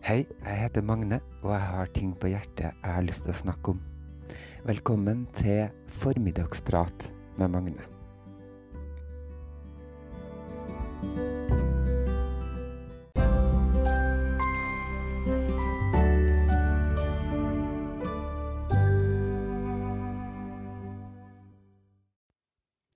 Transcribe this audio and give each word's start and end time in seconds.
Hei, 0.00 0.22
jeg 0.24 0.56
heter 0.56 0.80
Magne, 0.80 1.18
og 1.42 1.50
jeg 1.52 1.60
har 1.60 1.90
ting 1.92 2.12
på 2.16 2.30
hjertet 2.30 2.70
jeg 2.70 2.88
har 2.88 3.02
lyst 3.04 3.26
til 3.26 3.34
å 3.34 3.36
snakke 3.36 3.74
om. 3.74 3.80
Velkommen 4.64 5.26
til 5.36 5.66
Formiddagsprat 6.00 7.04
med 7.36 7.52
Magne. 7.52 7.84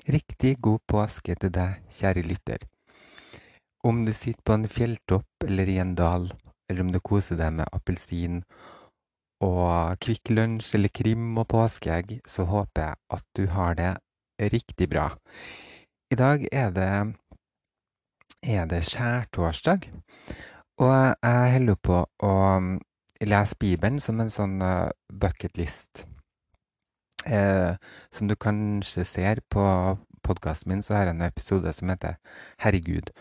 Riktig 0.09 0.55
god 0.65 0.81
påske 0.89 1.37
til 1.37 1.53
deg, 1.53 1.85
kjære 1.93 2.25
lytter. 2.25 2.65
Om 3.85 4.07
du 4.09 4.15
sitter 4.17 4.41
på 4.41 4.57
en 4.57 4.67
fjelltopp 4.73 5.45
eller 5.51 5.69
i 5.69 5.77
en 5.85 5.93
dal, 6.01 6.31
eller 6.75 6.89
om 6.89 6.93
du 6.95 6.99
koser 6.99 7.39
deg 7.39 7.55
med 7.61 7.71
appelsin 7.73 8.41
og 9.45 9.99
Kvikk 10.03 10.33
Lunsj 10.35 10.75
eller 10.75 10.91
krim 10.95 11.37
og 11.39 11.47
påskeegg, 11.53 12.17
så 12.27 12.47
håper 12.49 12.89
jeg 12.89 13.01
at 13.17 13.27
du 13.37 13.45
har 13.53 13.77
det 13.79 13.93
riktig 14.53 14.89
bra. 14.91 15.13
I 16.11 16.19
dag 16.19 16.47
er 16.53 16.73
det, 16.75 16.91
er 18.43 18.67
det 18.71 18.83
skjærtorsdag, 18.89 19.87
og 20.83 20.97
jeg 21.23 21.53
holder 21.55 21.79
på 21.83 22.01
å 22.27 22.35
lese 23.25 23.59
Bibelen 23.61 24.01
som 24.03 24.21
en 24.21 24.33
sånn 24.33 24.59
uh, 24.63 24.91
bucketlist. 25.13 26.05
Eh, 27.25 27.73
som 28.13 28.29
du 28.29 28.35
kanskje 28.37 29.05
ser 29.09 29.39
på 29.49 29.63
podkasten 30.25 30.75
min, 30.75 30.83
så 30.85 30.99
har 30.99 31.07
jeg 31.09 31.15
en 31.15 31.25
episode 31.25 31.73
som 31.73 31.89
heter 31.89 32.19
Herregud. 32.61 33.15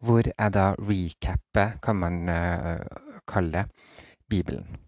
Hvor 0.00 0.24
jeg 0.24 0.52
da 0.54 0.70
recapper, 0.78 1.76
kan 1.84 1.98
man 2.00 2.22
uh, 2.28 2.80
kalle 3.28 3.52
det, 3.52 3.88
Bibelen. 4.30 4.78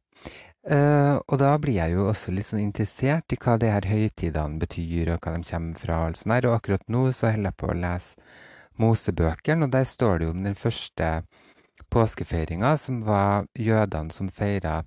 Uh, 0.62 1.18
og 1.26 1.40
da 1.42 1.56
blir 1.58 1.80
jeg 1.80 1.96
jo 1.96 2.06
også 2.08 2.32
litt 2.32 2.48
sånn 2.48 2.62
interessert 2.62 3.34
i 3.34 3.38
hva 3.42 3.58
de 3.60 3.72
her 3.72 3.88
høytidene 3.90 4.62
betyr, 4.62 5.12
og 5.12 5.20
hva 5.20 5.34
de 5.36 5.50
kommer 5.50 5.82
fra. 5.82 5.98
Og 6.06 6.20
sånn 6.20 6.36
her. 6.36 6.48
Og 6.48 6.56
akkurat 6.56 6.88
nå 6.88 7.04
så 7.10 7.32
holder 7.32 7.50
jeg 7.50 7.60
på 7.60 7.72
å 7.72 7.78
lese 7.82 8.30
Mosebøkene, 8.80 9.66
og 9.66 9.74
der 9.74 9.84
står 9.84 10.18
det 10.18 10.28
jo 10.28 10.32
om 10.32 10.46
den 10.46 10.56
første 10.56 11.10
påskefeiringa, 11.92 12.76
som 12.80 13.02
var 13.04 13.44
jødene 13.58 14.14
som 14.14 14.30
feira 14.32 14.80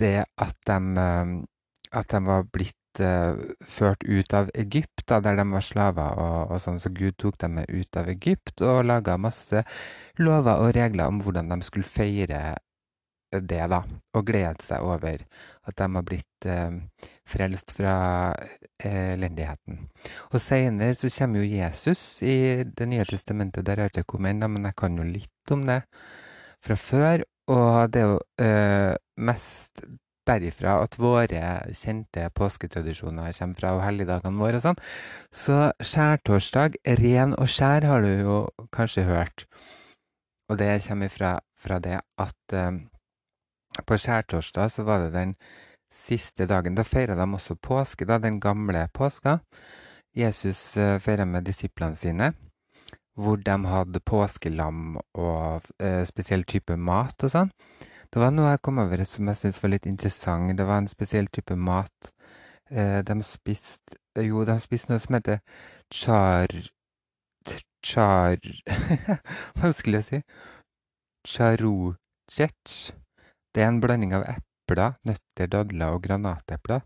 det 0.00 0.24
at 0.40 0.56
de 0.66 0.80
uh, 0.98 1.38
at 1.90 2.10
de 2.10 2.20
var 2.26 2.46
blitt 2.54 2.76
ført 2.98 4.02
ut 4.02 4.34
av 4.34 4.50
Egypt, 4.58 5.04
da, 5.06 5.20
der 5.22 5.36
de 5.38 5.44
var 5.52 5.62
slaver. 5.62 6.16
Og, 6.18 6.54
og 6.54 6.62
sånn, 6.64 6.80
Så 6.82 6.90
Gud 6.90 7.14
tok 7.18 7.38
dem 7.38 7.60
ut 7.62 7.96
av 7.96 8.08
Egypt 8.08 8.62
og 8.66 8.84
laga 8.88 9.16
masse 9.16 9.62
lover 10.18 10.64
og 10.64 10.74
regler 10.74 11.06
om 11.06 11.20
hvordan 11.22 11.52
de 11.52 11.60
skulle 11.62 11.86
feire 11.86 12.56
det, 13.30 13.62
da. 13.70 13.82
Og 14.16 14.26
glede 14.26 14.64
seg 14.64 14.82
over 14.82 15.22
at 15.68 15.76
de 15.78 15.86
har 15.94 16.06
blitt 16.06 16.46
uh, 16.50 17.06
frelst 17.28 17.70
fra 17.76 18.34
elendigheten. 18.82 19.84
Og 20.32 20.40
seinere 20.42 20.96
så 20.96 21.10
kommer 21.14 21.44
jo 21.44 21.60
Jesus 21.60 22.22
i 22.26 22.64
Det 22.64 22.88
nye 22.88 23.04
testamentet. 23.04 23.66
Der 23.66 23.76
har 23.76 23.90
jeg 23.90 24.00
ikke 24.00 24.16
kommet 24.16 24.34
ennå, 24.34 24.48
men 24.48 24.66
jeg 24.66 24.76
kan 24.76 24.96
jo 24.98 25.06
litt 25.06 25.54
om 25.54 25.66
det 25.68 25.82
fra 26.64 26.74
før. 26.76 27.24
Og 27.50 27.92
det 27.92 28.02
er 28.02 28.08
jo 28.08 28.18
uh, 28.42 28.94
mest 29.18 29.84
derifra 30.30 30.78
at 30.84 30.96
våre 31.00 31.44
kjente 31.76 32.28
påsketradisjoner 32.38 33.34
kommer 33.36 33.58
fra, 33.58 33.74
og 33.76 33.84
helligdagene 33.84 34.40
våre 34.40 34.60
og 34.60 34.66
sånn. 34.68 34.80
Så 35.34 35.58
skjærtorsdag, 35.82 36.80
ren 37.02 37.36
og 37.36 37.50
skjær, 37.50 37.86
har 37.90 38.06
du 38.06 38.12
jo 38.22 38.38
kanskje 38.74 39.06
hørt. 39.10 39.46
Og 40.50 40.58
det 40.58 40.80
kommer 40.86 41.10
fra, 41.12 41.34
fra 41.58 41.78
det 41.82 42.00
at 42.18 42.54
eh, 42.56 42.80
på 43.86 43.98
skjærtorsdag 44.02 44.70
så 44.74 44.86
var 44.86 45.04
det 45.04 45.12
den 45.14 45.34
siste 45.94 46.46
dagen. 46.46 46.74
Da 46.74 46.82
feira 46.86 47.14
de 47.18 47.26
også 47.26 47.54
påske, 47.54 48.06
da, 48.06 48.18
den 48.18 48.40
gamle 48.40 48.88
påska. 48.94 49.38
Jesus 50.16 50.76
eh, 50.76 50.98
feira 50.98 51.24
med 51.24 51.46
disiplene 51.46 51.94
sine. 51.96 52.32
Hvor 53.14 53.36
de 53.36 53.56
hadde 53.66 54.00
påskelam 54.00 54.98
og 55.18 55.70
eh, 55.78 56.02
spesiell 56.08 56.44
type 56.48 56.76
mat 56.76 57.26
og 57.26 57.34
sånn. 57.34 57.54
Det 58.10 58.18
var 58.18 58.32
noe 58.34 58.50
jeg 58.50 58.62
kom 58.66 58.80
over 58.82 59.04
som 59.06 59.28
jeg 59.30 59.38
syntes 59.38 59.60
var 59.62 59.70
litt 59.74 59.86
interessant. 59.86 60.56
Det 60.58 60.66
var 60.66 60.82
en 60.82 60.90
spesiell 60.90 61.28
type 61.30 61.54
mat. 61.54 62.10
Eh, 62.70 63.00
de 63.06 63.22
spiste 63.26 63.98
Jo, 64.18 64.42
de 64.44 64.56
spiste 64.58 64.90
noe 64.90 65.02
som 65.02 65.14
heter 65.14 65.38
char... 65.94 66.50
Char... 67.86 68.42
Vanskelig 69.62 70.00
å 70.02 70.06
si. 70.08 70.20
Charuchet. 71.26 72.74
Det 73.54 73.62
er 73.62 73.70
en 73.70 73.80
blanding 73.82 74.16
av 74.18 74.26
epler, 74.34 74.98
nøtter, 75.06 75.48
dadler 75.54 75.94
og 75.94 76.02
granatepler. 76.04 76.82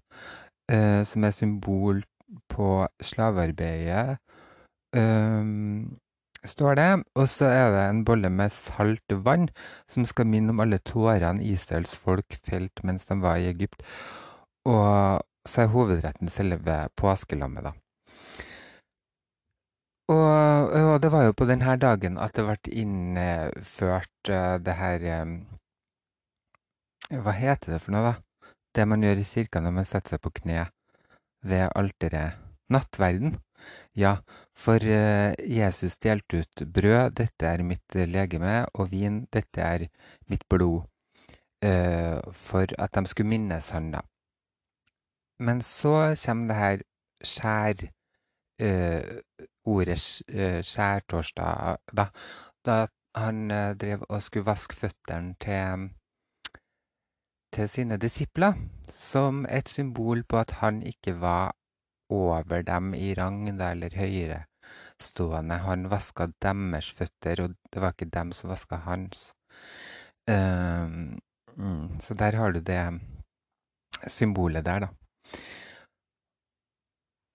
Eh, 0.70 1.02
som 1.08 1.24
er 1.24 1.34
symbol 1.36 2.04
på 2.52 2.68
slavearbeidet. 3.02 4.18
Um, 4.94 5.96
står 6.48 6.78
det. 6.78 6.88
Og 7.18 7.28
så 7.30 7.48
er 7.50 7.70
det 7.74 7.84
en 7.84 8.02
bolle 8.06 8.30
med 8.30 8.52
salt 8.52 9.16
vann, 9.26 9.48
som 9.90 10.06
skal 10.08 10.28
minne 10.30 10.54
om 10.54 10.60
alle 10.64 10.80
tårene 10.84 11.44
Israels 11.44 11.96
folk 11.96 12.38
felt 12.46 12.84
mens 12.84 13.06
de 13.10 13.20
var 13.22 13.40
i 13.40 13.48
Egypt. 13.52 13.82
Og 14.68 15.24
så 15.48 15.64
er 15.64 15.72
hovedretten 15.72 16.30
selve 16.32 16.84
påskelammet, 16.96 17.68
da. 17.68 17.74
Og, 20.12 20.68
og, 20.68 20.98
det 21.00 21.08
var 21.12 21.22
jo 21.24 21.32
på 21.32 21.46
denne 21.48 21.76
dagen 21.80 22.18
at 22.20 22.34
det 22.36 22.44
ble 22.44 22.72
innført 22.76 24.28
uh, 24.28 24.60
det 24.60 24.74
her 24.76 25.06
um, 25.22 25.38
Hva 27.24 27.32
heter 27.32 27.72
det 27.72 27.80
for 27.80 27.94
noe, 27.94 28.10
da? 28.12 28.50
Det 28.76 28.84
man 28.88 29.04
gjør 29.04 29.22
i 29.22 29.24
kirka 29.24 29.62
når 29.64 29.76
man 29.78 29.88
setter 29.88 30.16
seg 30.16 30.24
på 30.24 30.34
kne 30.42 30.66
ved 31.44 31.70
alteret. 31.72 32.40
Nattverden. 32.72 33.38
Ja, 33.96 34.18
for 34.56 34.84
eh, 34.86 35.34
Jesus 35.50 35.98
delte 35.98 36.42
ut 36.42 36.64
brød, 36.74 37.16
dette 37.18 37.46
er 37.46 37.62
mitt 37.66 37.94
legeme, 37.94 38.64
og 38.74 38.90
vin, 38.92 39.24
dette 39.32 39.60
er 39.60 39.86
mitt 40.30 40.44
blod, 40.48 40.84
eh, 41.62 42.20
for 42.32 42.66
at 42.78 42.94
de 42.94 43.06
skulle 43.10 43.28
minnes 43.34 43.70
han 43.74 43.90
da. 43.96 44.04
Men 45.38 45.62
så 45.62 46.14
kommer 46.26 46.48
det 46.48 46.60
her 46.62 46.86
skjær... 47.24 47.88
Eh, 48.62 49.20
ordet 49.66 49.96
skjærtorsdag, 49.98 51.78
da. 51.96 52.04
Da 52.64 52.74
han 53.16 53.48
drev 53.80 54.04
og 54.08 54.22
skulle 54.22 54.46
vaske 54.46 54.76
føttene 54.76 55.34
til 55.40 55.88
til 57.54 57.68
sine 57.68 57.96
disipler, 57.96 58.52
som 58.88 59.46
et 59.46 59.68
symbol 59.68 60.24
på 60.28 60.38
at 60.38 60.50
han 60.60 60.82
ikke 60.82 61.20
var 61.20 61.54
over 62.12 62.62
dem 62.62 62.94
i 62.94 63.14
rang, 63.14 63.48
eller 63.48 63.96
høyere 63.96 64.44
stående. 65.02 65.58
Han 65.64 65.88
vaska 65.90 66.28
deres 66.42 66.92
føtter, 66.92 67.44
og 67.44 67.56
det 67.72 67.82
var 67.82 67.94
ikke 67.94 68.12
dem 68.14 68.32
som 68.32 68.52
vaska 68.52 68.82
hans. 68.86 69.32
Uh, 70.30 71.16
mm, 71.56 72.00
så 72.00 72.14
der 72.14 72.36
har 72.36 72.52
du 72.52 72.60
det 72.60 73.00
symbolet 74.08 74.64
der, 74.64 74.86
da. 74.86 74.88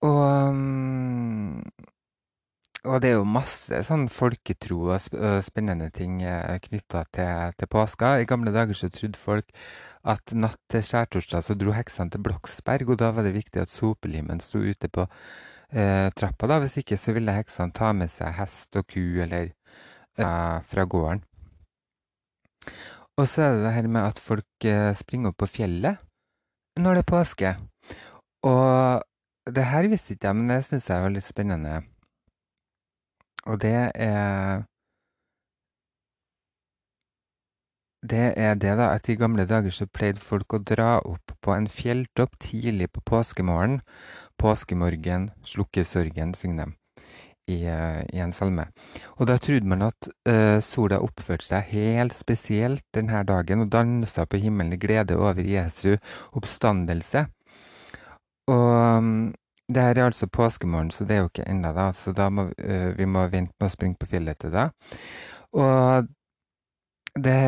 Og, 0.02 0.48
um, 0.48 1.62
og 2.84 3.02
det 3.02 3.10
er 3.10 3.18
jo 3.18 3.26
masse 3.28 3.82
sånn 3.84 4.06
folketro 4.08 4.86
og 4.94 5.08
spennende 5.44 5.90
ting 5.92 6.22
eh, 6.24 6.56
knytta 6.64 7.02
til, 7.12 7.52
til 7.60 7.68
påska. 7.68 8.14
I 8.22 8.28
gamle 8.28 8.54
dager 8.54 8.78
så 8.78 8.88
trodde 8.88 9.20
folk 9.20 9.52
at 10.08 10.32
natt 10.32 10.58
til 10.72 10.82
skjærtorsdag 10.84 11.44
så 11.44 11.56
dro 11.58 11.74
heksene 11.76 12.12
til 12.12 12.22
Bloksberg, 12.24 12.88
og 12.88 13.00
da 13.02 13.10
var 13.12 13.26
det 13.26 13.34
viktig 13.36 13.60
at 13.62 13.72
sopelimen 13.72 14.40
sto 14.40 14.62
ute 14.62 14.88
på 14.88 15.04
eh, 15.04 16.08
trappa. 16.16 16.46
da, 16.48 16.60
Hvis 16.62 16.78
ikke 16.80 16.96
så 16.96 17.12
ville 17.16 17.34
heksene 17.36 17.74
ta 17.76 17.92
med 17.92 18.12
seg 18.12 18.32
hest 18.38 18.76
og 18.80 18.88
ku 18.88 19.20
eller 19.20 19.52
eh, 20.16 20.56
fra 20.64 20.86
gården. 20.88 21.24
Og 23.20 23.28
så 23.28 23.42
er 23.42 23.54
det 23.56 23.64
det 23.66 23.74
her 23.76 23.88
med 23.92 24.06
at 24.08 24.18
folk 24.22 24.64
eh, 24.64 24.94
springer 24.96 25.34
opp 25.34 25.42
på 25.42 25.50
fjellet 25.58 26.00
når 26.80 26.96
det 26.96 27.04
er 27.04 27.12
påske. 27.12 27.54
Og 28.48 29.02
det 29.52 29.64
her 29.68 29.88
visste 29.92 30.14
ikke 30.14 30.30
jeg, 30.30 30.36
men 30.36 30.52
det 30.52 30.62
syns 30.64 30.88
jeg 30.88 31.04
var 31.04 31.12
litt 31.12 31.26
spennende. 31.26 31.82
Og 33.48 33.60
det 33.60 33.74
er 33.94 34.64
Det 38.00 38.32
er 38.36 38.54
det, 38.56 38.78
da, 38.78 38.94
at 38.96 39.08
i 39.12 39.14
gamle 39.20 39.44
dager 39.44 39.72
så 39.76 39.84
pleide 39.84 40.22
folk 40.24 40.54
å 40.56 40.62
dra 40.64 41.02
opp 41.04 41.34
på 41.44 41.52
en 41.52 41.66
fjelltopp 41.68 42.38
tidlig 42.40 42.88
på 42.94 43.02
påskemorgen. 43.04 43.82
Påskemorgen, 44.40 45.28
slukke 45.44 45.84
sorgen, 45.84 46.32
synger 46.34 46.64
de 46.64 46.72
i, 47.50 47.58
uh, 47.68 48.00
i, 48.08 48.20
en 48.24 48.32
salme. 48.32 48.64
Og 49.18 49.28
da 49.28 49.36
trodde 49.42 49.68
man 49.68 49.84
at 49.84 50.08
uh, 50.28 50.62
sola 50.64 51.00
oppførte 51.04 51.44
seg 51.44 51.68
helt 51.74 52.16
spesielt 52.16 52.86
denne 52.96 53.20
dagen 53.28 53.66
og 53.66 53.72
dansa 53.74 54.24
på 54.24 54.40
himmelen 54.40 54.78
i 54.78 54.80
glede 54.80 55.18
over 55.18 55.44
Jesu 55.44 55.98
oppstandelse. 56.32 57.26
Og 58.48 58.70
um, 58.96 59.34
det 59.68 59.84
her 59.84 59.98
er 59.98 60.08
altså 60.08 60.26
påskemorgen, 60.26 60.88
så 60.90 61.04
det 61.04 61.18
er 61.18 61.20
jo 61.20 61.28
ikke 61.30 61.50
ennå, 61.50 61.74
da. 61.76 61.90
Så 61.92 62.16
da 62.16 62.30
må 62.32 62.48
uh, 62.48 62.88
vi 62.96 63.04
må 63.04 63.26
vente 63.28 63.52
med 63.60 63.68
å 63.68 63.74
springe 63.76 64.00
på 64.00 64.08
fjellet 64.08 64.40
til 64.40 64.56
da. 64.56 64.70
Og 65.52 66.08
det 67.18 67.38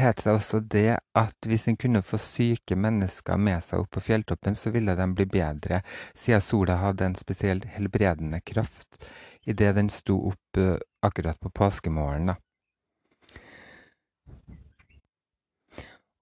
het 0.00 0.22
seg 0.24 0.38
også 0.38 0.60
det 0.70 0.96
at 1.14 1.46
hvis 1.46 1.68
en 1.70 1.76
kunne 1.78 2.02
få 2.02 2.18
syke 2.18 2.74
mennesker 2.74 3.38
med 3.38 3.62
seg 3.62 3.84
opp 3.84 3.92
på 3.94 4.02
fjelltoppen, 4.08 4.56
så 4.58 4.72
ville 4.74 4.96
de 4.98 5.06
bli 5.14 5.26
bedre, 5.30 5.82
siden 6.18 6.42
sola 6.42 6.80
hadde 6.82 7.06
en 7.06 7.18
spesiell 7.18 7.62
helbredende 7.76 8.40
kraft 8.42 9.06
idet 9.46 9.74
den 9.76 9.90
sto 9.92 10.16
opp 10.32 10.58
akkurat 11.04 11.38
på 11.38 11.52
påskemorgenen. 11.52 12.34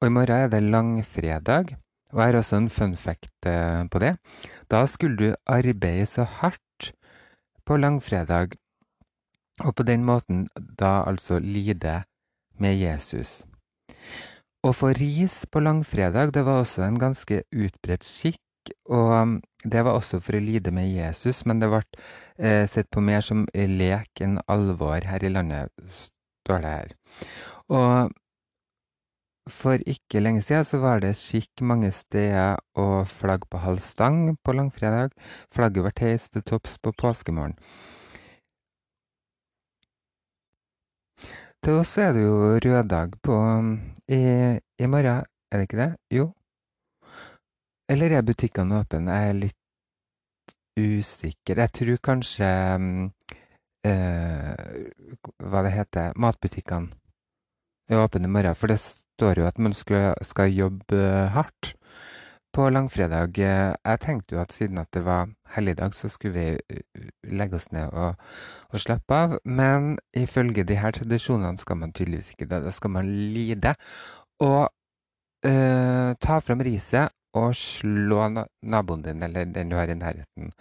Og 0.02 0.08
i 0.08 0.12
morgen 0.12 0.48
er 0.48 0.48
det 0.50 0.64
langfredag, 0.66 1.76
og 2.10 2.18
jeg 2.18 2.32
har 2.32 2.40
også 2.40 2.58
en 2.58 2.70
fun 2.74 2.96
fact 2.98 3.46
på 3.46 4.00
det. 4.02 4.16
Da 4.66 4.82
skulle 4.90 5.16
du 5.16 5.36
arbeide 5.46 6.08
så 6.10 6.26
hardt 6.26 6.92
på 7.64 7.78
langfredag, 7.78 8.56
og 9.62 9.76
på 9.78 9.86
den 9.86 10.02
måten 10.04 10.48
da 10.58 11.04
altså 11.06 11.38
lide 11.38 12.02
med 12.62 12.78
Jesus. 12.78 13.42
Å 14.62 14.70
få 14.76 14.92
ris 14.94 15.42
på 15.50 15.62
langfredag 15.62 16.32
det 16.36 16.44
var 16.46 16.62
også 16.62 16.84
en 16.86 16.98
ganske 17.02 17.42
utbredt 17.50 18.06
skikk, 18.06 18.40
og 18.86 19.10
um, 19.10 19.36
det 19.66 19.82
var 19.82 19.98
også 19.98 20.20
for 20.22 20.38
å 20.38 20.42
lide 20.42 20.70
med 20.74 20.86
Jesus, 20.92 21.42
men 21.50 21.58
det 21.58 21.70
ble 21.72 21.82
eh, 22.38 22.62
sett 22.70 22.90
på 22.94 23.02
mer 23.02 23.24
som 23.26 23.44
lek 23.54 24.22
enn 24.22 24.38
alvor 24.50 25.02
her 25.06 25.26
i 25.26 25.32
landet, 25.34 25.72
står 25.90 26.62
det 26.62 26.74
her. 26.76 26.94
Og 27.74 28.12
for 29.50 29.82
ikke 29.90 30.22
lenge 30.22 30.42
siden 30.46 30.66
så 30.68 30.78
var 30.78 31.02
det 31.02 31.16
skikk 31.18 31.64
mange 31.66 31.90
steder 31.94 32.60
å 32.78 33.02
flagge 33.10 33.50
på 33.50 33.62
halv 33.64 33.82
stang 33.82 34.36
på 34.44 34.54
langfredag. 34.54 35.10
Flagget 35.50 35.88
ble 35.88 36.06
heist 36.06 36.32
til 36.36 36.46
topps 36.46 36.78
på 36.78 36.94
påskemorgen. 36.94 37.58
Til 41.62 41.76
oss 41.78 41.92
er 42.02 42.10
det 42.16 42.24
jo 42.24 42.56
røddag 42.58 43.12
på 43.22 43.34
i, 44.10 44.22
i 44.82 44.86
morgen, 44.90 45.26
er 45.50 45.60
det 45.60 45.66
ikke 45.68 45.78
det? 45.78 45.90
Jo. 46.10 46.24
Eller 47.86 48.16
er 48.16 48.24
butikkene 48.26 48.80
åpne? 48.80 49.14
Jeg 49.14 49.28
er 49.28 49.38
litt 49.38 50.54
usikker. 50.74 51.60
Jeg 51.62 51.70
tror 51.78 52.00
kanskje 52.08 52.48
øh, 53.86 54.50
Hva 55.38 55.62
det 55.62 55.72
heter 55.76 56.18
Matbutikkene 56.18 56.90
er 57.86 58.02
åpne 58.02 58.26
i 58.26 58.34
morgen. 58.38 58.58
For 58.58 58.66
det 58.74 58.80
står 58.82 59.44
jo 59.44 59.46
at 59.46 59.62
man 59.62 59.72
skal, 59.72 60.18
skal 60.26 60.50
jobbe 60.50 60.98
hardt 61.36 61.76
på 62.52 62.68
langfredag. 62.70 63.38
Jeg 63.38 64.00
tenkte 64.00 64.36
jo 64.36 64.42
at 64.42 64.52
siden 64.52 64.78
at 64.78 64.90
det 64.94 65.04
var 65.06 65.30
helligdag, 65.54 65.94
så 65.94 66.08
skulle 66.08 66.34
vi 66.34 66.76
eh, 66.76 67.08
legge 67.24 67.56
oss 67.56 67.70
ned 67.72 67.92
og, 67.92 68.20
og 68.70 68.80
slappe 68.80 69.14
av. 69.14 69.38
Men 69.44 69.96
ifølge 70.16 70.64
de 70.68 70.76
her 70.80 70.94
tradisjonene 70.96 71.58
skal 71.58 71.80
man 71.80 71.92
tydeligvis 71.92 72.32
ikke 72.34 72.48
det. 72.50 72.62
Da 72.66 72.70
skal 72.70 72.94
man 72.98 73.08
lide. 73.34 73.74
Og 74.40 74.68
øh, 75.46 76.14
ta 76.20 76.38
fram 76.38 76.60
riset 76.60 77.12
og 77.32 77.56
slå 77.56 78.28
naboen 78.62 79.02
din 79.02 79.22
eller 79.22 79.44
den 79.44 79.70
du 79.70 79.76
har 79.76 79.88
i 79.88 79.96
nærheten, 79.96 80.52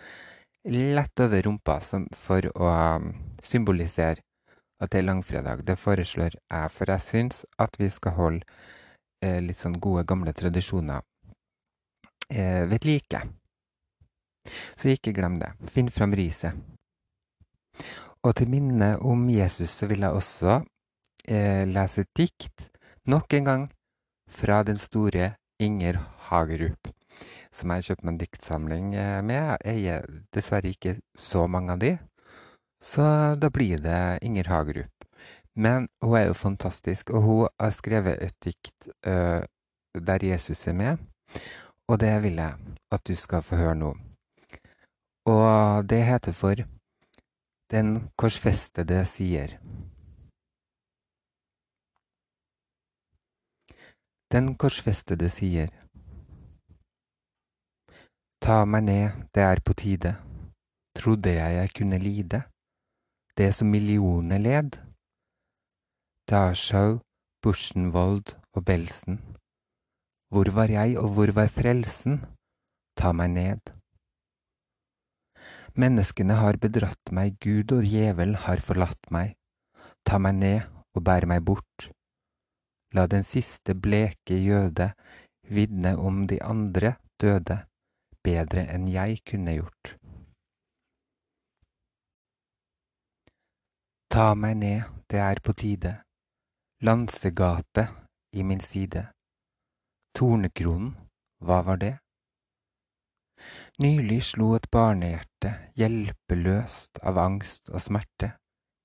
lett 0.72 1.20
over 1.20 1.42
rumpa 1.44 1.80
for 2.16 2.48
å 2.56 2.70
um, 2.96 3.14
symbolisere 3.44 4.22
at 4.82 4.92
det 4.92 5.02
er 5.02 5.08
langfredag. 5.10 5.66
Det 5.68 5.78
foreslår 5.78 6.38
jeg, 6.38 6.72
for 6.72 6.92
jeg 6.92 7.02
syns 7.02 7.46
at 7.60 7.76
vi 7.80 7.90
skal 7.90 8.16
holde 8.18 8.46
eh, 9.22 9.42
litt 9.44 9.60
sånn 9.60 9.80
gode, 9.82 10.06
gamle 10.10 10.34
tradisjoner 10.34 11.04
eh, 12.32 12.64
ved 12.72 12.86
like. 12.88 13.22
Så 14.76 14.94
ikke 14.96 15.14
glem 15.14 15.40
det. 15.42 15.52
Finn 15.70 15.92
fram 15.94 16.16
riset. 16.18 16.56
Og 18.24 18.36
til 18.38 18.50
minne 18.50 18.96
om 19.02 19.30
Jesus 19.30 19.70
så 19.70 19.88
vil 19.90 20.06
jeg 20.06 20.18
også 20.18 20.62
eh, 21.28 21.68
lese 21.70 22.06
et 22.06 22.12
dikt, 22.18 22.70
nok 23.10 23.34
en 23.34 23.46
gang, 23.46 23.64
fra 24.32 24.62
den 24.64 24.78
store 24.78 25.34
Inger 25.60 26.00
Hagerup, 26.30 26.90
som 27.52 27.74
jeg 27.74 27.88
kjøpte 27.88 28.06
meg 28.06 28.14
en 28.14 28.22
diktsamling 28.22 28.94
eh, 28.96 29.20
med. 29.26 29.58
Jeg 29.66 29.76
eier 29.76 30.08
dessverre 30.34 30.72
ikke 30.72 30.96
så 31.18 31.48
mange 31.48 31.76
av 31.76 31.82
de, 31.82 31.96
så 32.82 33.36
da 33.38 33.50
blir 33.54 33.82
det 33.82 34.22
Inger 34.26 34.50
Hagerup. 34.50 35.08
Men 35.56 35.90
hun 36.02 36.18
er 36.18 36.30
jo 36.30 36.38
fantastisk, 36.38 37.10
og 37.10 37.22
hun 37.22 37.48
har 37.60 37.74
skrevet 37.76 38.22
et 38.24 38.36
dikt 38.44 38.88
uh, 39.08 39.44
der 39.94 40.24
Jesus 40.24 40.68
er 40.68 40.74
med. 40.74 40.98
Og 41.92 42.00
det 42.00 42.24
vil 42.24 42.34
jeg 42.34 42.56
at 42.92 43.08
du 43.08 43.16
skal 43.16 43.42
få 43.44 43.56
høre 43.56 43.76
nå. 43.76 43.90
Og 45.26 45.90
det 45.90 46.06
heter 46.06 46.32
for 46.32 46.56
Den 47.72 47.88
korsfestede 48.18 49.06
sier. 49.06 49.52
Den 54.32 54.56
korsfestede 54.62 55.30
sier. 55.30 55.72
Ta 58.42 58.66
meg 58.66 58.84
ned, 58.84 59.10
det 59.36 59.44
er 59.44 59.60
på 59.66 59.74
tide. 59.74 60.16
Trodde 60.96 61.30
jeg 61.30 61.56
jeg 61.56 61.74
kunne 61.78 61.98
lide, 61.98 62.44
det 63.38 63.56
som 63.56 63.68
millioner 63.68 64.38
led. 64.38 64.72
Dachau, 66.30 67.00
Buschenwald 67.42 68.36
og 68.56 68.66
Belsen 68.66 69.41
hvor 70.32 70.48
var 70.56 70.72
jeg, 70.72 70.98
og 70.98 71.12
hvor 71.16 71.32
var 71.36 71.52
frelsen? 71.52 72.22
Ta 72.96 73.12
meg 73.12 73.34
ned. 73.36 73.72
Menneskene 75.76 76.38
har 76.40 76.60
bedratt 76.60 77.12
meg, 77.12 77.36
Gud 77.44 77.72
og 77.76 77.84
djevel 77.88 78.38
har 78.46 78.64
forlatt 78.64 79.12
meg. 79.12 79.36
Ta 80.08 80.20
meg 80.24 80.40
ned 80.40 80.62
og 80.96 81.04
bær 81.04 81.28
meg 81.28 81.44
bort. 81.48 81.92
La 82.96 83.08
den 83.12 83.24
siste 83.28 83.76
bleke 83.76 84.36
jøde 84.40 84.92
vitne 85.52 85.96
om 86.00 86.26
de 86.28 86.42
andre 86.44 86.96
døde, 87.20 87.62
bedre 88.24 88.68
enn 88.72 88.88
jeg 88.92 89.22
kunne 89.28 89.56
gjort. 89.60 89.96
Ta 94.12 94.34
meg 94.36 94.60
ned, 94.60 94.84
det 95.12 95.20
er 95.24 95.40
på 95.44 95.56
tide, 95.56 95.96
lansegapet 96.84 97.92
i 98.36 98.44
min 98.44 98.60
side. 98.60 99.08
Tornekronen, 100.18 100.96
hva 101.40 101.62
var 101.66 101.80
det? 101.82 101.96
Nylig 103.82 104.20
slo 104.28 104.52
et 104.58 104.68
barnehjerte 104.70 105.54
hjelpeløst 105.80 107.00
av 107.08 107.18
angst 107.18 107.72
og 107.72 107.82
smerte 107.82 108.34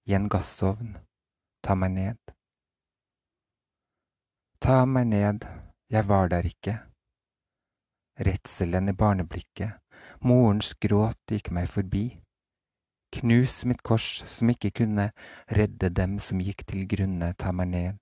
i 0.08 0.14
en 0.16 0.30
gassovn. 0.32 0.94
Ta 1.66 1.74
meg 1.74 1.92
ned. 1.96 2.32
Ta 4.62 4.84
meg 4.88 5.10
ned, 5.10 5.44
jeg 5.92 6.08
var 6.08 6.30
der 6.32 6.46
ikke. 6.48 6.78
Redselen 8.16 8.88
i 8.88 8.96
barneblikket, 8.96 9.76
morens 10.24 10.72
gråt 10.80 11.20
gikk 11.28 11.52
meg 11.52 11.68
forbi. 11.68 12.06
Knus 13.16 13.64
mitt 13.68 13.82
kors 13.84 14.22
som 14.30 14.48
ikke 14.50 14.72
kunne 14.80 15.10
redde 15.58 15.92
dem 15.92 16.16
som 16.22 16.40
gikk 16.40 16.64
til 16.70 16.88
grunne, 16.88 17.34
ta 17.36 17.52
meg 17.52 17.72
ned, 17.74 17.98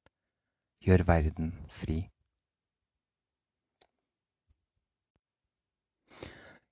gjør 0.87 1.09
verden 1.11 1.57
fri. 1.69 2.05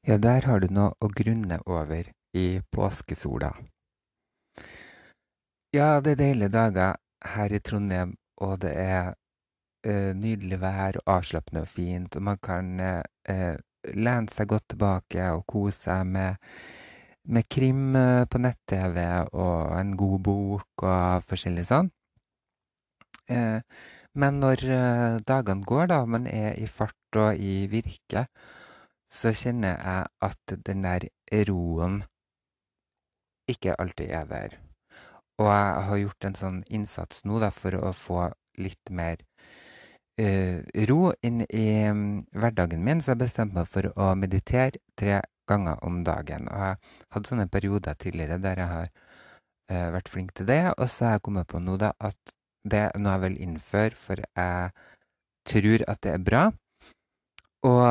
Ja, 0.02 0.16
der 0.18 0.42
har 0.50 0.58
du 0.58 0.66
noe 0.66 0.96
å 0.98 1.06
grunne 1.14 1.60
over 1.70 2.08
i 2.34 2.58
påskesola. 2.74 3.52
Ja, 5.70 6.00
det 6.02 6.16
er 6.16 6.18
deilige 6.18 6.50
dager 6.56 6.96
her 7.22 7.52
i 7.54 7.60
Trondheim, 7.62 8.16
og 8.42 8.56
det 8.64 8.72
er 8.82 9.12
uh, 9.86 10.10
nydelig 10.18 10.58
vær 10.58 10.96
og 10.98 11.12
avslappende 11.14 11.62
og 11.62 11.70
fint. 11.70 12.18
Og 12.18 12.24
man 12.28 12.40
kan 12.42 12.72
uh, 12.82 13.54
lene 13.94 14.34
seg 14.34 14.50
godt 14.50 14.72
tilbake 14.72 15.28
og 15.36 15.44
kose 15.52 15.78
seg 15.84 16.10
med, 16.16 16.50
med 17.30 17.46
krim 17.46 17.94
på 18.26 18.40
nett-TV 18.42 18.98
og 19.30 19.76
en 19.76 19.92
god 20.00 20.16
bok 20.26 20.84
og 20.88 21.28
forskjellig 21.30 21.68
sånn. 21.68 21.92
Uh, 23.30 23.62
men 24.18 24.42
når 24.42 24.66
dagene 25.30 25.64
går, 25.64 25.86
da, 25.94 26.00
man 26.04 26.26
er 26.26 26.58
i 26.58 26.66
fart 26.66 27.20
og 27.22 27.38
i 27.38 27.62
virke, 27.70 28.26
så 29.12 29.32
kjenner 29.36 29.76
jeg 29.76 30.06
at 30.24 30.54
den 30.66 30.84
der 30.86 31.08
roen 31.48 32.02
ikke 33.50 33.74
alltid 33.80 34.10
er 34.10 34.28
der. 34.30 34.54
Og 35.40 35.48
jeg 35.48 35.84
har 35.88 36.00
gjort 36.00 36.28
en 36.28 36.38
sånn 36.38 36.62
innsats 36.70 37.24
nå 37.28 37.40
da, 37.42 37.50
for 37.50 37.76
å 37.76 37.92
få 37.96 38.28
litt 38.60 38.92
mer 38.92 39.20
uh, 40.20 40.60
ro 40.88 41.00
inn 41.24 41.42
i 41.48 41.66
um, 41.90 42.22
hverdagen 42.36 42.84
min, 42.84 43.00
så 43.02 43.12
jeg 43.12 43.24
bestemte 43.24 43.58
meg 43.58 43.70
for 43.70 43.88
å 43.96 44.12
meditere 44.18 44.80
tre 44.98 45.22
ganger 45.50 45.80
om 45.84 46.02
dagen. 46.06 46.48
Og 46.52 46.66
jeg 46.66 47.00
hadde 47.16 47.32
sånne 47.32 47.48
perioder 47.52 47.98
tidligere 47.98 48.40
der 48.44 48.62
jeg 48.62 48.72
har 48.74 48.92
uh, 48.92 49.88
vært 49.96 50.12
flink 50.12 50.34
til 50.38 50.48
det, 50.52 50.62
og 50.76 50.88
så 50.88 51.08
har 51.08 51.18
jeg 51.18 51.26
kommet 51.28 51.50
på 51.50 51.60
nå 51.60 51.76
da 51.80 51.92
at 52.00 52.36
det 52.62 52.86
noe 53.00 53.16
jeg 53.16 53.24
vil 53.24 53.40
innføre, 53.48 53.98
for 53.98 54.22
jeg 54.22 54.70
tror 55.48 55.88
at 55.90 56.04
det 56.04 56.12
er 56.14 56.22
bra. 56.22 56.44
Og, 57.62 57.86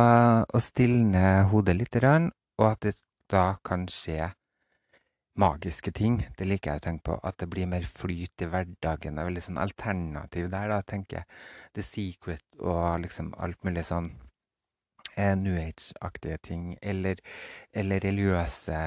og 0.51 0.61
stilne 0.61 1.45
hodet 1.51 1.87
grann, 1.93 2.31
og 2.59 2.71
at 2.73 2.83
det 2.83 2.95
da 3.31 3.55
kan 3.63 3.87
skje 3.87 4.31
magiske 5.39 5.91
ting. 5.95 6.17
Det 6.37 6.47
liker 6.47 6.73
jeg 6.73 6.81
å 6.81 6.85
tenke 6.87 7.05
på. 7.07 7.17
At 7.23 7.39
det 7.41 7.49
blir 7.51 7.69
mer 7.69 7.85
flyt 7.87 8.43
i 8.43 8.49
hverdagen. 8.51 9.15
Det 9.15 9.23
er 9.23 9.29
veldig 9.29 9.45
sånn 9.45 9.61
alternativ 9.61 10.49
der, 10.51 10.73
da, 10.73 10.81
tenker 10.83 11.21
jeg. 11.21 11.39
The 11.77 11.85
Secret 11.85 12.43
og 12.59 13.01
liksom 13.05 13.31
alt 13.39 13.63
mulig 13.67 13.85
sånn 13.87 14.11
eh, 15.15 15.35
New 15.39 15.55
Age-aktige 15.59 16.41
ting. 16.49 16.65
Eller, 16.81 17.21
eller 17.71 18.03
religiøse 18.03 18.81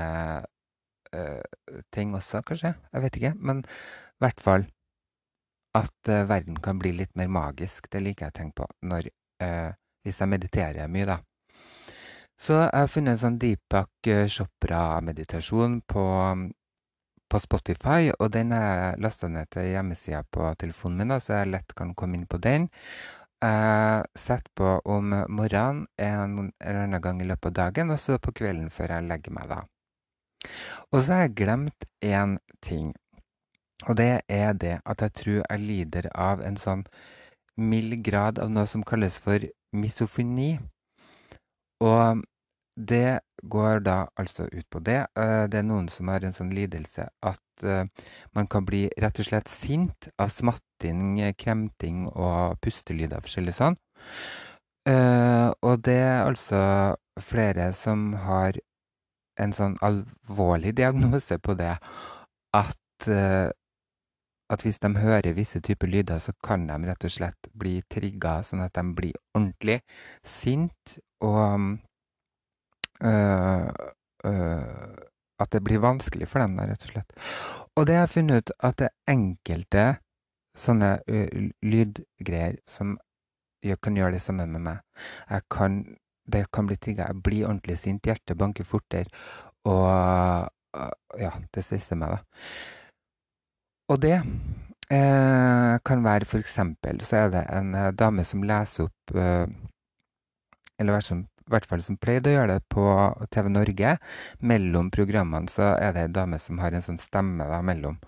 eh, 1.17 1.81
ting 1.95 2.15
også, 2.19 2.45
kanskje. 2.47 2.75
Jeg 2.93 3.07
vet 3.07 3.21
ikke. 3.21 3.35
Men 3.41 3.65
i 3.65 4.27
hvert 4.27 4.45
fall 4.45 4.69
at 5.75 6.13
eh, 6.13 6.27
verden 6.29 6.61
kan 6.63 6.79
bli 6.83 6.93
litt 7.01 7.17
mer 7.19 7.33
magisk. 7.33 7.89
Det 7.91 8.05
liker 8.05 8.29
jeg 8.29 8.37
å 8.37 8.39
tenke 8.43 8.63
på 8.63 8.69
når, 8.93 9.11
eh, 9.43 9.73
hvis 10.05 10.21
jeg 10.21 10.31
mediterer 10.31 10.91
mye, 10.93 11.09
da. 11.09 11.19
Så 12.37 12.59
jeg 12.59 12.71
har 12.75 12.91
funnet 12.91 13.15
en 13.15 13.23
sånn 13.23 13.41
Deepak 13.41 14.09
Chopra-meditasjon 14.35 15.81
på, 15.89 16.05
på 17.31 17.41
Spotify, 17.41 18.11
og 18.19 18.33
den 18.35 18.53
har 18.53 18.65
jeg 18.65 19.03
lasta 19.05 19.31
ned 19.31 19.51
til 19.55 19.71
hjemmesida 19.71 20.25
på 20.35 20.49
telefonen 20.61 20.99
min, 21.03 21.15
da, 21.15 21.21
så 21.23 21.39
jeg 21.39 21.53
lett 21.53 21.77
kan 21.79 21.95
komme 21.95 22.19
inn 22.19 22.27
på 22.31 22.43
den. 22.43 22.69
Jeg 23.45 24.09
setter 24.19 24.51
på 24.57 24.75
om 24.89 25.15
morgenen 25.29 25.87
en 26.01 26.53
eller 26.59 26.83
annen 26.87 27.03
gang 27.05 27.23
i 27.23 27.29
løpet 27.29 27.53
av 27.53 27.57
dagen, 27.61 27.95
og 27.95 28.01
så 28.01 28.19
på 28.19 28.35
kvelden 28.35 28.71
før 28.73 28.97
jeg 28.97 29.09
legger 29.09 29.35
meg, 29.37 29.49
da. 29.53 29.63
Og 30.93 31.03
så 31.03 31.15
har 31.15 31.27
jeg 31.27 31.37
glemt 31.41 31.87
én 32.05 32.39
ting, 32.65 32.93
og 33.87 33.97
det 34.01 34.25
er 34.29 34.55
det 34.57 34.79
at 34.85 35.03
jeg 35.05 35.15
tror 35.21 35.43
jeg 35.43 35.61
lider 35.61 36.09
av 36.15 36.43
en 36.45 36.57
sånn 36.61 36.87
mild 37.57 38.01
grad 38.07 38.41
av 38.43 38.51
noe 38.51 38.67
som 38.67 38.83
kalles 38.87 39.19
for 39.23 39.45
misofoni. 39.75 40.55
Og 41.85 42.23
det 42.75 43.21
går 43.43 43.85
da 43.85 43.97
altså 44.17 44.49
ut 44.53 44.67
på 44.71 44.81
det. 44.81 45.07
Eh, 45.19 45.45
det 45.51 45.61
er 45.61 45.67
noen 45.67 45.89
som 45.93 46.09
har 46.11 46.25
en 46.25 46.35
sånn 46.35 46.53
lidelse 46.55 47.07
at 47.23 47.65
eh, 47.65 47.87
man 48.35 48.49
kan 48.51 48.67
bli 48.67 48.87
rett 49.01 49.21
og 49.21 49.29
slett 49.29 49.51
sint 49.53 50.09
av 50.19 50.33
smatting, 50.35 51.21
kremting 51.39 52.07
og 52.09 52.59
pustelyder 52.65 53.23
forskjellig 53.23 53.55
sånn. 53.59 53.79
Eh, 54.89 55.51
og 55.63 55.85
det 55.87 56.01
er 56.01 56.25
altså 56.25 56.63
flere 57.23 57.71
som 57.77 58.13
har 58.25 58.59
en 59.41 59.55
sånn 59.55 59.79
alvorlig 59.85 60.75
diagnose 60.81 61.39
på 61.39 61.57
det 61.59 61.77
at 62.55 63.09
at 64.53 64.63
hvis 64.63 64.79
de 64.83 64.91
hører 65.01 65.33
visse 65.37 65.61
typer 65.65 65.89
lyder, 65.89 66.19
så 66.19 66.35
kan 66.45 66.67
de 66.69 66.77
rett 66.89 67.05
og 67.05 67.13
slett 67.13 67.49
bli 67.57 67.79
trigga, 67.91 68.43
sånn 68.45 68.65
at 68.65 68.75
de 68.77 68.85
blir 68.97 69.17
ordentlig 69.35 69.81
sint, 70.27 70.99
og 71.25 71.79
øh, 73.01 73.71
øh, 74.25 74.95
at 75.41 75.53
det 75.53 75.65
blir 75.65 75.83
vanskelig 75.83 76.29
for 76.29 76.45
dem, 76.45 76.59
rett 76.61 76.87
og 76.87 76.93
slett. 76.93 77.17
Og 77.75 77.87
det 77.87 77.97
har 77.97 78.07
jeg 78.07 78.15
funnet 78.15 78.37
ut 78.43 78.55
at 78.61 78.79
det 78.79 78.89
er 78.91 79.15
enkelte 79.15 79.87
sånne 80.55 80.91
uh, 81.11 81.49
lydgreier 81.67 82.61
som 82.71 82.95
jeg 83.65 83.81
kan 83.83 83.97
gjøre 83.97 84.15
det 84.15 84.23
samme 84.23 84.47
med 84.47 84.63
meg. 84.63 84.83
Jeg 85.31 85.47
kan, 85.51 85.81
det 86.31 86.45
kan 86.53 86.69
bli 86.69 86.77
trigga. 86.77 87.09
Jeg 87.09 87.23
blir 87.25 87.47
ordentlig 87.49 87.79
sint. 87.81 88.05
Hjertet 88.05 88.39
banker 88.39 88.67
fortere. 88.69 89.09
Og 89.65 89.89
uh, 89.89 90.91
ja, 91.19 91.33
det 91.55 91.65
stresser 91.65 91.99
meg, 91.99 92.19
da. 92.19 92.45
Og 93.93 94.01
det 94.01 94.15
eh, 94.17 95.75
kan 95.85 96.05
være 96.05 96.29
for 96.29 96.41
eksempel 96.41 97.03
så 97.05 97.25
er 97.25 97.35
det 97.35 97.45
en 97.53 97.75
eh, 97.77 97.93
dame 97.93 98.25
som 98.25 98.45
leser 98.47 98.87
opp 98.87 99.13
eh, 99.15 99.45
Eller 100.81 101.01
i 101.13 101.19
hvert 101.53 101.69
fall 101.69 101.83
som 101.85 101.99
pleide 102.01 102.31
å 102.31 102.39
gjøre 102.39 102.55
det 102.57 102.65
på 102.73 102.85
TV 103.31 103.51
Norge. 103.53 103.91
Mellom 104.41 104.89
programmene 104.91 105.53
så 105.53 105.75
er 105.77 105.93
det 105.93 106.07
ei 106.07 106.15
dame 106.17 106.39
som 106.41 106.59
har 106.59 106.73
en 106.73 106.83
sånn 106.83 106.99
stemme 106.99 107.45
da 107.51 107.61
mellom. 107.63 107.99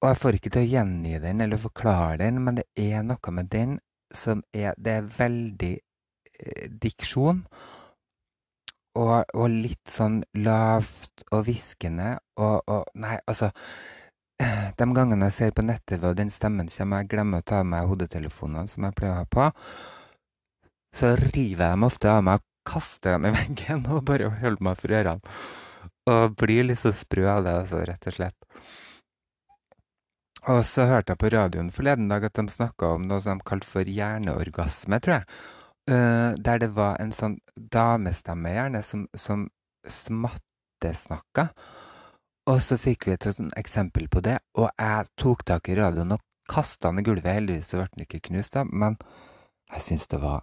Og 0.00 0.08
jeg 0.08 0.20
får 0.22 0.38
ikke 0.38 0.52
til 0.54 0.62
å 0.62 0.70
gjengi 0.70 1.18
den 1.20 1.42
eller 1.44 1.60
forklare 1.60 2.20
den, 2.22 2.38
men 2.46 2.60
det 2.60 2.68
er 2.78 3.02
noe 3.04 3.34
med 3.34 3.50
den 3.52 3.80
som 4.14 4.40
er 4.54 4.78
Det 4.78 4.94
er 4.96 5.10
veldig 5.18 5.74
eh, 5.74 6.70
diksjon 6.70 7.44
og, 8.98 9.30
og 9.34 9.46
litt 9.52 9.92
sånn 9.92 10.20
lavt 10.42 11.24
og 11.30 11.44
hviskende 11.46 12.16
og, 12.40 12.62
og 12.66 12.90
Nei, 12.98 13.18
altså 13.30 13.52
De 14.78 14.88
gangene 14.96 15.28
jeg 15.28 15.36
ser 15.36 15.54
på 15.54 15.64
nett-TV 15.66 16.10
og 16.10 16.18
den 16.18 16.32
stemmen 16.32 16.70
kommer, 16.72 17.02
jeg 17.02 17.10
glemmer 17.12 17.42
å 17.42 17.46
ta 17.46 17.62
med 17.62 17.74
meg 17.74 17.90
hodetelefonene 17.90 18.70
som 18.72 18.86
jeg 18.88 18.96
pleier 18.96 19.14
å 19.14 19.20
ha 19.20 19.26
på, 19.28 19.48
så 20.96 21.14
river 21.20 21.66
jeg 21.66 21.76
dem 21.76 21.86
ofte 21.86 22.10
av 22.10 22.22
meg 22.26 22.40
og 22.40 22.46
kaster 22.70 23.16
dem 23.16 23.28
i 23.28 23.34
veggen 23.36 23.84
og 23.92 24.06
bare 24.08 24.30
holder 24.40 24.64
meg 24.64 24.80
for 24.80 24.96
ørene. 24.96 25.34
Og 26.10 26.36
blir 26.40 26.64
litt 26.66 26.80
så 26.80 26.92
sprø 26.96 27.26
av 27.30 27.44
det, 27.44 27.52
altså, 27.62 27.82
rett 27.86 28.08
og 28.08 28.16
slett. 28.16 28.48
Og 30.48 30.62
så 30.64 30.86
hørte 30.88 31.12
jeg 31.12 31.20
på 31.20 31.30
radioen 31.34 31.70
forleden 31.74 32.08
dag 32.08 32.24
at 32.24 32.38
de 32.38 32.46
snakka 32.48 32.94
om 32.96 33.04
noe 33.08 33.20
som 33.20 33.38
de 33.38 33.46
kalte 33.46 33.68
for 33.68 33.84
hjerneorgasme, 33.84 35.00
tror 35.04 35.18
jeg. 35.18 35.26
Uh, 35.88 36.36
der 36.36 36.60
det 36.62 36.70
var 36.76 36.98
en 37.00 37.12
sånn 37.14 37.38
damestemme, 37.72 38.52
gjerne, 38.52 38.82
som, 38.86 39.06
som 39.16 39.48
smattesnakka. 39.88 41.50
Og 42.50 42.58
så 42.64 42.76
fikk 42.80 43.06
vi 43.06 43.12
et 43.14 43.26
sånt 43.26 43.54
eksempel 43.58 44.08
på 44.10 44.20
det, 44.24 44.38
og 44.58 44.70
jeg 44.74 45.06
tok 45.20 45.44
tak 45.46 45.68
i 45.70 45.76
radioen 45.78 46.14
og 46.16 46.22
kasta 46.50 46.90
den 46.90 47.00
i 47.02 47.04
gulvet. 47.06 47.36
Heldigvis 47.36 47.72
ble 47.74 47.86
den 47.94 48.04
ikke 48.06 48.26
knust, 48.30 48.52
da, 48.56 48.62
men 48.64 48.92
jeg 49.70 49.80
syns 49.86 50.06
det 50.10 50.20
var 50.22 50.40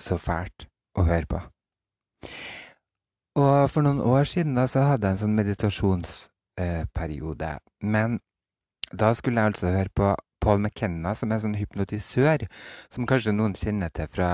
så 0.00 0.16
fælt 0.20 0.58
å 0.96 1.00
høre 1.08 1.26
på. 1.28 1.38
Og 3.40 3.70
for 3.70 3.80
noen 3.86 4.00
år 4.02 4.24
siden 4.28 4.54
da, 4.58 4.64
så 4.68 4.78
hadde 4.88 5.06
jeg 5.06 5.12
en 5.16 5.22
sånn 5.24 5.38
meditasjonsperiode. 5.38 7.50
Eh, 7.54 7.60
men 7.86 8.08
da 8.90 9.14
skulle 9.14 9.40
jeg 9.40 9.48
altså 9.52 9.74
høre 9.74 9.92
på 9.94 10.06
Paul 10.40 10.62
McKenna, 10.62 11.14
som 11.14 11.30
er 11.30 11.38
en 11.38 11.44
sånn 11.48 11.58
hypnotisør, 11.60 12.46
som 12.92 13.06
kanskje 13.08 13.34
noen 13.36 13.56
kjenner 13.58 13.92
til 13.94 14.08
fra 14.12 14.30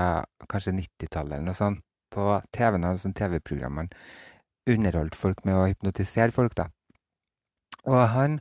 kanskje 0.49 0.75
90-tallet 0.79 1.37
eller 1.37 1.49
noe 1.49 1.57
sånt. 1.57 1.83
På 2.13 2.39
TV-en 2.55 2.87
og 2.87 3.01
sånn 3.01 3.15
TV-programmene 3.17 3.91
underholdt 4.71 5.15
folk 5.15 5.43
med 5.47 5.57
å 5.57 5.67
hypnotisere 5.67 6.33
folk, 6.35 6.55
da. 6.57 6.69
Og 7.87 7.99
han 8.13 8.39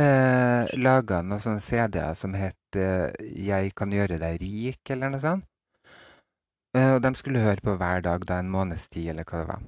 eh, 0.00 0.68
laga 0.76 1.20
noen 1.24 1.42
sånne 1.44 1.64
CD-er 1.64 2.16
som 2.18 2.34
het 2.36 2.76
eh, 2.76 3.12
'Jeg 3.20 3.74
kan 3.76 3.92
gjøre 3.92 4.18
deg 4.20 4.40
rik', 4.42 4.90
eller 4.90 5.12
noe 5.12 5.20
sånt. 5.20 5.46
Eh, 6.76 6.94
og 6.94 7.02
de 7.02 7.14
skulle 7.18 7.44
høre 7.44 7.64
på 7.64 7.76
hver 7.76 8.02
dag 8.06 8.26
da 8.26 8.38
en 8.38 8.50
måneds 8.50 8.88
tid, 8.88 9.10
eller 9.10 9.24
hva 9.24 9.38
det 9.40 9.48
var. 9.48 9.62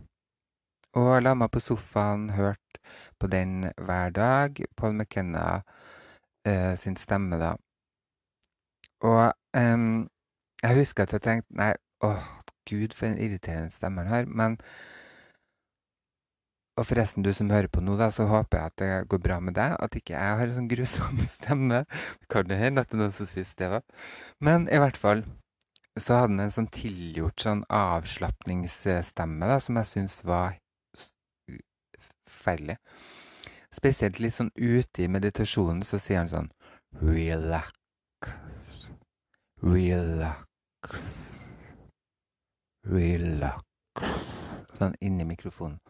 Og 1.00 1.22
la 1.22 1.32
meg 1.34 1.50
på 1.50 1.60
sofaen, 1.60 2.30
hørte 2.36 2.80
på 3.18 3.26
den 3.26 3.72
hver 3.76 4.10
dag. 4.10 4.60
Paul 4.76 4.92
McKenna 4.92 5.62
uh, 6.48 6.74
sin 6.78 6.96
stemme, 6.96 7.38
da. 7.40 7.54
Og 9.02 9.32
eh, 9.58 10.06
jeg 10.62 10.76
husker 10.78 11.02
at 11.02 11.12
jeg 11.12 11.22
tenkte 11.24 11.56
Nei, 11.58 11.72
åh, 12.06 12.22
gud, 12.70 12.94
for 12.94 13.08
en 13.10 13.18
irriterende 13.18 13.70
stemme 13.74 14.04
han 14.04 14.12
har. 14.12 14.28
Men 14.30 14.58
Og 16.76 16.86
forresten, 16.88 17.22
du 17.22 17.32
som 17.36 17.50
hører 17.50 17.68
på 17.68 17.82
nå, 17.84 17.98
da, 18.00 18.08
så 18.10 18.24
håper 18.24 18.58
jeg 18.58 18.66
at 18.70 18.78
det 18.80 19.08
går 19.12 19.18
bra 19.20 19.40
med 19.44 19.54
deg. 19.58 19.74
At 19.76 19.96
ikke 19.98 20.14
jeg 20.14 20.38
har 20.38 20.46
en 20.46 20.54
sånn 20.56 20.70
grusom 20.70 21.18
stemme. 21.36 21.82
Kan 22.32 22.48
jo 22.48 22.56
hende 22.56 22.80
at 22.80 22.88
det 22.90 22.96
er 22.96 23.02
noen 23.02 23.12
som 23.16 23.28
syns 23.28 23.52
det 23.58 23.68
var. 23.74 23.84
Men 24.40 24.68
i 24.72 24.80
hvert 24.80 24.96
fall 24.96 25.24
så 26.00 26.22
hadde 26.22 26.32
han 26.32 26.46
en 26.46 26.54
sånn 26.54 26.70
tilgjort 26.72 27.44
sånn 27.44 27.66
avslapningsstemme 27.68 29.50
da, 29.50 29.58
som 29.60 29.76
jeg 29.76 29.90
syns 29.90 30.22
var 30.24 30.56
forferdelig. 32.30 32.78
Spesielt 33.82 34.20
litt 34.22 34.36
sånn 34.36 34.52
ute 34.54 35.02
i 35.02 35.08
meditasjonen 35.10 35.80
så 35.82 35.98
sier 35.98 36.20
han 36.20 36.28
sånn 36.30 36.44
Relax. 37.02 37.72
Relax. 39.58 41.08
Relax. 42.86 44.12
Sånn 44.78 44.94
inni 45.02 45.26
mikrofonen. 45.26 45.80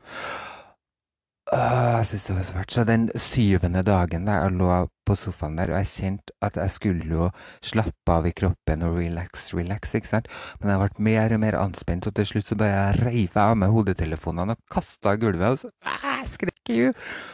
Åh, 1.53 1.99
jeg 1.99 2.07
syns 2.09 2.25
det 2.31 2.37
var 2.39 2.47
så 2.49 2.55
fælt. 2.57 2.73
Så 2.73 2.85
den 2.89 3.05
syvende 3.21 3.83
dagen 3.85 4.25
der 4.25 4.41
jeg 4.41 4.55
lå 4.57 4.71
på 5.05 5.19
sofaen 5.21 5.59
der, 5.61 5.75
og 5.75 5.83
jeg 5.83 5.91
kjente 5.91 6.37
at 6.41 6.57
jeg 6.57 6.73
skulle 6.73 7.11
jo 7.11 7.29
slappe 7.61 8.15
av 8.15 8.31
i 8.31 8.33
kroppen 8.33 8.87
og 8.89 8.97
relax, 9.03 9.51
relax, 9.53 9.93
ikke 10.01 10.15
sant. 10.15 10.33
Men 10.63 10.73
jeg 10.73 10.81
ble 10.81 11.07
mer 11.11 11.37
og 11.37 11.45
mer 11.45 11.61
anspent, 11.61 12.09
og 12.09 12.17
til 12.17 12.31
slutt 12.31 12.49
så 12.49 12.57
bare 12.57 12.97
reiv 13.03 13.37
jeg 13.37 13.45
av 13.45 13.61
meg 13.61 13.77
hodetelefonene 13.77 14.57
og 14.57 14.65
kasta 14.73 15.13
gulvet. 15.21 15.53
og 15.53 15.61
så 15.67 16.52
skrek 16.63 16.77
you! 16.77 16.93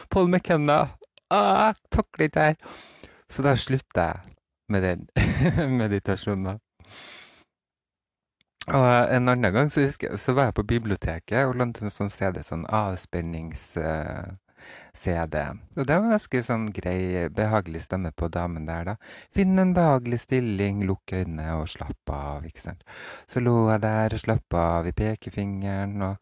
Paul 0.09 0.27
McKenna. 0.27 0.89
Ah, 1.29 1.73
takler 1.91 2.25
ikke 2.25 2.39
her. 2.39 2.55
Så 3.29 3.41
da 3.43 3.55
slutta 3.55 4.01
jeg 4.01 4.19
med 4.69 4.81
den 4.81 5.07
meditasjonen. 5.81 6.59
Og 8.69 9.13
en 9.15 9.29
annen 9.29 9.53
gang 9.53 9.71
så, 9.71 9.81
jeg, 9.81 9.93
så 10.17 10.33
var 10.33 10.43
jeg 10.45 10.53
på 10.53 10.63
biblioteket 10.63 11.45
og 11.47 11.55
lånte 11.57 11.81
en 11.83 11.89
sånn 11.89 12.09
CD, 12.09 12.43
sånn 12.43 12.65
avspennings-CD. 12.69 13.77
Uh, 15.41 15.57
og 15.77 15.87
det 15.87 15.95
var 15.95 16.09
ganske 16.13 16.43
sånn 16.45 16.71
grei, 16.73 17.29
behagelig 17.33 17.81
stemme 17.87 18.11
på 18.13 18.27
damen 18.29 18.65
der, 18.69 18.83
da. 18.91 18.95
Finn 19.33 19.57
en 19.59 19.73
behagelig 19.73 20.19
stilling, 20.27 20.85
lukk 20.85 21.13
øynene 21.13 21.55
og 21.57 21.69
slapp 21.69 22.09
av, 22.13 22.45
ikke 22.45 22.61
sant. 22.67 22.83
Så 23.29 23.41
lå 23.41 23.71
jeg 23.71 23.81
der 23.85 24.13
og 24.13 24.21
slapp 24.21 24.53
av 24.53 24.89
i 24.89 24.93
pekefingeren 24.93 26.01
og 26.05 26.15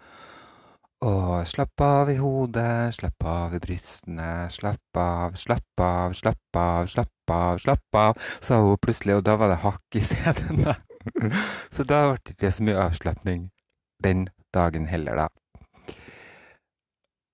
Og 1.06 1.46
slapp 1.46 1.82
av 1.86 2.10
i 2.10 2.16
hodet, 2.18 2.96
slapp 2.98 3.26
av 3.30 3.54
i 3.54 3.60
brystene, 3.62 4.48
slapp 4.50 4.98
av, 4.98 5.36
slapp 5.38 5.82
av, 5.86 6.14
slapp 6.18 6.58
av, 6.58 6.88
slapp 6.90 7.34
av, 7.34 7.60
slapp 7.62 7.98
av, 8.02 8.22
sa 8.42 8.58
hun 8.64 8.80
plutselig, 8.82 9.20
og 9.20 9.26
da 9.28 9.36
var 9.38 9.52
det 9.54 9.60
hakk 9.62 9.98
i 10.00 10.02
stedet. 10.02 10.74
Så 11.76 11.86
da 11.86 12.00
ble 12.10 12.18
det 12.24 12.34
ikke 12.34 12.50
så 12.52 12.66
mye 12.66 12.86
avslapning 12.88 13.44
den 14.02 14.26
dagen 14.54 14.88
heller, 14.90 15.22
da. 15.22 15.28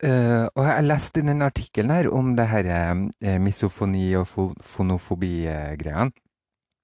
Uh, 0.03 0.49
og 0.59 0.65
jeg 0.67 0.83
leste 0.83 1.21
i 1.21 1.27
den 1.29 1.45
artikkelen 1.45 1.93
her 1.95 2.09
om 2.11 2.33
det 2.35 2.49
her 2.51 2.67
uh, 2.67 3.37
misofoni 3.39 4.09
og 4.19 4.27
fonofobi-greiene. 4.27 6.11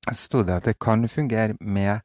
Så 0.07 0.15
sto 0.21 0.45
det 0.47 0.55
at 0.61 0.69
det 0.69 0.77
kan 0.79 1.03
fungere 1.11 1.57
med 1.59 1.99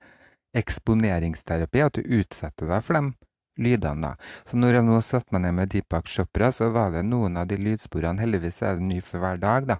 eksponeringsterapi, 0.59 1.85
at 1.85 1.95
du 1.95 2.19
utsetter 2.19 2.67
deg 2.67 2.83
for 2.83 2.99
dem 2.99 3.13
lydene. 3.61 4.09
da. 4.09 4.15
Så 4.45 4.59
når 4.59 4.79
jeg 4.79 4.87
nå 4.89 5.01
satte 5.05 5.35
meg 5.35 5.45
ned 5.45 5.57
med 5.59 5.73
Deepak 5.73 6.09
Chopra, 6.11 6.51
så 6.53 6.71
var 6.75 6.93
det 6.95 7.05
noen 7.07 7.37
av 7.41 7.49
de 7.51 7.59
lydsporene 7.61 8.23
Heldigvis 8.23 8.63
er 8.63 8.79
det 8.79 8.89
ny 8.89 9.01
for 9.01 9.23
hver 9.23 9.41
dag, 9.43 9.69
da. 9.69 9.79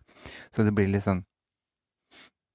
Så 0.55 0.65
det 0.65 0.75
blir 0.75 0.91
litt 0.91 1.07
sånn 1.07 1.25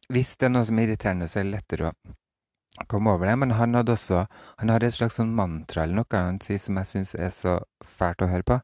Hvis 0.10 0.36
det 0.38 0.48
er 0.48 0.54
noe 0.56 0.66
som 0.66 0.80
er 0.80 0.90
irriterende, 0.90 1.28
så 1.30 1.40
er 1.40 1.48
det 1.48 1.58
lettere 1.58 1.92
å 1.92 2.88
komme 2.90 3.12
over 3.14 3.30
det. 3.30 3.38
Men 3.38 3.52
han 3.60 3.76
hadde 3.78 3.94
også 3.94 4.26
Han 4.58 4.70
har 4.74 4.84
et 4.84 4.96
slags 4.96 5.20
sånn 5.20 5.36
mantra 5.36 5.84
eller 5.84 6.02
noe 6.02 6.24
han 6.26 6.42
sier 6.44 6.62
som 6.62 6.78
jeg 6.82 6.92
syns 6.94 7.16
er 7.16 7.34
så 7.36 7.60
fælt 7.86 8.24
å 8.24 8.32
høre 8.32 8.48
på. 8.48 8.62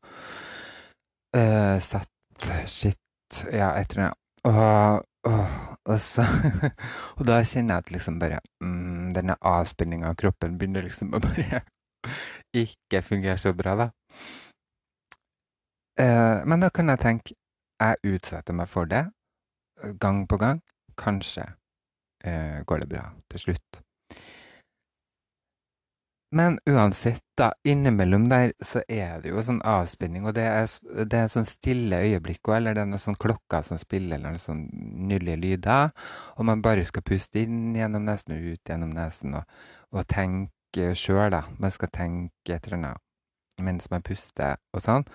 Uh, 1.36 1.78
satt 1.84 2.12
Shit 2.70 3.00
Ja, 3.52 3.74
et 3.76 3.92
eller 3.96 4.12
annet. 4.12 5.06
Og, 5.26 5.96
så 6.00 6.22
Og 7.18 7.24
da 7.26 7.40
kjenner 7.42 7.80
jeg 7.80 7.82
at 7.82 7.92
liksom 7.96 8.20
bare 8.22 8.42
mm, 8.62 9.16
Denne 9.18 9.38
avspenninga 9.42 10.12
av 10.12 10.20
kroppen 10.22 10.60
begynner 10.60 10.86
liksom 10.86 11.16
å 11.18 11.22
bare 11.24 11.64
ikke 12.56 13.02
fungerer 13.06 13.42
så 13.42 13.54
bra, 13.54 13.76
da. 13.80 13.90
Eh, 16.00 16.44
men 16.46 16.64
da 16.64 16.70
kan 16.70 16.92
jeg 16.92 17.04
tenke 17.04 17.36
jeg 17.80 18.16
utsetter 18.16 18.56
meg 18.56 18.70
for 18.72 18.88
det 18.88 19.06
gang 20.00 20.28
på 20.28 20.38
gang. 20.38 20.62
Kanskje 20.98 21.50
eh, 22.24 22.64
går 22.66 22.84
det 22.84 22.90
bra 22.90 23.10
til 23.32 23.40
slutt. 23.40 23.82
Men 26.36 26.58
uansett, 26.68 27.22
da, 27.38 27.52
innimellom 27.64 28.26
der 28.30 28.52
så 28.64 28.82
er 28.92 29.22
det 29.24 29.30
jo 29.32 29.44
sånn 29.46 29.62
avspenning, 29.64 30.26
og 30.28 30.34
det 30.36 30.44
er, 30.44 30.66
det 31.08 31.20
er 31.20 31.30
sånn 31.32 31.48
stille 31.48 32.02
øyeblikk 32.04 32.50
òg, 32.50 32.58
eller 32.58 32.76
det 32.76 32.84
er 32.84 32.90
noen 32.90 33.04
sånn 33.04 33.20
klokker 33.22 33.64
som 33.64 33.80
spiller, 33.80 34.18
eller 34.18 34.34
noen 34.34 34.44
sånn 34.44 34.66
nydelige 35.08 35.40
lyder, 35.44 35.94
og 36.36 36.50
man 36.50 36.64
bare 36.66 36.84
skal 36.84 37.06
puste 37.08 37.46
inn 37.46 37.78
gjennom 37.78 38.04
nesen 38.10 38.36
og 38.36 38.50
ut 38.52 38.72
gjennom 38.74 38.92
nesen, 38.98 39.38
og, 39.40 39.56
og 39.96 40.04
tenke 40.12 40.52
tenke 40.76 40.96
sjøl. 40.96 41.36
Man 41.60 41.72
skal 41.72 41.90
tenke 41.90 42.56
et 42.56 42.66
eller 42.66 42.78
annet 42.78 43.02
mens 43.64 43.88
man 43.90 44.04
puster 44.04 44.58
og 44.74 44.82
sånn. 44.84 45.06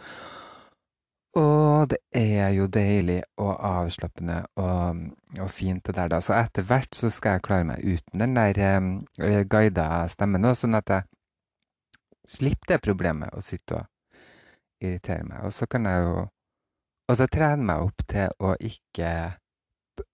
Og 1.37 1.91
det 1.93 1.99
er 2.17 2.49
jo 2.57 2.67
deilig 2.67 3.21
og 3.39 3.53
avslappende 3.61 4.47
og, 4.57 5.03
og, 5.39 5.51
fint 5.51 5.85
det 5.87 5.95
der, 5.95 6.09
da. 6.09 6.21
Så 6.21 6.33
etter 6.35 6.65
hvert 6.65 6.95
så 6.97 7.11
skal 7.11 7.37
jeg 7.37 7.45
klare 7.45 7.67
meg 7.69 7.85
uten 7.85 8.19
den 8.19 8.35
der 8.35 8.79
um, 8.79 8.89
guida 9.47 10.09
stemmen 10.09 10.49
òg, 10.49 10.57
sånn 10.57 10.75
at 10.75 10.91
jeg 10.91 11.07
slipper 12.27 12.73
det 12.73 12.81
problemet 12.83 13.37
å 13.37 13.45
sitte 13.45 13.77
og 13.77 13.87
irritere 14.81 15.29
meg. 15.29 15.45
Og 15.45 15.53
så 15.53 15.69
kan 15.71 15.87
jeg 15.87 16.05
jo 16.09 16.29
Og 17.11 17.17
så 17.19 17.27
trene 17.27 17.67
meg 17.67 17.83
opp 17.83 18.03
til 18.07 18.31
å 18.39 18.53
ikke 18.55 19.09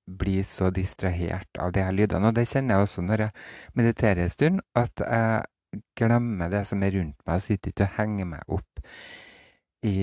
bli 0.06 0.40
så 0.46 0.70
distrahert 0.74 1.60
av 1.60 1.72
de 1.74 1.84
her 1.84 1.94
lydene. 1.94 2.30
Og 2.30 2.36
det 2.36 2.46
kjenner 2.50 2.76
jeg 2.76 2.88
også 2.88 3.04
når 3.04 3.26
jeg 3.26 3.46
mediterer 3.78 4.24
en 4.24 4.32
stund, 4.32 4.64
at 4.74 5.04
jeg 5.04 5.82
glemmer 5.98 6.52
det 6.52 6.64
som 6.68 6.82
er 6.82 6.94
rundt 6.96 7.18
meg, 7.26 7.34
og 7.34 7.44
sitter 7.44 7.72
ikke 7.72 7.88
og 7.88 7.96
henger 7.98 8.30
meg 8.32 8.56
opp 8.58 8.84
i, 9.86 9.96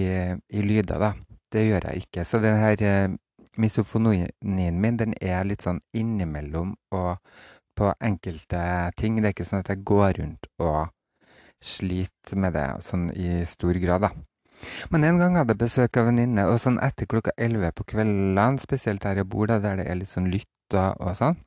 i 0.53 0.65
lyder, 0.65 0.99
da. 1.01 1.13
Det 1.53 1.67
gjør 1.67 1.89
jeg 1.89 2.05
ikke. 2.05 2.25
Så 2.25 2.39
den 2.41 2.57
her 2.57 2.83
eh, 2.87 3.15
misofonien 3.61 4.29
min, 4.41 4.97
den 4.97 5.13
er 5.21 5.45
litt 5.45 5.65
sånn 5.65 5.81
innimellom 5.93 6.73
og 6.95 7.17
på 7.77 7.93
enkelte 8.01 8.63
ting. 8.97 9.19
Det 9.19 9.29
er 9.29 9.35
ikke 9.35 9.47
sånn 9.49 9.63
at 9.63 9.71
jeg 9.73 9.85
går 9.85 10.19
rundt 10.19 10.49
og 10.61 10.93
sliter 11.63 12.39
med 12.39 12.55
det 12.57 12.67
sånn 12.85 13.09
i 13.15 13.41
stor 13.49 13.77
grad, 13.81 14.07
da. 14.07 14.11
Men 14.93 15.03
en 15.07 15.19
gang 15.21 15.37
hadde 15.37 15.55
jeg 15.55 15.61
besøk 15.63 15.99
av 15.99 16.09
venninne, 16.09 16.45
og 16.49 16.59
sånn 16.63 16.79
etter 16.83 17.09
klokka 17.09 17.33
elleve 17.37 17.71
på 17.75 17.85
kveldene, 17.93 18.61
spesielt 18.61 19.03
der 19.03 19.21
jeg 19.21 19.29
bor, 19.29 19.47
da, 19.51 19.59
der 19.63 19.81
det 19.81 19.87
er 19.89 19.99
litt 19.99 20.11
sånn 20.11 20.31
lytt 20.33 20.77
og, 20.77 20.99
og 20.99 21.15
sånn 21.19 21.39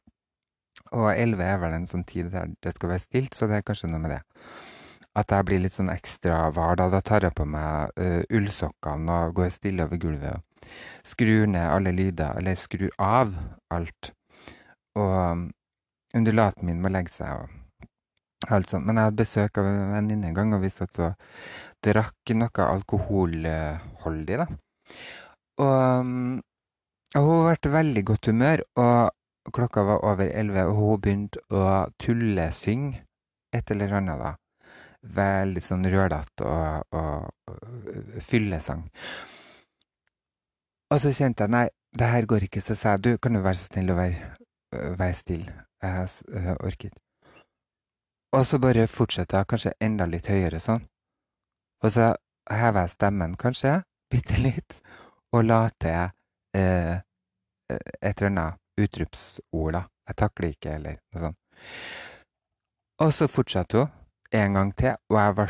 Og 0.92 1.10
elleve 1.12 1.44
er 1.48 1.60
vel 1.62 1.76
en 1.76 1.88
sånn 1.90 2.04
tid 2.06 2.30
der 2.34 2.52
det 2.62 2.74
skal 2.76 2.92
være 2.92 3.04
stilt, 3.04 3.34
så 3.34 3.48
det 3.50 3.60
er 3.60 3.66
kanskje 3.66 3.90
noe 3.90 4.02
med 4.02 4.16
det. 4.16 4.22
At 5.16 5.32
jeg 5.32 5.48
blir 5.48 5.62
litt 5.64 5.74
sånn 5.74 5.90
ekstra 5.90 6.50
var 6.52 6.76
da. 6.76 6.90
Da 6.92 7.00
tar 7.00 7.24
jeg 7.24 7.34
på 7.34 7.46
meg 7.48 7.96
uh, 7.96 8.22
ullsokkene 8.36 9.20
og 9.24 9.38
går 9.38 9.48
stille 9.54 9.86
over 9.88 10.00
gulvet. 10.00 10.36
og 10.36 11.08
Skrur 11.08 11.46
ned 11.48 11.64
alle 11.64 11.94
lyder, 11.96 12.36
eller 12.36 12.58
skrur 12.60 12.92
av 13.00 13.32
alt. 13.72 14.12
Og 15.00 15.14
um, 15.32 15.46
undulaten 16.14 16.68
min 16.68 16.82
må 16.84 16.92
legge 16.92 17.16
seg. 17.16 17.32
og 17.32 17.64
alt 18.48 18.70
sånt. 18.70 18.86
Men 18.86 18.98
jeg 18.98 19.08
hadde 19.08 19.22
besøk 19.22 19.58
av 19.60 19.68
en 19.68 19.92
venninne 19.94 20.30
en 20.30 20.36
gang, 20.36 20.54
og 20.54 20.62
vi 20.64 20.70
satt 20.72 21.00
og 21.02 21.14
drakk 21.84 22.32
noe 22.34 22.66
alkoholholdig, 22.70 24.38
da. 24.42 24.46
Og, 25.62 26.10
og 27.16 27.28
hun 27.28 27.44
ble 27.46 27.72
veldig 27.72 28.04
godt 28.10 28.30
humør, 28.32 28.64
og 28.76 29.52
klokka 29.52 29.84
var 29.86 30.04
over 30.04 30.30
elleve, 30.30 30.66
og 30.66 30.80
hun 30.80 31.00
begynte 31.00 31.42
å 31.54 31.86
tullesynge 32.02 33.04
et 33.54 33.70
eller 33.70 33.96
annet, 34.00 34.20
da. 34.20 34.34
Veldig 35.16 35.62
sånn 35.62 35.86
rølete 35.86 36.46
og, 36.50 36.96
og, 36.98 37.56
fyllesang. 38.26 38.82
Og 40.90 41.02
så 41.02 41.12
kjente 41.14 41.46
jeg 41.46 41.54
nei, 41.54 41.66
det 41.96 42.10
her 42.10 42.26
går 42.26 42.46
ikke, 42.46 42.62
så 42.62 42.74
sa 42.78 42.96
jeg 42.96 43.04
du, 43.04 43.10
kan 43.22 43.34
du 43.34 43.42
være 43.42 43.60
så 43.60 43.70
snill 43.70 43.94
å 43.94 43.98
være, 43.98 44.32
være 44.98 45.18
stille. 45.18 45.54
Jeg, 45.82 46.10
orker 46.56 46.90
ikke. 46.90 47.02
Og 48.36 48.44
så 48.46 48.58
bare 48.58 48.86
fortsatte 48.90 49.38
jeg 49.38 49.48
kanskje 49.48 49.72
enda 49.80 50.06
litt 50.10 50.28
høyere 50.28 50.60
sånn. 50.60 50.82
Og 51.84 51.92
så 51.92 52.14
hever 52.50 52.86
jeg 52.86 52.94
stemmen 52.94 53.36
kanskje 53.40 53.80
bitte 54.12 54.40
litt, 54.40 54.80
og 55.34 55.44
la 55.48 55.66
til 55.82 56.12
eh, 56.56 56.96
et 57.68 58.22
eller 58.22 58.30
annet 58.30 58.60
utropsord, 58.80 59.72
da. 59.74 59.82
Jeg 60.06 60.18
takler 60.22 60.52
ikke, 60.54 60.74
eller 60.78 60.98
noe 61.12 61.22
sånt. 61.24 61.38
Og 63.02 63.12
så 63.12 63.26
fortsatte 63.28 63.80
hun 63.80 63.90
en 64.36 64.54
gang 64.54 64.70
til, 64.78 64.94
og 65.10 65.18
jeg 65.18 65.34
ble 65.36 65.48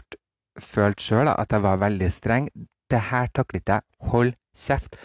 følt 0.65 1.03
sjøl 1.05 1.29
at 1.29 1.53
jeg 1.53 1.63
var 1.63 1.83
veldig 1.83 2.09
streng. 2.13 2.49
Det 2.91 3.01
her 3.11 3.29
takler 3.35 3.61
ikke 3.61 3.77
jeg. 3.77 3.87
Hold 4.11 4.33
kjeft. 4.57 4.97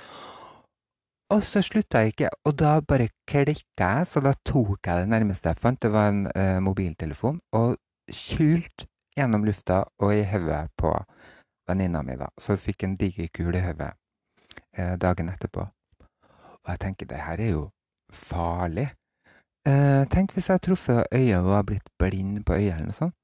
Og 1.31 1.43
så 1.47 1.61
slutta 1.63 2.01
jeg 2.03 2.13
ikke, 2.13 2.29
og 2.45 2.57
da 2.59 2.73
bare 2.83 3.07
klikka 3.29 3.91
jeg, 3.97 4.07
så 4.07 4.23
da 4.23 4.33
tok 4.45 4.87
jeg 4.87 5.03
det 5.03 5.11
nærmeste 5.13 5.51
jeg 5.51 5.59
fant, 5.63 5.79
det 5.81 5.91
var 5.93 6.09
en 6.11 6.25
eh, 6.35 6.59
mobiltelefon, 6.59 7.39
og 7.55 7.77
kylte 8.11 8.89
gjennom 9.17 9.45
lufta 9.45 9.83
og 9.99 10.15
i 10.15 10.23
hodet 10.27 10.67
på 10.77 10.93
venninna 11.67 12.01
mi, 12.03 12.15
da. 12.19 12.29
Så 12.39 12.55
hun 12.55 12.63
fikk 12.63 12.83
en 12.83 12.97
diger 12.99 13.29
kule 13.33 13.59
i 13.59 13.65
hodet 13.65 13.91
eh, 14.73 14.95
dagen 14.97 15.29
etterpå. 15.29 15.67
Og 16.61 16.69
jeg 16.73 16.79
tenker, 16.79 17.09
det 17.09 17.21
her 17.25 17.41
er 17.41 17.53
jo 17.55 17.67
farlig. 18.11 18.89
Eh, 19.67 20.07
tenk 20.09 20.33
hvis 20.33 20.49
jeg 20.49 20.57
har 20.57 20.65
truffet 20.65 21.07
øyet 21.13 21.37
og 21.37 21.55
har 21.55 21.67
blitt 21.69 21.89
blind 21.99 22.43
på 22.45 22.57
øyet 22.57 22.73
eller 22.73 22.89
noe 22.89 22.97
sånt. 22.97 23.15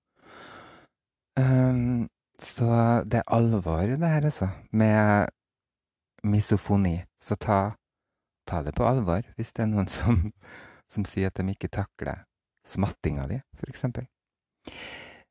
Um, 1.37 2.07
så 2.41 2.65
det 3.05 3.21
er 3.21 3.33
alvor, 3.33 3.81
det 3.81 4.09
her, 4.09 4.25
altså. 4.25 4.49
Med 4.71 5.27
misofoni. 6.23 7.03
Så 7.21 7.35
ta, 7.35 7.71
ta, 8.47 8.63
det 8.63 8.75
på 8.75 8.85
alvor 8.85 9.25
hvis 9.35 9.53
det 9.53 9.65
er 9.65 9.71
noen 9.71 9.87
som, 9.89 10.31
som 10.89 11.05
sier 11.05 11.31
at 11.31 11.37
de 11.37 11.53
ikke 11.53 11.71
takler 11.73 12.25
smattinga 12.67 13.27
di, 13.31 13.39
f.eks. 13.57 13.85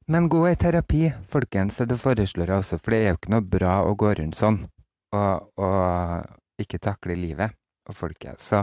Men 0.08 0.28
gå 0.28 0.48
i 0.48 0.56
terapi, 0.56 1.12
folkens. 1.28 1.76
Det 1.76 1.98
foreslår 1.98 2.50
jeg 2.52 2.62
også, 2.62 2.78
for 2.78 2.94
det 2.94 2.98
er 3.02 3.08
jo 3.08 3.18
ikke 3.18 3.30
noe 3.32 3.46
bra 3.56 3.72
å 3.82 3.94
gå 3.98 4.12
rundt 4.14 4.36
sånn 4.38 4.60
og, 5.16 5.48
og 5.58 6.62
ikke 6.62 6.78
takle 6.78 7.16
livet 7.18 7.56
og 7.90 7.96
folket. 7.98 8.38
Så 8.38 8.60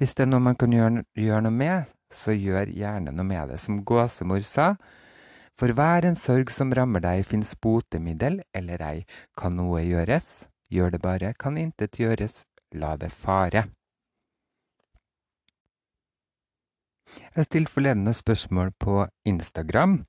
hvis 0.00 0.16
det 0.18 0.24
er 0.24 0.32
noe 0.32 0.42
man 0.42 0.58
kan 0.58 0.72
gjøre, 0.74 1.04
gjøre 1.14 1.44
noe 1.46 1.54
med, 1.54 1.92
så 2.10 2.34
gjør 2.34 2.72
gjerne 2.74 3.12
noe 3.14 3.26
med 3.28 3.52
det. 3.52 3.58
Som 3.62 3.84
gåsemor 3.86 4.42
sa, 4.48 4.72
for 5.54 5.70
hver 5.78 6.08
en 6.08 6.18
sorg 6.18 6.50
som 6.50 6.74
rammer 6.74 7.04
deg, 7.04 7.22
fins 7.28 7.54
botemiddel 7.54 8.40
eller 8.50 8.82
ei. 8.82 9.04
Kan 9.38 9.54
noe 9.60 9.84
gjøres? 9.86 10.48
Gjør 10.74 10.96
det 10.96 11.00
bare. 11.04 11.30
Kan 11.38 11.60
intet 11.60 12.00
gjøres? 12.02 12.42
La 12.74 12.96
det 12.98 13.12
fare. 13.14 13.68
Jeg 17.36 17.46
stilte 17.46 17.70
forleden 17.70 18.02
noen 18.08 18.18
spørsmål 18.18 18.74
på 18.82 19.04
Instagram 19.30 20.00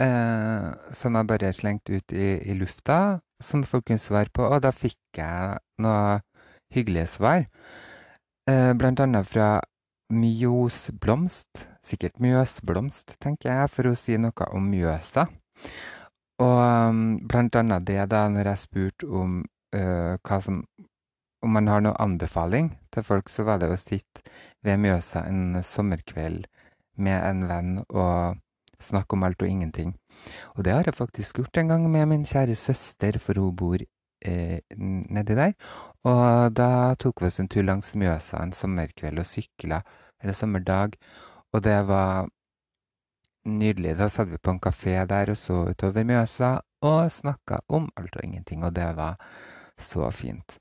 eh, 0.00 0.68
som 0.96 1.16
jeg 1.16 1.28
bare 1.28 1.52
slengte 1.56 1.98
ut 1.98 2.14
i, 2.16 2.30
i, 2.50 2.56
lufta, 2.58 3.20
som 3.42 3.64
folk 3.64 3.86
kunne 3.88 4.02
svare 4.02 4.32
på. 4.32 4.44
Og 4.46 4.62
da 4.64 4.72
fikk 4.74 5.20
jeg 5.20 5.60
noen 5.82 6.24
hyggelige 6.74 7.08
svar. 7.16 7.46
Eh, 8.50 8.72
blant 8.78 9.00
annet 9.00 9.28
fra 9.28 9.58
Mjøsblomst. 10.10 11.66
Sikkert 11.86 12.20
Mjøsblomst, 12.22 13.16
tenker 13.22 13.52
jeg, 13.52 13.72
for 13.72 13.90
å 13.90 13.96
si 13.98 14.18
noe 14.20 14.50
om 14.54 14.68
Mjøsa. 14.72 15.26
Og 16.40 16.56
um, 16.56 17.00
blant 17.28 17.56
annet 17.60 17.84
det, 17.88 18.00
da, 18.12 18.24
når 18.32 18.52
jeg 18.52 18.62
spurte 18.62 19.08
om 19.08 19.42
uh, 19.76 20.16
hva 20.24 20.40
som 20.44 20.64
Om 21.40 21.54
man 21.56 21.68
har 21.72 21.80
noen 21.80 21.96
anbefaling 21.96 22.66
til 22.92 23.04
folk, 23.04 23.30
så 23.32 23.46
var 23.48 23.62
det 23.62 23.70
å 23.72 23.76
sitte 23.80 24.20
ved 24.60 24.76
Mjøsa 24.76 25.22
en 25.24 25.62
sommerkveld 25.64 26.44
med 27.00 27.16
en 27.16 27.46
venn 27.48 27.70
og 27.88 28.36
snakke 28.80 29.16
om 29.16 29.24
alt 29.26 29.42
og 29.42 29.48
ingenting. 29.48 29.94
Og 30.56 30.64
det 30.64 30.72
har 30.72 30.84
jeg 30.86 30.98
faktisk 30.98 31.40
gjort 31.40 31.56
en 31.56 31.68
gang 31.68 31.86
med 31.90 32.06
min 32.06 32.24
kjære 32.24 32.56
søster, 32.56 33.18
for 33.18 33.38
hun 33.40 33.56
bor 33.56 33.78
eh, 33.80 34.58
nedi 34.76 35.36
der. 35.36 35.52
Og 36.04 36.56
da 36.56 36.94
tok 37.00 37.22
vi 37.22 37.30
oss 37.30 37.40
en 37.40 37.48
tur 37.48 37.62
langs 37.62 37.94
Mjøsa 37.96 38.42
en 38.42 38.52
sommerkveld 38.56 39.20
og 39.20 39.28
sykla, 39.28 39.82
eller 40.20 40.36
sommerdag, 40.36 40.96
og 41.52 41.64
det 41.64 41.80
var 41.88 42.28
Nydelig. 43.44 43.94
Da 43.96 44.08
satt 44.12 44.28
vi 44.28 44.36
på 44.36 44.52
en 44.52 44.60
kafé 44.60 44.98
der 45.08 45.30
og 45.32 45.36
så 45.40 45.62
utover 45.70 46.04
Mjøsa 46.04 46.58
og 46.84 47.12
snakka 47.12 47.62
om 47.68 47.88
alt 47.96 48.16
og 48.16 48.24
ingenting, 48.24 48.64
og 48.64 48.74
det 48.76 48.96
var 48.96 49.16
så 49.78 50.10
fint. 50.10 50.58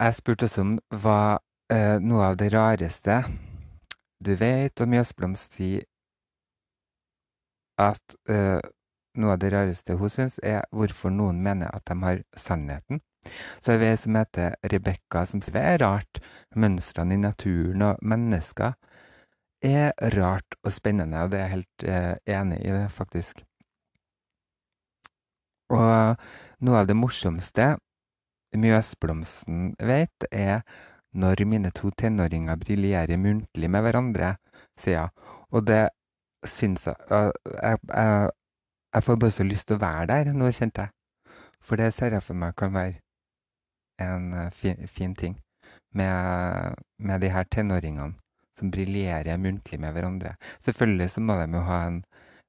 Jeg 0.00 0.14
spurte 0.14 0.44
også 0.44 0.60
om 0.60 0.74
hva 0.92 1.38
eh, 1.72 1.96
noe 2.00 2.26
av 2.28 2.36
det 2.36 2.50
rareste 2.52 3.22
du 4.20 4.34
vet, 4.36 4.80
og 4.80 4.88
Mjøsblomst 4.92 5.56
sier 5.56 5.86
at 7.80 8.16
eh, 8.28 8.60
noe 9.20 9.34
av 9.34 9.40
det 9.42 9.50
rareste 9.54 9.96
hun 9.98 10.12
syns, 10.12 10.38
er 10.42 10.64
hvorfor 10.74 11.12
noen 11.14 11.40
mener 11.42 11.72
at 11.74 11.86
de 11.88 11.96
har 12.04 12.22
sannheten. 12.38 13.00
Så 13.60 13.74
er 13.74 13.80
vi 13.82 13.90
ei 13.90 13.98
som 14.00 14.16
heter 14.16 14.56
Rebekka, 14.72 15.26
som 15.28 15.42
sier 15.44 15.58
det 15.58 15.64
er 15.74 15.82
rart, 15.82 16.22
mønstrene 16.56 17.16
i 17.16 17.20
naturen 17.20 17.84
og 17.90 18.00
mennesker 18.00 18.76
er 19.60 19.92
rart 20.16 20.56
og 20.64 20.72
spennende, 20.72 21.20
og 21.20 21.32
det 21.32 21.40
er 21.40 21.44
jeg 21.44 21.56
helt 21.56 21.84
eh, 21.84 22.14
enig 22.38 22.60
i, 22.64 22.72
det, 22.72 22.86
faktisk. 22.96 23.44
Og 25.70 26.16
noe 26.64 26.80
av 26.80 26.88
det 26.88 26.96
morsomste 26.98 27.74
Mjøsblomsten 28.56 29.76
vet, 29.86 30.24
er 30.32 30.64
når 31.14 31.44
mine 31.46 31.70
to 31.74 31.92
tenåringer 31.94 32.58
briljerer 32.58 33.20
muntlig 33.20 33.70
med 33.70 33.84
hverandre, 33.84 34.32
sier 34.78 35.10
hun. 35.10 35.36
Og 35.50 35.66
det 35.66 35.88
syns 36.46 36.86
jeg 36.86 36.96
jeg, 37.10 37.78
jeg 37.88 38.30
jeg, 38.94 39.02
får 39.02 39.16
bare 39.16 39.30
så 39.30 39.44
lyst 39.44 39.68
til 39.68 39.76
å 39.76 39.84
være 39.84 40.06
der 40.10 40.32
nå, 40.34 40.50
kjente 40.50 40.86
jeg. 40.86 40.90
For 41.62 41.78
det 41.78 41.92
ser 41.94 42.16
jeg 42.16 42.24
for 42.26 42.34
meg 42.34 42.56
kan 42.58 42.74
være 42.74 42.98
en 44.02 44.32
eh, 44.34 44.50
fin, 44.50 44.88
fin 44.88 45.14
ting 45.14 45.36
med, 45.94 46.74
med 46.98 47.20
de 47.20 47.30
her 47.30 47.46
tenåringene 47.52 48.16
som 48.58 48.70
briljerer 48.70 49.40
muntlig 49.40 49.80
med 49.80 49.92
hverandre. 49.92 50.34
Selvfølgelig 50.64 51.10
så 51.10 51.22
må 51.24 51.36
de 51.38 51.48
jo 51.54 51.64
ha 51.64 51.80
en 51.86 52.02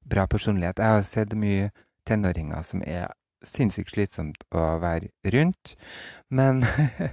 bra 0.08 0.26
personlighet. 0.26 0.78
Jeg 0.78 0.96
har 0.96 1.02
sett 1.06 1.36
mye 1.38 1.70
tenåringer 2.08 2.62
som 2.66 2.82
er 2.86 3.12
sinnssykt 3.46 3.94
slitsomt 3.94 4.44
å 4.54 4.78
være 4.82 5.10
rundt. 5.34 5.76
Men, 6.30 6.64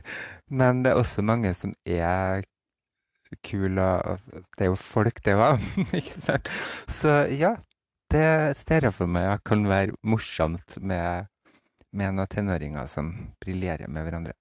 men 0.59 0.83
det 0.83 0.93
er 0.93 1.01
også 1.01 1.25
mange 1.25 1.53
som 1.57 1.75
er 1.85 2.43
kule, 3.45 3.87
og 4.09 4.45
det 4.57 4.65
er 4.65 4.71
jo 4.71 4.77
folk, 4.79 5.23
det 5.25 5.35
òg. 5.37 5.65
Ikke 5.99 6.21
sant? 6.25 6.51
Så 6.91 7.15
ja, 7.33 7.55
det 8.13 8.57
ser 8.57 8.87
jeg 8.87 8.95
for 8.95 9.11
meg 9.11 9.43
kan 9.47 9.65
være 9.69 9.97
morsomt 10.01 10.79
med, 10.81 11.29
med 11.91 12.15
noen 12.17 12.31
tenåringer 12.31 12.89
som 12.89 13.11
briljerer 13.43 13.91
med 13.91 14.07
hverandre. 14.07 14.37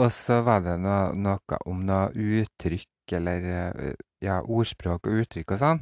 Og 0.00 0.08
så 0.14 0.40
var 0.46 0.64
det 0.64 0.78
noe, 0.80 1.12
noe 1.14 1.60
om 1.68 1.84
noe 1.86 2.10
uttrykk 2.16 3.14
eller 3.18 3.48
eh, 3.52 3.94
ja, 4.24 4.40
ordspråk 4.40 5.06
og 5.06 5.22
uttrykk 5.22 5.54
og 5.54 5.60
sånn, 5.60 5.80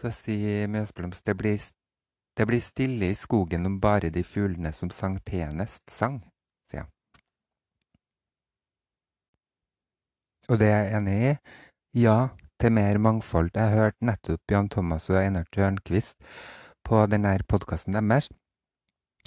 så 0.00 0.12
sier 0.14 0.70
Mjøsblomst 0.72 1.26
det 1.28 1.36
det 2.34 2.46
blir 2.50 2.60
stille 2.60 3.12
i 3.12 3.14
skogen 3.14 3.66
om 3.66 3.78
bare 3.80 4.10
de 4.10 4.24
fuglene 4.26 4.72
som 4.74 4.90
sang 4.90 5.20
penest, 5.22 5.84
sang, 5.90 6.18
sier 6.70 6.82
han. 6.82 6.90
Og 10.48 10.58
det 10.60 10.68
er 10.68 10.82
jeg 10.84 10.96
enig 10.98 11.16
i. 11.30 11.34
Ja, 12.04 12.18
til 12.60 12.72
mer 12.72 12.98
mangfold. 12.98 13.50
Jeg 13.54 13.72
hørte 13.72 14.04
nettopp 14.04 14.50
Jan 14.50 14.68
Thomas 14.68 15.08
og 15.10 15.18
Einar 15.20 15.46
Tørnquist 15.54 16.16
på 16.84 17.06
denne 17.08 17.38
podkasten 17.48 17.96
deres, 17.96 18.28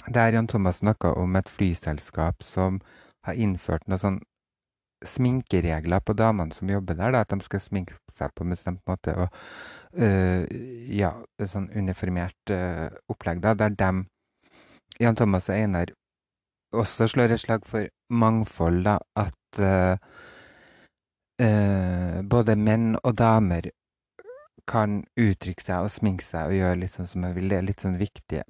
der 0.06 0.34
Jan 0.34 0.46
Thomas 0.48 0.78
snakka 0.78 1.10
om 1.18 1.36
et 1.36 1.48
flyselskap 1.50 2.42
som 2.46 2.78
har 3.26 3.34
innført 3.34 3.88
noe 3.88 3.98
sånn 3.98 4.20
sminkeregler 5.06 6.02
på 6.02 6.14
damene 6.18 6.54
som 6.54 6.70
jobber 6.70 6.94
der, 6.98 7.12
da, 7.14 7.22
at 7.22 7.34
de 7.34 7.42
skal 7.42 7.62
sminke 7.62 7.98
seg 8.14 8.32
på 8.34 8.46
en 8.46 8.54
bestemt 8.54 8.82
måte. 8.90 9.14
Og 9.14 9.28
uh, 9.98 10.46
ja, 10.90 11.12
sånn 11.42 11.68
uniformert 11.74 12.54
uh, 12.54 12.88
opplegg, 13.10 13.42
da, 13.42 13.54
der 13.58 13.74
dem, 13.74 14.06
Jan 14.98 15.18
Thomas 15.18 15.50
og 15.50 15.58
Einar, 15.58 15.92
også 16.74 17.06
slår 17.10 17.34
et 17.34 17.42
slag 17.42 17.66
for 17.66 17.90
mangfold, 18.10 18.82
da, 18.86 18.98
at 19.18 19.62
uh, 21.42 22.20
både 22.22 22.56
menn 22.58 22.94
og 23.02 23.16
damer 23.18 23.70
kan 24.68 25.00
uttrykke 25.16 25.64
seg 25.64 25.86
og 25.86 25.92
sminke 25.92 26.26
seg 26.26 26.50
og 26.50 26.58
gjøre 26.58 26.80
litt 26.82 26.94
sånn 26.94 27.08
som 27.08 27.24
man 27.24 27.34
vil. 27.36 27.48
Det 27.48 27.58
er 27.58 27.66
litt 27.66 27.84
sånn 27.84 27.98
viktig. 28.00 28.42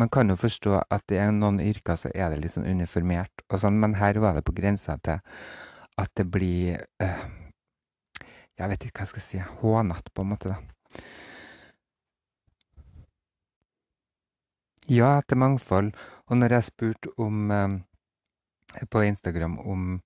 Man 0.00 0.10
kan 0.12 0.30
jo 0.30 0.36
forstå 0.38 0.76
at 0.86 1.12
i 1.12 1.18
noen 1.34 1.58
yrker 1.62 1.98
så 1.98 2.12
er 2.14 2.30
det 2.30 2.44
litt 2.44 2.54
sånn 2.54 2.68
uniformert, 2.68 3.42
og 3.50 3.58
sånn, 3.58 3.80
men 3.82 3.96
her 3.98 4.20
var 4.22 4.38
det 4.38 4.44
på 4.46 4.54
grensa 4.54 4.96
til 5.02 5.18
at 6.00 6.12
det 6.16 6.26
blir 6.30 6.84
uh, 7.02 7.24
Jeg 8.60 8.68
vet 8.68 8.84
ikke 8.84 9.00
hva 9.00 9.06
jeg 9.06 9.12
skal 9.14 9.24
si. 9.24 9.38
Hånete, 9.60 10.12
på 10.12 10.22
en 10.22 10.30
måte. 10.34 10.52
da. 10.52 10.58
Ja, 14.90 15.20
til 15.24 15.38
mangfold. 15.40 15.94
Og 16.28 16.36
når 16.36 16.54
jeg 16.56 16.66
spurte 16.68 17.12
om 17.16 17.50
uh, 17.50 17.78
på 18.92 19.02
Instagram 19.06 19.58
om 19.64 20.02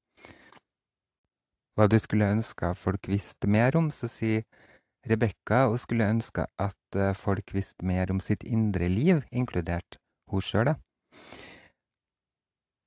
hva 1.74 1.88
du 1.90 1.98
skulle 1.98 2.30
ønske 2.30 2.74
folk 2.78 3.08
visste 3.10 3.50
mer 3.50 3.76
om, 3.78 3.90
så 3.90 4.08
sier 4.10 4.44
Rebekka 5.04 5.66
hun 5.68 5.80
skulle 5.80 6.08
ønske 6.08 6.46
at 6.60 6.96
uh, 6.96 7.12
folk 7.12 7.52
visste 7.52 7.84
mer 7.84 8.10
om 8.12 8.22
sitt 8.24 8.44
indre 8.44 8.88
liv, 8.88 9.20
inkludert 9.32 9.98
hun 10.32 10.44
sjøl. 10.44 10.72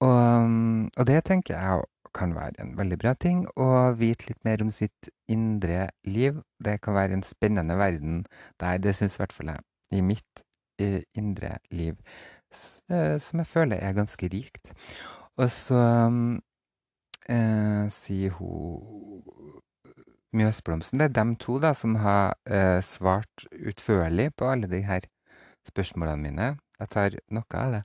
Og, 0.02 0.50
og, 0.98 1.04
det 1.10 1.24
tenker 1.26 1.58
jeg 1.58 1.86
kan 2.18 2.34
være 2.36 2.62
en 2.64 2.74
veldig 2.78 2.98
bra 3.02 3.14
ting. 3.14 3.44
Å 3.58 3.94
vite 3.98 4.30
litt 4.30 4.42
mer 4.46 4.64
om 4.64 4.72
sitt 4.74 5.10
indre 5.30 5.90
liv. 6.08 6.40
Det 6.64 6.80
kan 6.82 6.98
være 6.98 7.18
en 7.18 7.26
spennende 7.26 7.78
verden 7.78 8.24
der. 8.62 8.80
Det 8.82 8.96
syns 8.98 9.18
i 9.18 9.22
hvert 9.22 9.36
fall 9.36 9.54
jeg. 9.54 9.66
I 9.94 10.02
mitt 10.02 10.44
uh, 10.82 11.02
indre 11.18 11.58
liv. 11.70 12.00
Uh, 12.90 13.18
som 13.22 13.44
jeg 13.44 13.52
føler 13.52 13.84
er 13.84 13.98
ganske 13.98 14.30
rikt. 14.34 14.74
Og 15.38 15.52
så 15.54 15.82
uh, 17.32 17.88
sier 17.94 18.36
hun 18.38 19.24
Mjøsblomsten. 20.38 21.00
Det 21.00 21.08
er 21.08 21.16
dem 21.16 21.36
to 21.40 21.58
da, 21.64 21.72
som 21.74 21.96
har 21.96 22.36
svart 22.84 23.46
utførlig 23.56 24.28
på 24.38 24.50
alle 24.52 24.68
de 24.70 24.82
her 24.86 25.08
spørsmålene 25.66 26.22
mine. 26.22 26.50
Jeg 26.80 26.90
tar 26.94 27.16
noe 27.34 27.62
av 27.62 27.72
det. 27.78 27.84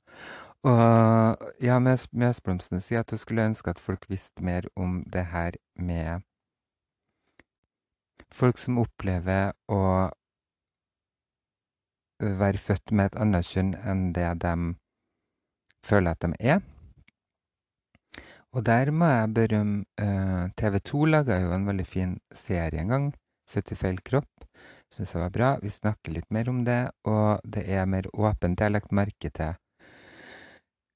Og 0.68 1.46
ja, 1.62 1.78
Mjøsblomsten 1.78 2.82
sier 2.82 3.02
at 3.02 3.10
hun 3.10 3.18
skulle 3.18 3.46
ønske 3.50 3.72
at 3.72 3.80
folk 3.80 4.04
visste 4.10 4.44
mer 4.44 4.68
om 4.76 5.00
det 5.10 5.24
her 5.32 5.56
med 5.74 6.26
folk 8.32 8.58
som 8.58 8.78
opplever 8.82 9.52
å 9.68 9.82
være 12.22 12.58
født 12.62 12.92
med 12.92 13.10
et 13.10 13.18
annet 13.24 13.48
kjønn 13.48 13.74
enn 13.74 14.04
det 14.16 14.28
de 14.44 14.54
føler 15.82 16.14
at 16.14 16.22
de 16.22 16.38
er. 16.38 16.62
Og 18.52 18.66
der 18.66 18.90
må 18.90 19.08
jeg 19.08 19.34
berømme 19.34 19.84
uh, 20.02 20.50
TV 20.56 20.78
2 20.84 21.04
laga 21.04 21.38
jo 21.40 21.54
en 21.54 21.66
veldig 21.66 21.86
fin 21.86 22.18
serie 22.34 22.80
en 22.80 22.88
gang, 22.88 23.14
'Født 23.48 23.72
i 23.72 23.74
feil 23.74 23.98
kropp'. 24.00 24.46
Syns 24.92 25.14
jeg 25.14 25.22
var 25.22 25.32
bra. 25.32 25.48
Vi 25.62 25.68
snakker 25.68 26.12
litt 26.12 26.30
mer 26.30 26.48
om 26.48 26.64
det, 26.64 26.90
og 27.04 27.40
det 27.44 27.64
er 27.68 27.84
mer 27.84 28.08
åpent. 28.12 28.60
Jeg 28.60 28.64
har 28.66 28.70
lagt 28.76 28.92
merke 28.92 29.30
til 29.30 29.54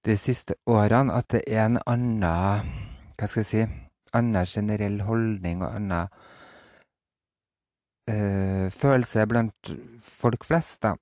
de 0.05 0.17
siste 0.17 0.55
årene 0.67 1.13
at 1.17 1.31
det 1.33 1.43
er 1.47 1.65
en 1.67 1.79
annen 1.87 2.21
Hva 3.19 3.27
skal 3.27 3.41
jeg 3.43 3.51
si 3.51 3.65
Annen 4.15 4.47
generell 4.47 5.01
holdning 5.03 5.63
og 5.65 5.75
annen 5.75 6.07
uh, 8.11 8.71
følelse 8.71 9.27
blant 9.27 9.73
folk 10.01 10.45
flest, 10.45 10.83
da. 10.83 10.95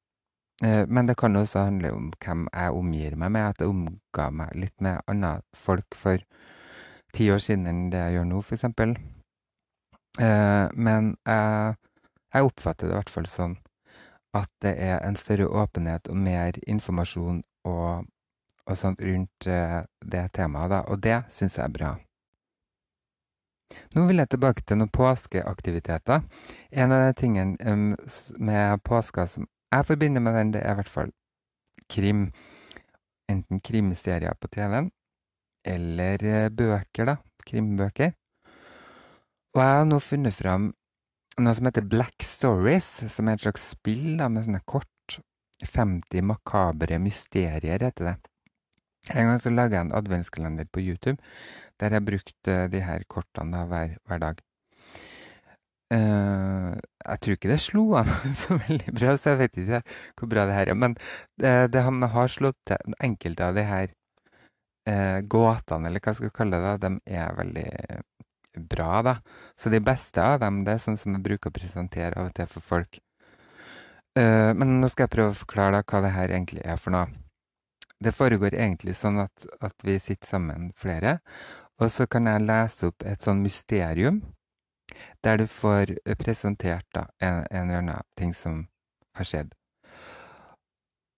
Uh, 0.62 0.84
men 0.86 1.08
det 1.08 1.16
kan 1.18 1.36
også 1.36 1.66
handle 1.66 1.92
om 1.92 2.12
hvem 2.22 2.46
jeg 2.52 2.78
omgir 2.78 3.16
meg 3.16 3.34
med. 3.34 3.48
At 3.48 3.60
jeg 3.64 3.72
omga 3.72 4.28
meg 4.30 4.54
litt 4.54 4.76
med 4.84 5.02
andre 5.10 5.40
folk 5.54 5.98
for 5.98 6.22
ti 7.14 7.30
år 7.30 7.42
siden 7.42 7.66
enn 7.70 7.90
det 7.92 8.02
jeg 8.02 8.18
gjør 8.18 8.30
nå, 8.30 8.40
f.eks. 8.42 8.64
Uh, 10.14 10.70
men 10.74 11.14
jeg, 11.26 11.76
jeg 12.34 12.50
oppfatter 12.50 12.86
det 12.86 12.94
i 12.94 12.98
hvert 13.00 13.14
fall 13.16 13.30
sånn 13.30 13.58
at 14.34 14.50
det 14.62 14.74
er 14.82 14.98
en 15.06 15.16
større 15.18 15.46
åpenhet 15.46 16.08
og 16.10 16.18
mer 16.18 16.56
informasjon 16.66 17.44
og 17.70 18.06
og 18.66 18.78
sånt 18.78 19.00
rundt 19.04 19.46
eh, 19.46 19.80
det 20.00 20.24
temaet, 20.36 20.72
da. 20.72 20.82
Og 20.88 21.00
det 21.02 21.20
syns 21.32 21.58
jeg 21.58 21.66
er 21.66 21.74
bra. 21.74 21.92
Nå 23.94 24.04
vil 24.08 24.22
jeg 24.22 24.30
tilbake 24.30 24.62
til 24.62 24.78
noen 24.80 24.92
påskeaktiviteter. 24.92 26.22
En 26.70 26.94
av 26.94 27.06
de 27.06 27.16
tingene 27.18 27.96
med 28.38 28.84
påska 28.86 29.26
som 29.30 29.48
jeg 29.74 29.88
forbinder 29.90 30.22
med 30.24 30.37
den, 30.38 30.52
det 30.54 30.62
er 30.62 30.74
i 30.74 30.80
hvert 30.80 30.92
fall 30.92 31.12
krim. 31.90 32.28
Enten 33.30 33.60
krimserier 33.64 34.37
på 34.40 34.50
TV-en 34.52 34.90
eller 35.64 36.24
eh, 36.28 36.50
bøker, 36.52 37.08
da. 37.08 37.16
Krimbøker. 37.44 38.12
Og 39.54 39.62
jeg 39.62 39.78
har 39.78 39.87
nå 39.88 40.00
funnet 40.02 40.37
fram 40.37 40.72
noe 41.40 41.54
som 41.56 41.66
heter 41.66 41.87
Black 41.90 42.24
Stories, 42.26 42.87
som 43.10 43.28
er 43.28 43.38
et 43.38 43.44
slags 43.46 43.70
spill 43.74 44.18
da, 44.20 44.28
med 44.28 44.46
sånne 44.46 44.62
kort. 44.68 44.90
50 45.64 46.24
makabre 46.26 46.98
mysterier, 47.00 47.80
heter 47.80 48.10
det. 48.10 48.14
En 49.14 49.28
gang 49.30 49.40
så 49.40 49.52
laga 49.52 49.78
jeg 49.78 49.87
en 49.87 49.96
adventskalender 49.96 50.68
på 50.72 50.82
YouTube 50.82 51.20
der 51.80 51.96
jeg 51.96 52.06
brukte 52.06 52.56
de 52.72 52.80
her 52.84 53.04
kortene 53.10 53.56
da, 53.56 53.64
hver, 53.68 53.96
hver 54.06 54.20
dag. 54.22 54.42
Uh, 55.94 56.74
jeg 57.04 57.20
tror 57.22 57.37
ikke 57.37 57.50
det 57.52 57.61
slo 57.62 57.85
an 58.00 58.09
så 58.42 58.57
veldig 58.59 58.94
bra, 58.96 59.14
så 59.20 59.35
jeg 59.35 59.40
vet 59.44 59.59
ikke 59.62 59.80
hvor 60.18 60.30
bra 60.33 60.46
det 60.48 60.57
her 60.57 60.72
er. 60.72 60.78
Men 60.80 60.96
det, 61.40 61.52
det 61.74 61.85
har 61.85 62.33
slått 62.33 62.59
til 62.66 62.96
enkelte 63.04 63.50
av 63.50 63.59
de 63.59 63.66
her 63.68 63.87
uh, 64.90 65.20
gåtene, 65.20 65.90
eller 65.90 66.02
hva 66.02 66.16
skal 66.16 66.30
jeg 66.30 66.37
kalle 66.40 66.62
det, 66.64 66.74
de 66.83 67.18
er 67.20 67.38
veldig 67.38 67.68
bra, 68.70 68.90
da. 69.07 69.16
Så 69.61 69.70
de 69.70 69.83
beste 69.85 70.22
av 70.22 70.40
dem, 70.42 70.62
det 70.66 70.76
er 70.76 70.83
sånn 70.83 70.98
som 70.98 71.14
jeg 71.14 71.26
bruker 71.26 71.50
å 71.50 71.59
presentere 71.59 72.18
av 72.18 72.30
og 72.30 72.37
til 72.38 72.50
for 72.50 72.64
folk. 72.74 73.00
Men 74.14 74.76
nå 74.78 74.87
skal 74.92 75.09
jeg 75.09 75.11
prøve 75.11 75.33
å 75.33 75.38
forklare 75.40 75.80
da 75.80 75.87
hva 75.90 76.00
det 76.04 76.12
her 76.14 76.30
egentlig 76.37 76.61
er 76.62 76.78
for 76.78 76.94
noe. 76.94 77.09
Det 77.98 78.12
foregår 78.14 78.54
egentlig 78.54 78.94
sånn 78.94 79.18
at, 79.24 79.46
at 79.59 79.74
vi 79.83 79.96
sitter 79.98 80.28
sammen 80.37 80.68
flere, 80.78 81.16
og 81.83 81.90
så 81.90 82.07
kan 82.07 82.30
jeg 82.30 82.46
lese 82.46 82.92
opp 82.92 83.02
et 83.02 83.26
sånn 83.26 83.42
mysterium 83.42 84.20
der 85.24 85.37
du 85.40 85.46
får 85.46 85.94
presentert 86.18 86.87
da, 86.94 87.09
en, 87.20 87.44
en 87.50 87.70
eller 87.70 87.83
annen 87.83 88.09
ting 88.18 88.35
som 88.35 88.66
har 89.14 89.28
skjedd. 89.28 89.54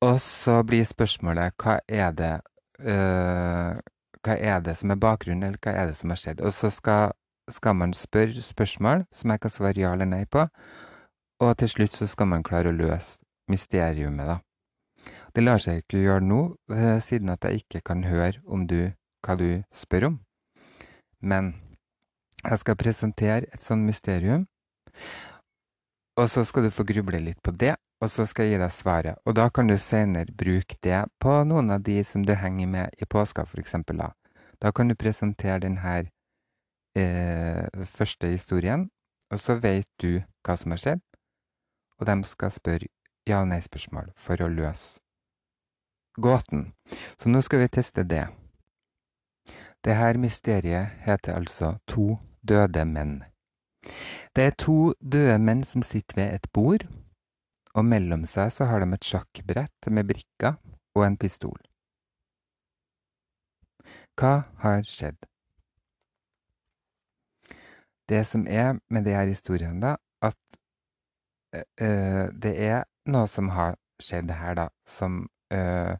Og 0.04 0.20
så 0.20 0.60
blir 0.62 0.84
spørsmålet 0.84 1.56
hva 1.62 1.78
er 1.88 2.10
det 2.12 2.34
uh, 2.84 3.76
Hva 4.26 4.34
er 4.34 4.60
det 4.60 4.74
som 4.76 4.90
er 4.90 4.98
bakgrunnen, 5.00 5.44
eller 5.46 5.60
hva 5.62 5.72
er 5.72 5.86
det 5.86 5.96
som 5.96 6.10
har 6.10 6.18
skjedd? 6.20 6.40
Og 6.42 6.52
så 6.52 6.70
skal, 6.70 7.12
skal 7.48 7.76
man 7.78 7.94
spørre 7.94 8.42
spørsmål 8.42 9.06
som 9.14 9.30
jeg 9.30 9.40
kan 9.40 9.54
svare 9.54 9.80
ja 9.80 9.92
eller 9.94 10.08
nei 10.10 10.24
på, 10.26 10.48
og 11.40 11.56
til 11.60 11.68
slutt 11.68 11.94
så 11.94 12.08
skal 12.10 12.26
man 12.26 12.42
klare 12.42 12.72
å 12.72 12.76
løse 12.76 13.20
mysteriumet, 13.48 14.26
da. 14.26 14.38
Det 15.36 15.44
lar 15.44 15.60
seg 15.62 15.84
ikke 15.84 16.00
gjøre 16.02 16.24
nå, 16.26 16.40
uh, 16.72 16.98
siden 17.00 17.30
at 17.30 17.44
jeg 17.44 17.62
ikke 17.62 17.84
kan 17.86 18.04
høre 18.04 18.40
om 18.44 18.66
du, 18.66 18.90
hva 19.22 19.38
du 19.38 19.62
spør 19.72 20.08
om. 20.10 20.18
Men 21.20 21.54
jeg 22.42 22.58
skal 22.62 22.76
presentere 22.76 23.46
et 23.52 23.62
sånt 23.62 23.86
mysterium, 23.86 24.46
og 26.16 26.30
så 26.32 26.44
skal 26.48 26.64
du 26.64 26.70
få 26.72 26.86
gruble 26.88 27.20
litt 27.20 27.42
på 27.44 27.52
det, 27.52 27.74
og 28.00 28.10
så 28.12 28.26
skal 28.28 28.46
jeg 28.46 28.56
gi 28.56 28.62
deg 28.62 28.72
svaret. 28.72 29.20
Og 29.24 29.36
da 29.36 29.48
kan 29.52 29.68
du 29.68 29.76
senere 29.80 30.32
bruke 30.32 30.76
det 30.84 31.02
på 31.20 31.32
noen 31.48 31.72
av 31.72 31.84
de 31.84 31.98
som 32.04 32.24
du 32.24 32.34
henger 32.36 32.68
med 32.68 33.00
i 33.00 33.08
påska, 33.08 33.44
f.eks. 33.44 33.76
Da. 33.92 34.12
da 34.62 34.72
kan 34.72 34.88
du 34.88 34.96
presentere 34.96 35.60
denne 35.64 35.96
eh, 36.96 37.84
første 37.84 38.32
historien, 38.32 38.88
og 39.32 39.40
så 39.40 39.58
vet 39.60 39.88
du 40.00 40.22
hva 40.46 40.56
som 40.56 40.72
har 40.72 40.80
skjedd, 40.80 41.02
og 42.00 42.06
de 42.08 42.16
skal 42.24 42.52
spørre 42.52 42.92
ja- 43.26 43.42
og 43.42 43.50
nei-spørsmål 43.50 44.12
for 44.16 44.40
å 44.40 44.48
løse 44.48 45.00
gåten. 46.16 46.72
Så 47.20 47.28
nå 47.28 47.42
skal 47.44 47.64
vi 47.64 47.72
teste 47.76 48.04
det. 48.08 48.26
Det 49.86 49.94
her 49.94 50.18
mysteriet 50.18 50.86
heter 51.06 51.36
altså 51.36 51.76
To 51.86 52.16
døde 52.48 52.84
menn. 52.84 53.20
Det 54.36 54.44
er 54.44 54.56
to 54.58 54.94
døde 55.12 55.38
menn 55.38 55.62
som 55.64 55.82
sitter 55.82 56.18
ved 56.18 56.34
et 56.34 56.48
bord, 56.52 56.82
og 57.74 57.84
mellom 57.84 58.24
seg 58.26 58.50
så 58.50 58.66
har 58.66 58.82
de 58.82 58.88
et 58.96 59.06
sjakkbrett 59.06 59.88
med 59.90 60.08
brikker 60.08 60.56
og 60.96 61.06
en 61.06 61.16
pistol. 61.16 61.60
Hva 64.18 64.32
har 64.64 64.82
skjedd? 64.82 65.20
Det 68.08 68.24
som 68.26 68.46
er 68.50 68.80
med 68.90 69.06
de 69.06 69.14
her 69.14 69.30
historiene, 69.30 69.80
da, 69.82 69.96
at 70.22 70.58
øh, 71.54 72.26
det 72.42 72.54
er 72.58 72.82
noe 73.06 73.30
som 73.30 73.54
har 73.54 73.78
skjedd 74.02 74.34
her, 74.34 74.58
da, 74.58 74.66
som, 74.88 75.28
uh, 75.54 75.94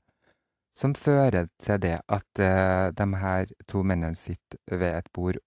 som 0.76 0.94
fører 0.94 1.48
til 1.62 1.80
det 1.82 1.96
at 2.12 2.42
uh, 2.42 2.92
de 2.92 3.06
her 3.16 3.52
to 3.68 3.82
mennene 3.82 4.14
sitter 4.14 4.58
ved 4.70 4.98
et 4.98 5.10
bord 5.14 5.40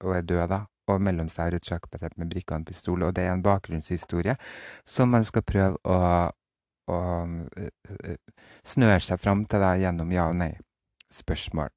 og 0.00 0.16
er 0.16 0.22
døde, 0.22 0.48
da. 0.48 0.64
Og 0.92 1.00
mellom 1.00 1.30
seg 1.32 1.46
har 1.46 1.54
et 1.56 1.64
sjakkbrett 1.64 2.18
med 2.20 2.28
brikker 2.28 2.54
og 2.54 2.60
en 2.60 2.66
pistol. 2.68 3.02
Og 3.06 3.14
det 3.16 3.24
er 3.24 3.32
en 3.32 3.42
bakgrunnshistorie 3.44 4.34
som 4.84 5.08
man 5.08 5.24
skal 5.24 5.44
prøve 5.48 5.78
å, 5.88 6.28
å 6.92 6.98
snøre 8.68 9.00
seg 9.00 9.22
fram 9.22 9.46
til 9.48 9.64
da, 9.64 9.72
gjennom 9.80 10.12
ja- 10.12 10.28
og 10.28 10.36
nei-spørsmål. 10.42 11.72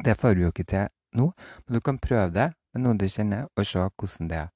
Det 0.00 0.16
får 0.16 0.34
du 0.34 0.46
jo 0.46 0.54
ikke 0.54 0.68
til 0.70 0.88
nå, 1.18 1.28
men 1.66 1.76
du 1.76 1.80
kan 1.84 2.00
prøve 2.00 2.30
det 2.32 2.48
med 2.72 2.84
noen 2.86 2.98
du 3.00 3.08
kjenner, 3.10 3.48
og 3.56 3.66
se 3.66 3.84
hvordan 3.84 4.30
det 4.30 4.46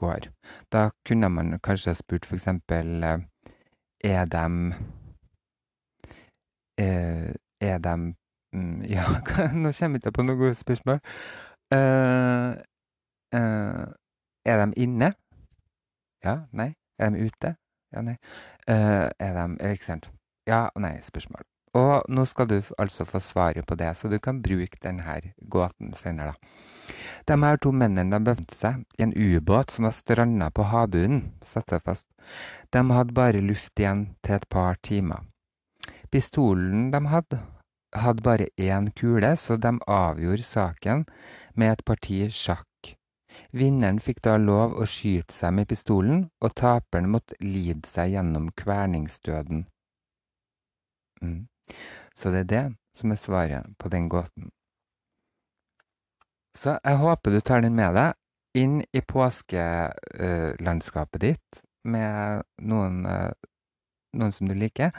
går. 0.00 0.30
Da 0.72 0.90
kunne 1.06 1.30
man 1.30 1.58
kanskje 1.62 1.92
ha 1.92 1.98
spurt 1.98 2.26
f.eks.: 2.26 2.46
Er 4.04 4.24
dem 4.24 4.74
Er 6.78 7.78
de... 7.78 8.14
Ja, 8.88 9.04
nå 9.52 9.72
kommer 9.76 9.98
jeg 9.98 10.00
ikke 10.00 10.12
på 10.16 10.24
noen 10.24 10.38
gode 10.40 10.54
spørsmål. 10.56 11.00
Uh, 11.74 12.54
uh, 13.36 13.86
er 14.46 14.62
de 14.62 14.68
inne? 14.80 15.10
Ja? 16.24 16.38
Nei? 16.52 16.70
Er 16.98 17.10
de 17.10 17.26
ute? 17.26 17.56
Ja? 17.92 18.04
Nei? 18.06 18.16
Uh, 18.70 19.10
er 19.18 19.36
de 19.36 19.72
Ikke? 19.72 20.00
Ja 20.46 20.68
og 20.74 20.80
nei-spørsmål. 20.86 21.44
Og 21.76 22.06
nå 22.08 22.24
skal 22.24 22.48
du 22.48 22.60
altså 22.78 23.04
få 23.04 23.20
svaret 23.20 23.66
på 23.68 23.76
det, 23.76 23.90
så 23.96 24.08
du 24.08 24.18
kan 24.22 24.40
bruke 24.42 24.78
denne 24.82 25.20
gåten 25.50 25.92
senere. 25.94 26.32
da. 26.32 26.94
De 27.28 27.36
her 27.42 27.56
to 27.56 27.72
mennene 27.72 28.14
de 28.14 28.24
befant 28.24 28.54
seg 28.54 28.84
i 28.98 29.02
en 29.02 29.12
ubåt 29.12 29.74
som 29.74 29.88
var 29.88 29.96
stranda 29.96 30.50
på 30.50 30.62
havbunnen. 30.70 31.32
satt 31.42 31.70
seg 31.70 31.82
fast. 31.84 32.06
De 32.72 32.80
hadde 32.90 33.12
bare 33.12 33.40
luft 33.40 33.78
igjen 33.78 34.14
til 34.22 34.34
et 34.36 34.48
par 34.48 34.78
timer. 34.82 35.26
Pistolen 36.16 36.88
de 36.90 37.06
hadde, 37.12 37.38
hadde 37.92 38.22
bare 38.24 38.48
én 38.56 38.88
kule, 38.96 39.36
så 39.36 39.60
de 39.60 39.68
avgjorde 39.84 40.48
saken 40.48 41.04
med 41.60 41.72
et 41.74 41.84
parti 41.84 42.32
sjakk. 42.32 42.96
Vinneren 43.52 44.00
fikk 44.00 44.24
da 44.24 44.40
lov 44.40 44.80
å 44.80 44.88
skyte 44.88 45.36
seg 45.36 45.52
med 45.58 45.68
pistolen, 45.68 46.32
og 46.40 46.56
taperen 46.56 47.12
måtte 47.12 47.36
lide 47.44 47.84
seg 47.90 48.14
gjennom 48.14 48.48
kverningsdøden. 48.56 49.68
Mm. 51.20 51.52
Så 52.16 52.32
det 52.32 52.40
er 52.46 52.50
det 52.54 52.64
som 52.96 53.12
er 53.12 53.20
svaret 53.20 53.68
på 53.76 53.92
den 53.92 54.08
gåten. 54.08 54.48
Så 56.56 56.80
jeg 56.80 56.96
håper 57.04 57.30
du 57.30 57.40
tar 57.44 57.60
den 57.60 57.76
med 57.76 57.92
deg 57.92 58.16
inn 58.56 58.80
i 58.88 59.04
påskelandskapet 59.04 61.20
ditt 61.20 61.60
med 61.84 62.40
noen, 62.64 63.04
noen 64.16 64.32
som 64.32 64.48
du 64.48 64.56
liker, 64.56 64.96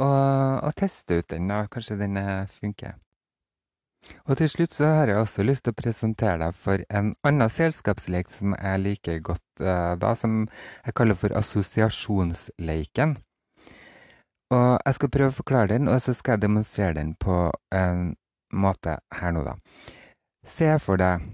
og, 0.00 0.64
og 0.64 0.74
teste 0.80 1.20
ut 1.20 1.30
den, 1.30 1.48
da. 1.52 1.62
Kanskje 1.70 2.00
den 2.00 2.18
funker. 2.56 2.98
Og 4.24 4.38
til 4.40 4.48
slutt 4.48 4.74
så 4.74 4.88
har 4.96 5.10
jeg 5.10 5.20
også 5.20 5.44
lyst 5.44 5.64
til 5.66 5.74
å 5.74 5.80
presentere 5.80 6.38
deg 6.40 6.56
for 6.56 6.82
en 6.88 7.12
annen 7.26 7.52
selskapslek 7.52 8.30
som 8.32 8.54
jeg 8.56 8.82
liker 8.84 9.20
godt, 9.24 9.44
uh, 9.62 9.96
da, 10.00 10.14
som 10.16 10.46
jeg 10.86 10.96
kaller 10.96 11.18
for 11.18 11.34
assosiasjonsleiken. 11.36 13.18
Og 14.50 14.70
jeg 14.72 14.96
skal 14.96 15.12
prøve 15.14 15.34
å 15.34 15.36
forklare 15.36 15.72
den, 15.74 15.90
og 15.90 16.00
så 16.02 16.14
skal 16.16 16.36
jeg 16.36 16.46
demonstrere 16.46 16.96
den 16.98 17.12
på 17.20 17.36
en 17.76 18.14
måte 18.50 18.96
her 19.14 19.36
nå, 19.36 19.44
da. 19.46 19.54
Se 20.48 20.72
for 20.82 20.98
deg 20.98 21.28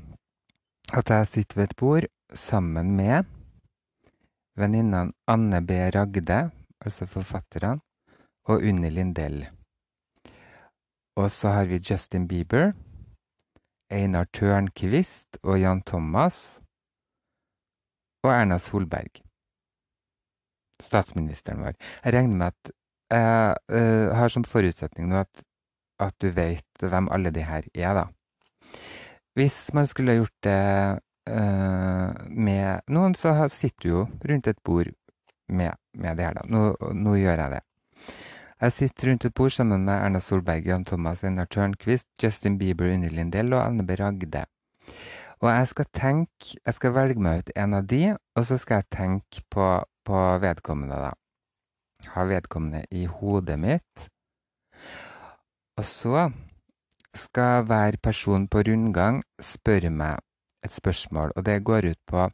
at 0.97 1.11
jeg 1.11 1.31
sitter 1.31 1.63
ved 1.63 1.71
et 1.71 1.79
bord 1.81 2.07
sammen 2.37 2.93
med 2.99 3.31
venninnene 4.59 5.15
Anne 5.31 5.63
B. 5.65 5.79
Ragde, 5.95 6.43
altså 6.85 7.09
forfatterne, 7.09 7.79
og 8.47 8.63
Unni 8.63 8.91
Lindell. 8.91 9.45
Og 11.17 11.31
så 11.31 11.49
har 11.49 11.65
vi 11.65 11.81
Justin 11.91 12.29
Bieber, 12.29 12.73
Einar 13.91 14.27
Tørnquist 14.33 15.39
og 15.43 15.61
Jan 15.61 15.83
Thomas. 15.83 16.61
Og 18.25 18.33
Erna 18.33 18.59
Solberg. 18.59 19.23
Statsministeren 20.83 21.63
vår. 21.63 21.77
Jeg 22.05 22.15
regner 22.15 22.37
med 22.37 22.47
at 22.47 22.73
jeg 23.11 23.55
uh, 23.73 24.17
har 24.19 24.29
som 24.29 24.45
forutsetning 24.45 25.09
nå 25.09 25.21
at, 25.23 25.45
at, 26.03 26.15
du 26.21 26.29
vet 26.35 26.83
hvem 26.83 27.09
alle 27.15 27.31
de 27.31 27.45
her 27.47 27.69
er, 27.75 27.95
da. 27.95 28.05
Hvis 29.39 29.71
man 29.75 29.87
skulle 29.87 30.19
gjort 30.19 30.35
det 30.43 30.99
uh, 31.31 32.11
med 32.29 32.83
noen, 32.91 33.15
så 33.15 33.49
sitter 33.49 33.83
du 33.83 33.89
jo 33.89 34.03
rundt 34.29 34.51
et 34.51 34.61
bord 34.65 34.91
med, 35.49 35.79
med 35.95 36.19
det 36.19 36.27
her, 36.27 36.35
da. 36.41 36.45
Nå, 36.51 36.75
nå 36.99 37.15
gjør 37.15 37.45
jeg 37.45 37.55
det. 37.55 37.63
Jeg 38.57 38.73
sitter 38.73 39.11
rundt 39.11 39.25
et 39.29 39.35
bord 39.37 39.53
sammen 39.53 39.83
med 39.85 39.93
Erna 39.93 40.19
Solberg, 40.19 40.65
Jan 40.65 40.85
Thomas, 40.85 41.21
Einar 41.25 41.45
Tørnquist, 41.45 42.07
Justin 42.23 42.55
Bieber, 42.57 42.89
Unni 42.89 43.11
Lindell 43.13 43.53
og 43.53 43.61
Anne 43.67 43.85
B. 43.85 43.99
Ragde. 44.01 44.47
Og 45.45 45.51
jeg 45.51 45.69
skal 45.69 45.87
tenke 45.93 46.57
Jeg 46.65 46.75
skal 46.75 46.95
velge 46.95 47.21
meg 47.21 47.39
ut 47.39 47.53
en 47.57 47.75
av 47.77 47.85
de, 47.85 48.17
og 48.17 48.49
så 48.49 48.57
skal 48.57 48.81
jeg 48.81 48.89
tenke 48.97 49.45
på, 49.53 49.69
på 50.09 50.25
vedkommende, 50.41 50.97
da. 50.97 51.13
ha 52.15 52.25
vedkommende 52.25 52.85
i 52.91 53.05
hodet 53.05 53.59
mitt. 53.61 54.09
Og 55.77 55.85
så 55.85 56.31
skal 57.13 57.69
hver 57.69 58.01
person 58.03 58.49
på 58.49 58.65
rundgang 58.65 59.21
spørre 59.41 59.91
meg 59.91 60.25
et 60.65 60.73
spørsmål, 60.73 61.37
og 61.37 61.45
det 61.45 61.65
går 61.65 61.93
ut 61.93 62.01
på 62.07 62.29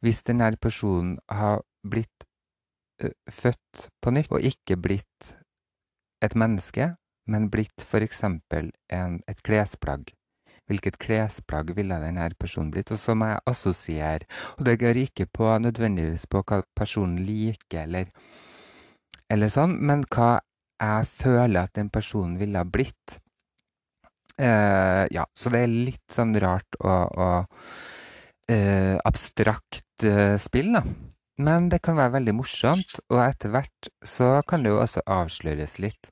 Hvis 0.00 0.22
denne 0.22 0.56
personen 0.56 1.18
har 1.28 1.64
blitt 1.90 2.28
ø, 3.02 3.08
født 3.30 3.88
på 4.02 4.10
nytt 4.10 4.30
og 4.30 4.40
ikke 4.40 4.76
blitt 4.76 5.34
et 6.24 6.36
menneske, 6.38 6.90
men 7.30 7.48
blitt 7.52 7.84
f.eks. 7.84 8.22
et 8.24 9.42
klesplagg, 9.46 10.12
hvilket 10.68 10.98
klesplagg 11.00 11.74
ville 11.76 11.98
denne 12.00 12.28
personen 12.40 12.72
blitt? 12.72 12.92
Og 12.94 13.00
så 13.00 13.16
må 13.16 13.30
jeg 13.32 13.44
assosiere. 13.50 14.28
Og 14.58 14.64
det 14.68 14.78
går 14.80 15.00
ikke 15.04 15.26
på 15.32 15.50
nødvendigvis 15.60 16.26
på 16.30 16.44
hva 16.44 16.62
personen 16.76 17.20
liker, 17.24 17.84
eller, 17.84 18.08
eller 19.32 19.52
sånn, 19.52 19.76
men 19.80 20.06
hva 20.08 20.38
jeg 20.80 21.10
føler 21.20 21.64
at 21.64 21.76
den 21.76 21.90
personen 21.92 22.38
ville 22.40 22.60
ha 22.60 22.66
blitt. 22.68 23.18
Uh, 24.34 25.06
ja, 25.14 25.22
så 25.36 25.52
det 25.54 25.60
er 25.62 25.74
litt 25.90 26.10
sånn 26.10 26.34
rart 26.42 26.80
og, 26.80 27.12
og 27.22 27.52
uh, 28.50 28.96
abstrakt 29.06 30.06
uh, 30.08 30.34
spill, 30.42 30.72
da. 30.74 30.82
Men 31.38 31.68
det 31.68 31.80
kan 31.82 31.96
være 31.98 32.20
veldig 32.20 32.34
morsomt, 32.38 32.98
og 33.10 33.18
etter 33.24 33.50
hvert 33.50 33.88
så 34.06 34.36
kan 34.46 34.62
det 34.62 34.70
jo 34.70 34.82
også 34.82 35.02
avsløres 35.10 35.80
litt 35.82 36.10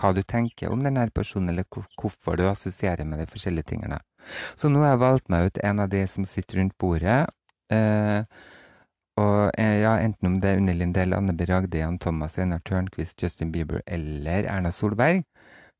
hva 0.00 0.14
du 0.16 0.22
tenker 0.24 0.72
om 0.72 0.80
denne 0.80 1.04
personen, 1.12 1.50
eller 1.52 1.66
hvorfor 1.68 2.38
du 2.40 2.46
assosierer 2.48 3.04
med 3.04 3.20
de 3.20 3.26
forskjellige 3.28 3.74
tingene. 3.74 3.98
Så 4.56 4.70
nå 4.72 4.80
har 4.80 4.94
jeg 4.94 5.02
valgt 5.02 5.28
meg 5.32 5.50
ut 5.50 5.60
en 5.60 5.82
av 5.84 5.90
de 5.92 6.06
som 6.08 6.24
sitter 6.24 6.60
rundt 6.60 6.78
bordet. 6.80 7.26
og 9.20 9.50
ja, 9.58 9.92
Enten 10.00 10.26
om 10.26 10.40
det 10.40 10.50
er 10.50 10.62
Unni 10.62 10.72
Lindell, 10.72 11.12
Anne 11.12 11.36
B. 11.36 11.44
Jan 11.44 11.98
Thomas, 11.98 12.38
Einar 12.38 12.62
Tørnquist, 12.64 13.22
Justin 13.22 13.52
Bieber 13.52 13.82
eller 13.86 14.48
Erna 14.48 14.72
Solberg. 14.72 15.24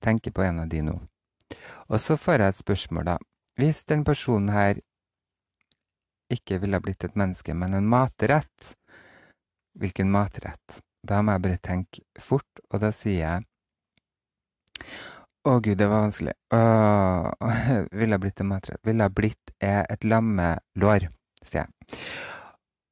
Tenker 0.03 0.33
på 0.33 0.43
en 0.43 0.61
av 0.61 0.69
de 0.69 0.83
nå. 0.83 1.01
Og 1.89 2.01
så 2.01 2.17
får 2.17 2.41
jeg 2.41 2.49
et 2.49 2.61
spørsmål, 2.61 3.05
da. 3.07 3.17
Hvis 3.57 3.85
den 3.85 4.05
personen 4.05 4.49
her 4.49 4.81
ikke 6.33 6.61
ville 6.61 6.81
blitt 6.81 7.05
et 7.05 7.17
menneske, 7.17 7.55
men 7.55 7.75
en 7.75 7.89
matrett, 7.89 8.75
hvilken 9.79 10.11
matrett? 10.13 10.81
Da 11.03 11.23
må 11.23 11.35
jeg 11.35 11.45
bare 11.47 11.63
tenke 11.63 12.05
fort, 12.21 12.63
og 12.71 12.83
da 12.85 12.93
sier 12.95 13.19
jeg 13.19 13.49
Å 15.43 15.57
gud, 15.59 15.75
det 15.75 15.89
var 15.91 16.05
vanskelig. 16.05 16.37
Åh, 16.55 17.53
ville 17.99 18.19
blitt 18.23 18.41
en 18.43 18.51
matrett? 18.53 18.79
Ville 18.87 19.09
blitt 19.11 19.55
et 19.59 20.05
lammelår, 20.07 21.09
sier 21.43 21.65
jeg. 21.65 21.99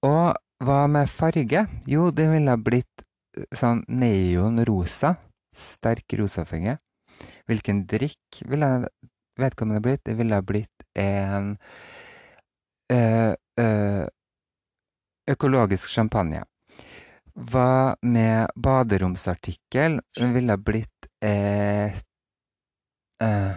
Og 0.06 0.34
hva 0.66 0.80
med 0.90 1.08
farge? 1.08 1.62
Jo, 1.86 2.08
det 2.10 2.26
ville 2.32 2.56
blitt 2.58 3.04
sånn 3.54 3.84
neonrosa. 3.86 5.14
Sterk 5.56 6.18
rosafarge. 6.18 6.76
Hvilken 7.50 7.84
drikk 7.90 8.42
ville 8.50 8.70
vedkommende 9.40 9.82
blitt? 9.84 10.02
Det 10.06 10.16
ville 10.18 10.42
blitt 10.46 10.84
en 10.98 11.52
ø, 12.90 13.00
ø, 13.62 13.68
økologisk 15.30 15.90
champagne. 15.90 16.42
Hva 17.40 17.96
med 18.02 18.48
baderomsartikkel? 18.56 20.00
Hun 20.20 20.34
ville 20.34 20.58
blitt 20.58 21.06
et 21.24 22.04
øh, 23.22 23.56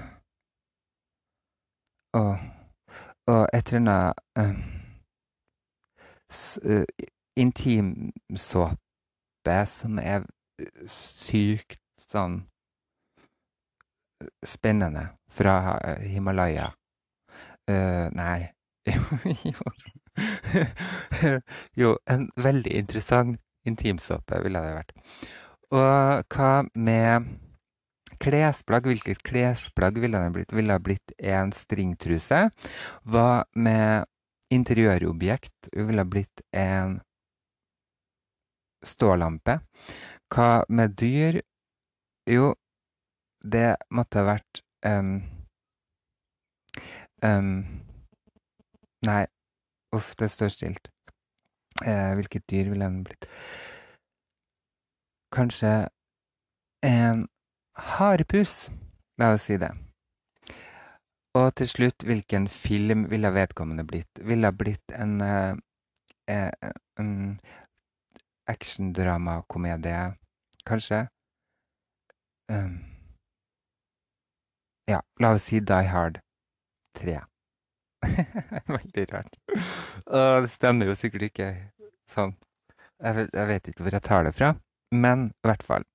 og, 2.13 2.37
og 3.27 3.47
et 3.53 3.73
eller 3.73 4.13
annet 4.35 4.63
Intimsåpe 7.35 8.77
som 9.67 9.99
er 9.99 10.23
sykt 10.87 11.81
sånn 11.99 12.39
spennende 14.47 15.09
fra 15.27 15.77
Himalaya. 15.99 16.71
Uh, 17.67 18.07
nei 18.15 18.51
Jo, 21.81 21.97
en 22.05 22.29
veldig 22.35 22.73
interessant 22.83 23.42
intimsåpe 23.67 24.39
ville 24.43 24.61
det 24.63 24.75
vært. 24.77 24.93
Og 25.73 26.35
hva 26.35 26.51
med 26.75 27.29
klesplagg? 28.23 28.87
Hvilket 28.89 29.23
klesplagg 29.25 29.99
ville 30.01 30.19
det 30.21 30.33
blitt? 30.35 30.53
Ville 30.53 30.77
det 30.77 30.85
blitt 30.85 31.15
en 31.17 31.53
stringtruse? 31.55 32.45
Hva 33.09 33.43
med 33.55 34.05
interiørobjekt? 34.53 35.71
Ville 35.73 36.03
det 36.03 36.11
blitt 36.13 36.43
en 36.53 36.99
stålampe? 38.85 39.59
Hva 40.33 40.63
med 40.69 40.95
dyr? 40.99 41.41
Jo, 42.29 42.53
det 43.43 43.75
måtte 43.91 44.21
ha 44.21 44.29
vært 44.35 44.63
um, 44.87 45.17
um, 47.25 47.55
Nei, 49.03 49.23
uff, 49.91 50.13
det 50.15 50.29
står 50.31 50.53
stilt. 50.53 50.92
Eh, 51.81 52.13
hvilket 52.15 52.49
dyr 52.49 52.69
ville 52.69 52.85
den 52.85 53.03
blitt? 53.03 53.25
Kanskje 55.33 55.87
en 56.83 57.27
harepus. 57.97 58.69
La 59.17 59.33
oss 59.33 59.49
si 59.49 59.57
det. 59.57 59.71
Og 61.33 61.55
til 61.57 61.67
slutt, 61.67 62.03
hvilken 62.05 62.47
film 62.47 63.09
ville 63.09 63.33
vedkommende 63.33 63.85
blitt? 63.87 64.21
Ville 64.21 64.53
blitt 64.53 64.93
en 64.93 65.21
eh, 65.21 65.55
en 66.27 66.51
um, 66.99 67.39
actiondramakomedie, 68.47 70.13
kanskje? 70.65 71.07
Um, 72.51 72.79
ja, 74.87 75.01
la 75.19 75.33
oss 75.33 75.47
si 75.47 75.59
Die 75.59 75.89
Hard 75.89 76.19
3. 76.95 77.32
Veldig 78.77 79.05
rart. 79.13 79.37
Og 80.07 80.45
det 80.45 80.51
stemmer 80.53 80.91
jo 80.91 80.97
sikkert 80.97 81.29
ikke 81.29 81.49
sånn. 82.09 82.35
Jeg 83.03 83.17
vet, 83.17 83.33
jeg 83.35 83.49
vet, 83.49 83.67
ikke 83.67 83.85
hvor 83.85 83.97
jeg 83.97 84.05
tar 84.05 84.27
det 84.27 84.35
fra, 84.37 84.53
men 84.95 85.27
i 85.31 85.49
hvert 85.49 85.65
fall. 85.65 85.87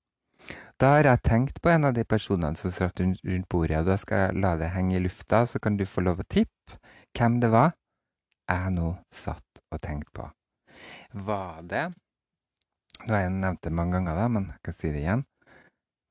Da 0.79 0.93
har 0.95 1.09
jeg 1.09 1.25
tenkt 1.27 1.61
på 1.63 1.73
en 1.73 1.89
av 1.89 1.95
de 1.97 2.05
personene 2.07 2.59
som 2.59 2.71
satt 2.71 3.01
rundt, 3.03 3.49
bordet, 3.51 3.81
og 3.81 3.89
da 3.89 3.97
skal 3.99 4.27
jeg 4.27 4.43
la 4.45 4.55
det 4.61 4.71
henge 4.75 4.99
i 4.99 5.03
lufta, 5.03 5.43
så 5.47 5.59
kan 5.59 5.79
du 5.79 5.87
få 5.89 6.05
lov 6.07 6.23
å 6.23 6.29
tippe 6.31 6.79
hvem 7.17 7.41
det 7.43 7.51
var 7.51 7.73
jeg 8.49 8.75
nå 8.77 8.93
satt 9.13 9.63
og 9.73 9.81
tenkte 9.83 10.15
på. 10.17 10.29
Var 11.29 11.65
det 11.69 11.89
Nå 13.07 13.15
har 13.15 13.21
jeg 13.23 13.35
nevnt 13.37 13.63
det 13.63 13.71
mange 13.71 13.95
ganger, 13.95 14.17
da, 14.19 14.25
men 14.27 14.47
jeg 14.51 14.63
kan 14.67 14.75
si 14.75 14.89
det 14.91 15.03
igjen. 15.05 15.21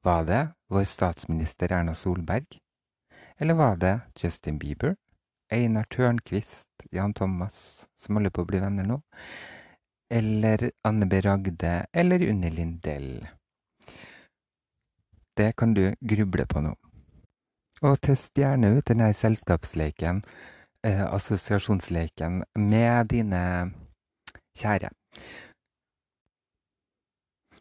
Var 0.07 0.21
det 0.23 0.43
vår 0.71 0.85
statsminister 0.87 1.73
Erna 1.75 1.91
Solberg? 1.91 2.45
Eller 3.35 3.57
var 3.59 3.75
det 3.81 3.91
Justin 4.15 4.55
Bieber, 4.61 4.95
Einar 5.51 5.83
Tørnquist, 5.83 6.67
Jan 6.91 7.13
Thomas, 7.13 7.87
som 7.97 8.17
holder 8.17 8.33
på 8.35 8.43
å 8.43 8.49
bli 8.49 8.59
venner 8.59 8.87
nå, 8.87 8.99
eller 10.11 10.71
Anne 10.87 11.07
B. 11.07 11.21
Ragde 11.23 11.85
eller 11.93 12.23
Unni 12.29 12.51
Lindell? 12.51 13.27
Det 15.37 15.53
kan 15.55 15.73
du 15.73 15.93
gruble 16.01 16.45
på 16.49 16.63
nå. 16.65 16.73
Og 17.85 17.99
test 18.01 18.37
gjerne 18.39 18.73
ut 18.73 18.87
denne 18.89 19.11
selskapsleken, 19.13 20.23
eh, 20.83 21.03
assosiasjonsleken, 21.05 22.43
med 22.55 23.07
dine 23.13 23.71
kjære. 24.57 24.89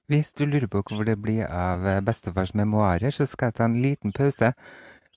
Hvis 0.09 0.33
du 0.33 0.47
lurer 0.47 0.67
på 0.67 0.83
hvor 0.87 1.05
det 1.05 1.19
blir 1.23 1.47
av 1.47 2.05
bestefars 2.05 2.55
memoarer, 2.55 3.11
så 3.11 3.27
skal 3.27 3.47
jeg 3.47 3.55
ta 3.55 3.65
en 3.65 3.83
liten 3.83 4.13
pause 4.13 4.53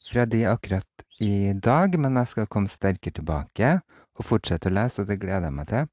fra 0.07 0.25
de 0.25 0.45
akkurat 0.49 1.05
i 1.19 1.53
dag, 1.53 1.99
men 1.99 2.17
jeg 2.21 2.31
skal 2.31 2.47
komme 2.51 2.71
sterkere 2.71 3.19
tilbake 3.19 3.79
og 4.19 4.25
fortsette 4.25 4.71
å 4.71 4.75
lese, 4.75 5.01
og 5.03 5.09
det 5.09 5.19
gleder 5.21 5.47
jeg 5.49 5.55
meg 5.55 5.69
til. 5.69 5.89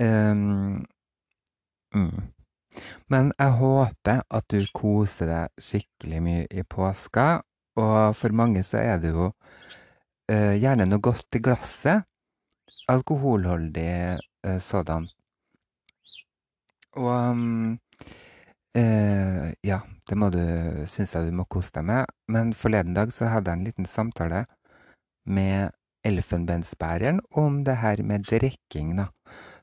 Um, 0.00 0.84
mm. 1.96 2.32
Men 3.08 3.32
jeg 3.38 3.56
håper 3.60 4.22
at 4.38 4.48
du 4.52 4.60
koser 4.76 5.30
deg 5.30 5.64
skikkelig 5.68 6.20
mye 6.24 6.44
i 6.52 6.64
påska, 6.68 7.26
og 7.80 8.16
for 8.16 8.36
mange 8.36 8.64
så 8.64 8.82
er 8.82 9.00
det 9.00 9.12
jo 9.14 9.30
uh, 9.30 10.54
gjerne 10.56 10.88
noe 10.88 11.02
godt 11.04 11.38
i 11.38 11.42
glasset. 11.44 12.04
Alkoholholdig 12.92 13.90
uh, 14.46 14.58
sådan. 14.62 15.08
Og 16.96 17.10
um, 17.12 17.76
uh, 18.76 19.50
ja, 19.64 19.80
det 20.08 20.18
må 20.18 20.30
du, 20.34 20.42
synes 20.90 21.14
jeg 21.14 21.28
du 21.28 21.34
må 21.34 21.46
kose 21.50 21.72
deg 21.74 21.86
med. 21.88 22.12
Men 22.28 22.54
forleden 22.54 22.94
dag 22.96 23.12
så 23.12 23.30
hadde 23.32 23.50
jeg 23.50 23.60
en 23.60 23.66
liten 23.66 23.88
samtale 23.88 24.44
med 25.26 25.74
elfenbensbæreren 26.06 27.20
om 27.34 27.64
det 27.66 27.80
her 27.82 28.02
med 28.02 28.28
drikking, 28.30 28.94
da. 29.00 29.10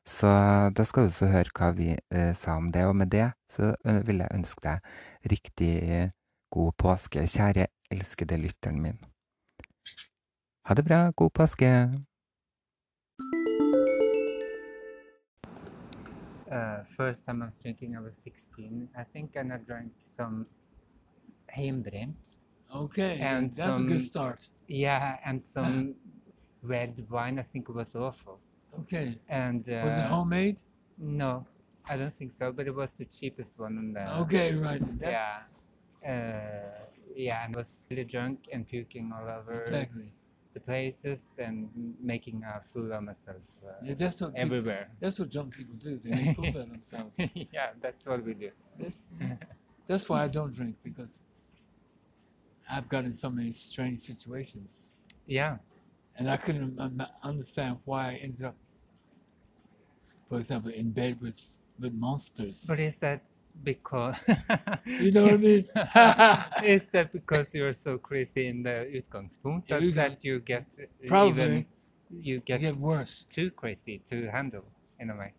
Så 0.05 0.28
da 0.76 0.84
skal 0.84 1.07
du 1.07 1.16
få 1.16 1.30
høre 1.32 1.53
hva 1.55 1.70
vi 1.78 1.93
eh, 1.95 2.34
sa 2.36 2.57
om 2.59 2.72
det. 2.76 2.84
Og 2.89 2.95
med 2.95 3.14
det 3.14 3.30
så 3.53 3.72
eh, 3.88 4.01
vil 4.07 4.20
jeg 4.20 4.36
ønske 4.36 4.66
deg 4.66 5.32
riktig 5.32 6.11
god 6.51 6.74
påske, 6.78 7.24
kjære 7.24 7.68
elskede 7.91 8.38
lytteren 8.38 8.82
min. 8.84 8.99
Ha 10.68 10.76
det 10.76 10.86
bra. 10.86 11.11
God 11.16 11.32
påske. 11.32 11.70
Uh, 16.54 16.84
first 16.84 17.26
time 17.26 17.41
I 17.41 17.45
was 17.45 17.62
drinking, 17.62 17.95
I 17.95 18.01
was 18.01 18.18
16, 18.18 18.89
I 18.97 19.04
think, 19.04 19.36
and 19.36 19.51
I 19.54 19.58
drank 19.58 19.91
some 19.99 20.45
heimbrent. 21.56 22.38
Okay, 22.76 23.20
And 23.22 23.54
that's 23.54 23.78
a 23.78 23.82
good 23.82 24.01
start. 24.01 24.49
Yeah, 24.68 25.18
and 25.26 25.43
some 25.56 25.95
red 26.62 27.06
wine. 27.10 27.39
I 27.39 27.43
think 27.43 27.70
it 27.70 27.76
was 27.76 27.95
awful. 27.95 28.39
Okay, 28.82 29.14
And 29.30 29.68
uh, 29.70 29.82
was 29.84 29.93
it 29.93 30.06
homemade? 30.06 30.60
No, 30.97 31.45
I 31.88 31.97
don't 31.97 32.14
think 32.14 32.32
so. 32.32 32.51
But 32.51 32.68
it 32.68 32.76
was 32.76 32.93
the 32.93 33.06
cheapest 33.06 33.60
one 33.60 33.78
on 33.78 33.93
the. 33.93 34.20
Okay, 34.22 34.56
right. 34.56 34.82
That's, 34.99 35.12
Yeah. 35.12 35.39
Uh, 36.06 36.86
yeah, 37.16 37.45
and 37.45 37.56
I 37.56 37.58
was 37.60 37.88
really 37.89 38.04
drunk 38.04 38.39
and 38.51 38.68
puking 38.68 39.12
all 39.16 39.30
over 39.30 39.62
exactly. 39.62 40.12
The 40.54 40.60
places 40.60 41.36
and 41.39 41.70
making 41.99 42.43
a 42.43 42.62
fool 42.64 42.91
of 42.93 43.04
myself 43.04 43.38
uh, 43.66 43.72
Yeah, 43.84 43.93
that's 43.95 44.22
what 44.22 44.36
people, 44.36 44.45
everywhere. 44.58 44.89
that's 44.99 45.18
what 45.20 45.30
drunk 45.32 45.56
people 45.58 45.76
do. 45.76 45.97
They 45.97 46.12
make 46.12 46.36
fools 46.36 46.56
of 46.56 46.70
themselves. 46.70 47.20
yeah, 47.51 47.70
that's 47.82 48.06
what 48.08 48.24
we 48.24 48.34
do. 48.36 48.51
That's, 48.80 48.97
that's 49.88 50.08
why 50.10 50.24
I 50.24 50.28
don't 50.28 50.54
drink 50.54 50.76
because 50.84 51.22
I've 52.70 52.88
gotten 52.88 53.08
in 53.12 53.14
so 53.16 53.30
many 53.30 53.51
strange 53.51 53.99
situations, 53.99 54.93
Yeah. 55.26 55.58
and 56.18 56.30
I 56.30 56.38
couldn't 56.38 56.80
understand 57.24 57.80
why 57.86 58.12
I 58.12 58.14
ended 58.16 58.43
up, 58.45 58.56
for 60.30 60.38
example, 60.38 60.72
in 60.72 60.91
bed 60.91 61.20
with 61.22 61.41
with 61.80 61.93
monsters. 61.93 62.66
But 62.68 62.80
is 62.80 62.97
that 62.97 63.22
because 63.62 64.18
You 64.86 65.12
know 65.12 65.24
what 65.24 65.34
I 65.34 65.38
mean? 65.38 65.66
is 66.64 66.86
that 66.88 67.12
because 67.12 67.54
you're 67.56 67.74
so 67.74 67.97
crazy 67.97 68.47
in 68.47 68.64
the 68.64 68.89
utgangspunkt 68.93 69.68
that, 69.68 69.82
you 69.82 69.91
that 69.91 70.24
you 70.24 70.39
get 70.39 70.66
even 70.80 71.08
Probably. 71.08 71.68
you 72.10 72.39
get, 72.39 72.62
get 72.62 72.76
worse. 72.78 73.26
too 73.30 73.51
crazy 73.51 73.99
to 74.10 74.30
handle 74.30 74.66
in 74.99 75.10
a 75.10 75.16
way? 75.16 75.34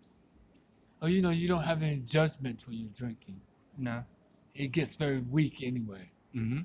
oh, 1.02 1.06
you 1.06 1.20
know, 1.20 1.30
you 1.30 1.46
don't 1.46 1.64
have 1.64 1.82
any 1.82 1.98
judgment 1.98 2.64
when 2.66 2.78
you're 2.78 2.88
drinking. 2.94 3.40
No. 3.76 4.04
It 4.54 4.72
gets 4.72 4.96
very 4.96 5.18
weak 5.18 5.62
anyway. 5.62 6.10
Mm-hmm. 6.34 6.60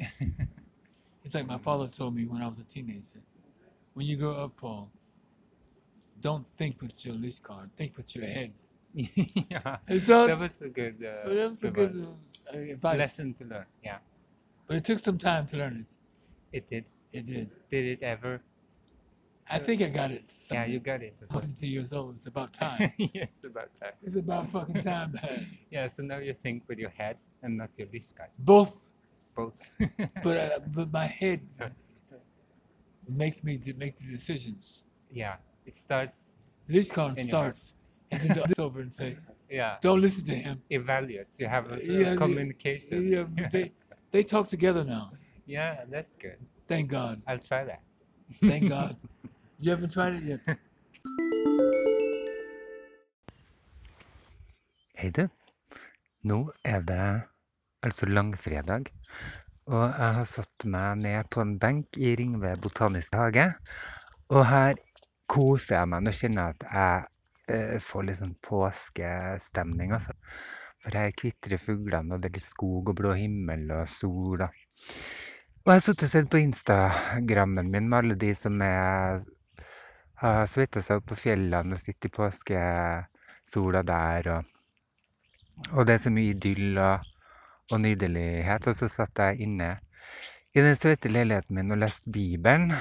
It's 1.24 1.34
like 1.34 1.46
my 1.46 1.56
father 1.56 1.86
told 1.86 2.14
me 2.14 2.26
when 2.26 2.42
I 2.42 2.46
was 2.46 2.58
a 2.58 2.64
teenager. 2.64 3.22
When 3.94 4.04
you 4.04 4.18
grow 4.18 4.34
up, 4.34 4.58
Paul, 4.58 4.90
don't 6.20 6.46
think 6.46 6.82
with 6.82 7.04
your 7.06 7.14
leash 7.14 7.38
card. 7.38 7.70
Think 7.76 7.96
with 7.96 8.14
your 8.14 8.26
head. 8.26 8.52
Yeah. 8.94 9.76
So 9.98 10.26
That 10.28 10.38
was 10.38 10.62
a 10.62 10.68
good, 10.68 10.96
uh, 11.04 11.28
that 11.28 11.48
was 11.48 11.64
a 11.64 11.70
good 11.70 12.06
uh, 12.54 12.58
advice. 12.58 12.98
lesson 12.98 13.34
to 13.34 13.44
learn. 13.44 13.66
Yeah, 13.82 13.98
But 14.66 14.76
it 14.76 14.84
took 14.84 14.98
some 15.00 15.18
time 15.18 15.46
to 15.46 15.56
learn 15.56 15.84
it. 15.86 15.92
it 16.52 16.66
did. 16.66 16.90
It 17.12 17.26
did. 17.26 17.50
Did 17.70 17.84
it 17.84 18.02
ever? 18.02 18.40
I 19.50 19.58
think 19.58 19.82
I 19.82 19.88
got 19.88 20.10
it. 20.10 20.32
Yeah, 20.50 20.64
you 20.64 20.78
got 20.80 21.02
it. 21.02 21.14
I'm 21.22 21.28
22 21.28 21.66
years 21.66 21.92
old. 21.92 22.14
It's 22.16 22.26
about 22.26 22.52
time. 22.64 22.92
yes, 22.96 23.28
about 23.44 23.74
time. 23.76 23.92
it's 24.02 24.16
about 24.16 24.48
fucking 24.50 24.82
time. 24.82 25.18
Yeah, 25.70 25.88
so 25.88 26.02
now 26.02 26.18
you 26.18 26.34
think 26.34 26.62
with 26.68 26.78
your 26.78 26.90
head 26.90 27.16
and 27.42 27.58
not 27.58 27.76
your 27.78 27.88
leash 27.92 28.12
guy. 28.12 28.28
Both, 28.38 28.92
Both. 29.34 29.70
but 30.22 30.36
uh, 30.38 30.60
but 30.68 30.90
my 30.92 31.06
head 31.06 31.42
makes 33.08 33.42
me 33.44 33.58
to 33.58 33.74
make 33.74 33.96
the 33.96 34.06
decisions. 34.06 34.84
yeah, 35.12 35.36
it 35.66 35.76
starts. 35.76 36.36
In 36.68 36.74
your 36.76 36.84
starts, 36.84 37.74
and 38.10 38.20
then 38.20 38.38
it's 38.38 38.58
over 38.58 38.80
and 38.80 38.92
say, 38.92 39.16
Yeah, 39.50 39.76
"Don't 39.80 40.00
listen 40.00 40.24
to 40.26 40.34
him." 40.34 40.62
evaluates. 40.70 41.38
You 41.40 41.48
have 41.48 41.70
a, 41.72 41.76
Yeah, 41.82 41.98
yeah, 42.00 42.16
communication. 42.16 43.06
Yeah, 43.06 43.24
but 43.24 43.50
they 43.52 43.72
they 44.10 44.22
talk 44.22 44.48
together 44.48 44.84
now. 44.84 45.10
Yeah, 45.46 45.84
that's 45.90 46.16
good. 46.16 46.38
Thank 46.66 46.90
God. 46.90 47.22
I'll 47.26 47.38
try 47.50 47.64
that. 47.64 47.82
Thank 48.40 48.68
God. 48.70 48.96
You 49.60 49.70
haven't 49.70 49.92
tried 49.92 50.14
it 50.14 50.24
yet. 50.24 50.58
Hei 54.98 55.10
du. 55.10 55.28
Nå 56.24 56.38
er 56.64 56.80
det 56.88 57.06
altså 57.84 58.06
langfredag, 58.08 58.90
og 59.66 59.82
jeg 59.84 60.12
har 60.18 60.28
satt 60.28 60.64
meg 60.64 60.98
ned 61.02 61.30
på 61.30 61.40
en 61.44 61.54
benk 61.60 61.96
i 62.00 62.14
Ringve 62.18 62.54
botaniske 62.62 63.16
hage. 63.20 63.46
Og 64.32 64.46
her 64.48 64.80
koser 65.28 65.76
jeg 65.78 65.88
meg. 65.92 66.04
Nå 66.06 66.12
kjenner 66.16 66.42
jeg 66.50 66.56
at 66.58 66.66
jeg 66.72 67.06
eh, 67.48 67.76
får 67.82 68.06
litt 68.08 68.20
sånn 68.20 68.36
påskestemning, 68.44 69.94
altså. 69.96 70.16
For 70.84 70.96
her 71.00 71.14
kvitrer 71.16 71.60
fuglene, 71.60 72.14
og 72.14 72.20
det 72.20 72.30
er 72.30 72.38
litt 72.38 72.48
skog 72.48 72.90
og 72.92 72.98
blå 72.98 73.14
himmel 73.16 73.70
og 73.72 73.86
sol. 73.88 74.42
Da. 74.42 74.50
Og 75.64 75.72
jeg 75.72 75.78
har 75.78 75.84
sittet 75.84 76.08
og 76.10 76.12
sett 76.12 76.32
på 76.32 76.42
Instagrammen 76.42 77.70
min 77.72 77.88
med 77.88 77.98
alle 78.02 78.18
de 78.20 78.34
som 78.36 78.60
er, 78.64 79.22
har 80.20 80.50
svetta 80.52 80.82
seg 80.84 81.00
opp 81.00 81.08
på 81.14 81.22
fjellene 81.22 81.78
og 81.78 81.80
sitter 81.80 82.12
i 82.12 82.16
påskesola 82.18 83.84
der. 83.88 84.34
og 84.34 84.50
og 85.72 85.86
det 85.86 85.94
er 85.94 86.02
så 86.02 86.10
mye 86.10 86.34
idyll 86.34 86.78
og, 86.82 87.10
og 87.72 87.80
nydelighet. 87.80 88.68
Og 88.70 88.76
så 88.78 88.88
satt 88.90 89.20
jeg 89.22 89.46
inne 89.46 89.76
i 90.54 90.62
den 90.62 90.76
svette 90.78 91.10
leiligheten 91.10 91.58
min 91.58 91.74
og 91.74 91.80
leste 91.82 92.10
Bibelen. 92.10 92.72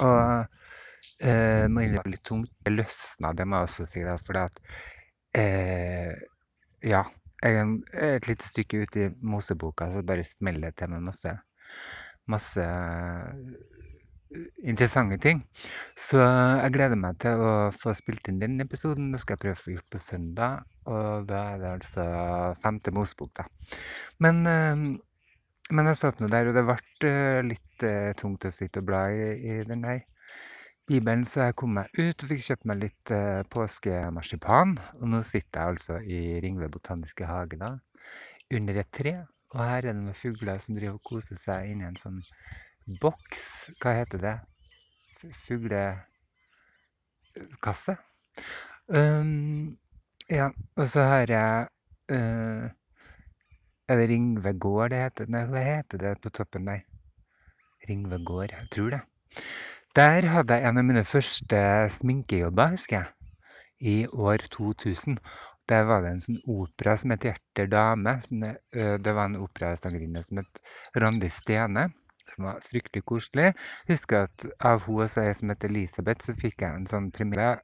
Og 0.00 0.44
eh, 1.22 1.66
må 1.70 1.84
innrømme 1.84 2.12
litt 2.12 2.24
tungt. 2.26 2.52
Det 2.64 2.74
løsna, 2.74 3.32
det 3.38 3.46
må 3.48 3.60
jeg 3.60 3.70
også 3.70 3.88
si. 3.88 4.04
da, 4.06 4.16
For 4.22 4.40
at 4.42 4.62
eh, 5.38 6.14
Ja. 6.82 7.06
Jeg 7.42 7.66
et 7.98 8.26
lite 8.28 8.46
stykke 8.46 8.84
ute 8.84 9.00
i 9.02 9.12
Moseboka, 9.26 9.88
så 9.90 10.04
bare 10.06 10.22
smeller 10.22 10.70
det 10.70 10.76
til 10.78 10.92
med 10.92 11.02
masse, 11.08 11.32
masse 12.30 12.62
eh, 12.62 13.32
interessante 14.62 15.18
ting. 15.18 15.40
Så 15.98 16.20
jeg 16.22 16.70
gleder 16.76 17.00
meg 17.02 17.18
til 17.24 17.42
å 17.42 17.54
få 17.74 17.96
spilt 17.98 18.30
inn 18.30 18.38
den 18.38 18.62
episoden. 18.62 19.10
Det 19.10 19.24
skal 19.24 19.34
jeg 19.34 19.42
prøve 19.42 19.58
å 19.58 19.62
få 19.64 19.74
gjort 19.74 19.90
på 19.90 20.02
søndag. 20.04 20.62
Og 20.86 21.26
da 21.26 21.40
er 21.56 21.58
det 21.64 21.72
altså 21.80 22.06
femte 22.62 22.94
Mosebok, 22.94 23.34
da. 23.42 23.48
Men, 24.22 24.46
eh, 24.46 24.86
men 25.74 25.90
jeg 25.90 25.98
satt 25.98 26.22
nå 26.22 26.30
der, 26.30 26.46
og 26.46 26.54
det 26.54 26.66
ble 26.70 27.10
eh, 27.10 27.42
litt 27.42 27.88
tungt 28.22 28.46
å 28.46 28.54
sitte 28.54 28.78
og 28.78 28.86
bla 28.86 29.08
i, 29.10 29.32
i 29.50 29.60
den 29.66 29.82
der 29.82 30.04
Bibelen, 30.92 31.22
så 31.24 31.46
jeg 31.46 31.54
kom 31.56 31.70
meg 31.78 31.88
ut 31.96 32.20
og 32.20 32.28
fikk 32.28 32.42
kjøpt 32.44 32.66
meg 32.68 32.76
litt 32.82 33.08
eh, 33.16 33.40
påskemarsipan. 33.48 34.74
Og 34.98 35.06
nå 35.08 35.22
sitter 35.24 35.56
jeg 35.56 35.64
altså 35.72 35.96
i 36.04 36.36
Ringve 36.44 36.68
botaniske 36.68 37.24
hage, 37.24 37.56
da, 37.60 37.80
under 38.52 38.76
et 38.82 38.90
tre. 38.92 39.24
Og 39.54 39.60
her 39.62 39.78
er 39.78 39.82
det 39.88 39.94
noen 40.02 40.14
fugler 40.18 40.58
som 40.60 40.76
driver 40.76 40.96
og 40.98 41.06
koser 41.08 41.36
seg 41.40 41.70
inni 41.70 41.84
en 41.88 41.96
sånn 41.96 42.20
boks. 43.00 43.72
Hva 43.80 43.90
heter 44.02 44.18
det? 44.20 44.36
Fuglekasse? 45.46 47.96
Um, 48.92 49.80
ja, 50.28 50.52
og 50.76 50.86
så 50.92 51.00
har 51.08 51.24
jeg 51.30 51.68
uh, 52.12 52.68
Er 53.88 53.94
det 53.96 54.12
Ringve 54.12 54.52
gård 54.60 54.92
det 54.92 55.00
heter? 55.06 55.24
Nei, 55.32 55.48
hva 55.48 55.60
heter 55.64 55.96
det 56.04 56.20
på 56.20 56.28
toppen 56.36 56.68
der? 56.68 56.84
Ringve 57.88 58.20
gård, 58.28 58.52
jeg 58.52 58.68
tror 58.76 58.92
det. 58.98 59.02
Der 59.92 60.24
hadde 60.32 60.56
jeg 60.56 60.64
en 60.70 60.80
av 60.80 60.84
mine 60.88 61.02
første 61.04 61.58
sminkejobber, 61.92 62.70
husker 62.78 62.96
jeg. 62.96 63.08
I 63.92 63.96
år 64.08 64.46
2000. 64.54 65.18
Der 65.68 65.84
var 65.84 66.00
det 66.00 66.12
en 66.14 66.22
sånn 66.24 66.38
opera 66.48 66.94
som 66.96 67.12
het 67.12 67.26
'Hjerter 67.26 67.68
dame'. 67.68 68.14
Det, 69.04 69.12
var 69.12 69.24
en 69.26 69.36
operasangerinne 69.36 70.22
som 70.24 70.40
het 70.40 70.62
Randi 70.96 71.28
Stene. 71.28 71.90
Som 72.24 72.44
var 72.44 72.64
fryktelig 72.64 73.04
koselig. 73.04 73.52
Husker 73.88 74.22
at 74.22 74.46
av 74.60 74.80
hun 74.86 75.02
og 75.02 75.10
jeg 75.10 75.36
som 75.36 75.50
het 75.50 75.64
Elisabeth, 75.64 76.24
så 76.24 76.32
fikk 76.40 76.62
jeg 76.62 76.74
en 76.74 76.86
sånn 76.86 77.12
premiere. 77.12 77.60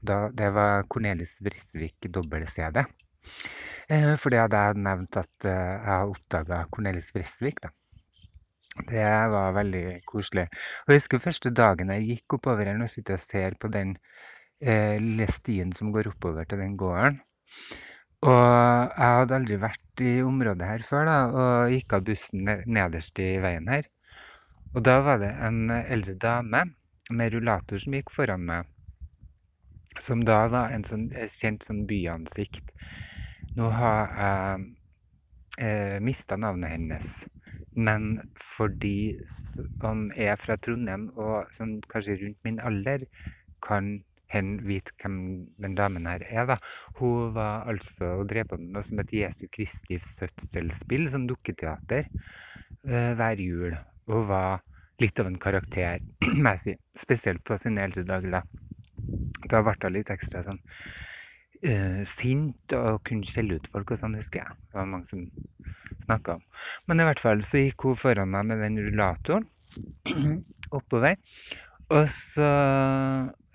Da, 0.00 0.30
det 0.32 0.54
var 0.54 0.88
Cornelis 0.88 1.36
Vrisvik 1.42 2.08
dobbel-CD. 2.08 2.86
Eh, 3.88 4.16
for 4.16 4.30
det 4.30 4.40
hadde 4.40 4.56
jeg 4.56 4.80
nevnt 4.80 5.16
at 5.16 5.44
eh, 5.44 5.52
jeg 5.52 5.92
har 5.92 6.08
oppdaga 6.08 6.64
Cornelis 6.70 7.12
Vrisvik, 7.12 7.60
da. 7.60 7.68
Det 8.76 9.08
var 9.32 9.54
veldig 9.56 9.84
koselig. 10.08 10.46
Og 10.84 10.92
jeg 10.92 11.00
husker 11.00 11.22
første 11.22 11.52
dagen 11.54 11.92
jeg 11.94 12.08
gikk 12.10 12.38
oppover 12.38 12.68
her, 12.68 12.80
og 12.82 12.92
sitter 12.92 13.16
og 13.16 13.24
ser 13.24 13.56
på 13.60 13.70
den 13.72 13.96
eh, 14.60 14.96
lille 15.00 15.28
stien 15.32 15.72
som 15.76 15.92
går 15.94 16.12
oppover 16.12 16.44
til 16.44 16.60
den 16.60 16.76
gården. 16.80 17.20
Og 18.26 18.32
jeg 18.36 19.16
hadde 19.18 19.36
aldri 19.36 19.58
vært 19.60 20.02
i 20.04 20.14
området 20.24 20.68
her 20.70 20.84
før, 20.84 21.08
da, 21.08 21.18
og 21.30 21.74
gikk 21.74 21.96
av 21.96 22.06
bussen 22.06 22.48
nederst 22.66 23.20
i 23.22 23.36
veien 23.42 23.68
her. 23.70 23.88
Og 24.74 24.82
da 24.84 24.98
var 25.04 25.20
det 25.22 25.32
en 25.46 25.70
eldre 25.70 26.16
dame 26.20 26.64
med 27.16 27.32
rullator 27.32 27.80
som 27.80 27.94
gikk 27.96 28.10
foran 28.12 28.44
meg, 28.48 28.66
som 30.02 30.24
da 30.26 30.42
var 30.52 30.74
en 30.74 30.84
sånn 30.84 31.08
eh, 31.14 31.30
kjent 31.30 31.64
sånn 31.64 31.84
byansikt. 31.88 32.74
Nå 33.56 33.70
har 33.72 34.10
jeg 34.20 34.66
eh, 35.64 35.96
mista 36.04 36.36
navnet 36.36 36.74
hennes. 36.74 37.12
Men 37.76 38.20
for 38.40 38.72
de 38.72 39.16
som 39.28 40.06
er 40.16 40.36
fra 40.40 40.56
Trondheim, 40.56 41.10
og 41.16 41.52
som 41.54 41.76
kanskje 41.92 42.18
rundt 42.22 42.38
min 42.46 42.60
alder, 42.64 43.04
kan 43.64 43.98
hen 44.32 44.56
vite 44.66 44.94
hvem 45.00 45.18
den 45.62 45.76
damen 45.78 46.06
her 46.08 46.24
er. 46.26 46.46
da. 46.46 46.56
Hun 46.98 47.34
var 47.34 47.68
altså 47.68 48.16
og 48.20 48.28
drev 48.30 48.48
på 48.50 48.58
med 48.60 48.72
noe 48.74 48.84
som 48.86 48.98
het 49.02 49.12
Jesu 49.14 49.46
Kristi 49.52 49.98
fødselsspill, 50.02 51.08
som 51.10 51.28
dukketeater, 51.28 52.08
eh, 52.88 53.12
hver 53.14 53.42
jul. 53.42 53.76
Og 54.08 54.26
var 54.28 54.62
litt 55.00 55.20
av 55.20 55.28
en 55.30 55.38
karakter, 55.38 56.00
må 56.42 56.56
jeg 56.56 56.62
si. 56.64 56.76
Spesielt 56.96 57.44
på 57.44 57.58
sine 57.60 57.84
eldre 57.84 58.06
dager, 58.08 58.40
da. 58.40 58.42
Da 59.46 59.60
ble 59.62 59.76
hun 59.82 59.94
litt 59.94 60.10
ekstra 60.10 60.42
sånn 60.42 60.62
eh, 61.62 62.02
sint 62.08 62.74
og 62.76 63.02
kunne 63.06 63.28
skjelle 63.28 63.58
ut 63.58 63.68
folk 63.70 63.92
og 63.94 64.00
sånn, 64.00 64.16
husker 64.18 64.42
jeg. 64.42 64.58
Det 64.68 64.78
var 64.78 64.88
mange 64.90 65.08
som 65.08 65.24
snakka 66.04 66.38
om. 66.38 66.44
Men 66.88 67.00
i 67.00 67.06
hvert 67.08 67.22
fall 67.22 67.42
så 67.46 67.62
gikk 67.62 67.88
hun 67.88 67.98
foran 67.98 68.32
meg 68.32 68.48
med 68.50 68.62
den 68.64 68.80
rullatoren 68.84 69.46
oppover. 70.78 71.18
Og 71.94 72.08
så 72.10 72.48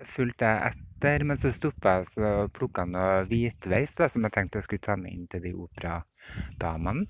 fulgte 0.08 0.48
jeg 0.48 0.72
etter, 0.72 1.24
men 1.28 1.38
så 1.38 1.52
stoppa 1.52 1.98
jeg 2.00 2.24
og 2.24 2.52
plukka 2.56 2.86
noe 2.88 3.26
hvitveis 3.28 3.92
da, 3.98 4.08
som 4.08 4.24
jeg 4.24 4.34
tenkte 4.34 4.60
jeg 4.60 4.68
skulle 4.68 4.86
ta 4.86 4.96
med 4.98 5.12
inn 5.12 5.26
til 5.30 5.44
de 5.44 5.52
operadamene 5.52 7.04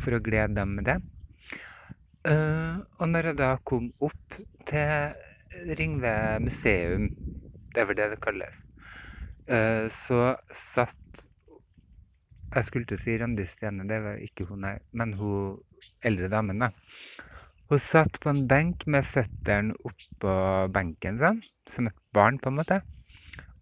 for 0.00 0.16
å 0.16 0.22
glede 0.24 0.56
dem 0.56 0.78
med 0.78 0.88
det. 0.88 0.98
Uh, 2.22 2.78
og 3.02 3.08
når 3.10 3.32
jeg 3.32 3.38
da 3.40 3.56
kom 3.66 3.90
opp 4.00 4.38
til 4.68 5.12
Ringve 5.76 6.38
museum, 6.40 7.10
det 7.74 7.82
er 7.82 7.88
vel 7.88 7.98
det 7.98 8.12
det 8.14 8.20
kalles, 8.22 8.62
så 9.90 10.36
satt 10.54 11.26
Jeg 12.52 12.66
skulle 12.68 12.86
til 12.86 12.98
å 12.98 13.00
si 13.00 13.14
Randi 13.18 13.46
Stene, 13.48 13.86
det 13.88 13.98
var 14.04 14.20
ikke 14.22 14.44
hun, 14.46 14.60
nei, 14.66 14.76
men 14.92 15.14
hun 15.18 15.56
eldre 16.04 16.28
damen, 16.30 16.60
da. 16.60 16.68
Hun 17.72 17.80
satt 17.80 18.18
på 18.20 18.28
en 18.28 18.42
benk 18.44 18.84
med 18.92 19.06
føttene 19.08 19.72
oppå 19.88 20.32
benken 20.74 21.16
sånn, 21.16 21.38
som 21.64 21.88
et 21.88 21.96
barn, 22.12 22.36
på 22.36 22.50
en 22.52 22.58
måte. 22.58 22.82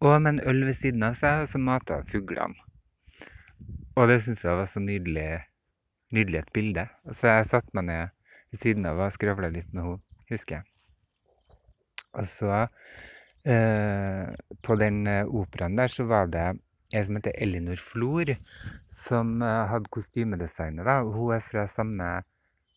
Og 0.03 0.17
med 0.17 0.33
en 0.33 0.43
øl 0.51 0.65
ved 0.67 0.75
siden 0.75 1.05
av 1.07 1.15
seg, 1.19 1.45
og 1.45 1.51
så 1.53 1.61
mata 1.63 2.01
fuglene. 2.09 2.59
Og 3.95 4.11
det 4.11 4.21
syns 4.25 4.43
jeg 4.43 4.59
var 4.59 4.67
så 4.71 4.83
nydelig, 4.83 5.29
nydelig 6.17 6.41
et 6.41 6.53
bilde. 6.57 6.87
Så 7.13 7.29
jeg 7.29 7.47
satte 7.53 7.75
meg 7.77 7.87
ned 7.87 8.17
ved 8.51 8.61
siden 8.65 8.91
av 8.91 8.99
og 9.05 9.15
skravla 9.15 9.51
litt 9.53 9.71
med 9.71 9.85
henne, 9.85 10.03
husker 10.33 10.59
jeg. 10.59 10.67
Og 12.19 12.27
så, 12.27 12.51
eh, 12.51 12.69
på 13.45 14.77
den 14.77 15.07
eh, 15.09 15.25
operaen 15.25 15.79
der, 15.79 15.89
så 15.89 16.05
var 16.05 16.29
det 16.33 16.49
ei 16.91 17.05
som 17.07 17.17
heter 17.19 17.37
Elinor 17.39 17.79
Flor, 17.79 18.35
som 18.91 19.41
eh, 19.43 19.65
hadde 19.71 19.91
kostymedesignet. 19.95 20.85
da. 20.87 21.01
Hun 21.03 21.35
er 21.35 21.45
fra 21.45 21.67
samme 21.71 22.11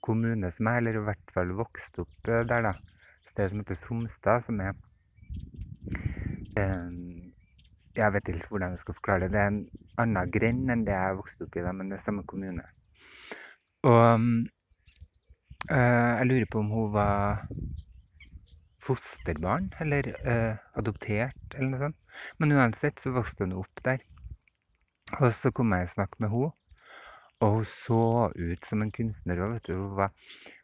kommune 0.03 0.51
som 0.51 0.68
meg, 0.68 0.82
eller 0.82 0.99
i 0.99 1.05
hvert 1.07 1.34
fall 1.34 1.53
vokst 1.57 1.99
opp 2.03 2.30
eh, 2.30 2.45
der, 2.47 2.70
da. 2.70 2.74
Sted 3.26 3.49
som 3.49 3.64
heter 3.64 3.80
Somstad, 3.80 4.43
som 4.43 4.59
er 4.59 4.76
eh, 6.59 6.89
Jeg 7.93 8.14
vet 8.14 8.30
ikke 8.30 8.49
hvordan 8.51 8.74
jeg 8.74 8.84
skal 8.84 8.97
forklare 8.97 9.28
det. 9.28 9.34
Det 9.34 9.41
er 9.41 9.51
en 9.51 9.64
annen 10.01 10.32
grend 10.34 10.72
enn 10.74 10.86
det 10.86 10.95
jeg 10.97 11.20
vokste 11.20 11.47
opp 11.47 11.57
i, 11.57 11.66
da, 11.66 11.74
men 11.74 11.89
det 11.89 11.99
er 11.99 12.05
samme 12.05 12.26
kommune. 12.30 12.66
Og 13.89 14.03
eh, 15.72 16.14
jeg 16.20 16.30
lurer 16.30 16.49
på 16.51 16.61
om 16.61 16.70
hun 16.74 16.93
var 16.93 17.47
fosterbarn, 18.84 19.71
eller 19.84 20.09
eh, 20.21 20.57
adoptert, 20.79 21.55
eller 21.55 21.69
noe 21.71 21.81
sånt. 21.81 21.99
Men 22.41 22.55
uansett 22.57 23.01
så 23.01 23.13
vokste 23.15 23.47
hun 23.47 23.55
opp 23.61 23.84
der. 23.86 24.03
Og 25.19 25.29
så 25.36 25.51
kom 25.55 25.73
jeg 25.75 25.88
i 25.88 25.93
snakk 25.93 26.19
med 26.23 26.31
henne, 26.34 26.53
og 27.43 27.57
hun 27.57 27.65
så 27.67 28.03
ut 28.36 28.65
som 28.65 28.84
en 28.84 28.93
kunstner. 28.93 29.41
Vet 29.51 29.67
du. 29.67 29.75
Hun, 29.75 29.95
var, 29.97 30.13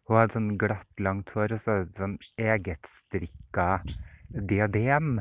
hun 0.08 0.20
hadde 0.20 0.38
sånn 0.38 0.54
glatt, 0.62 0.92
langt 1.04 1.34
hår 1.36 1.56
og 1.56 1.62
så 1.62 1.76
hadde 1.80 1.98
sånn 1.98 2.16
egetstrikka 2.40 3.68
diadem. 4.30 5.18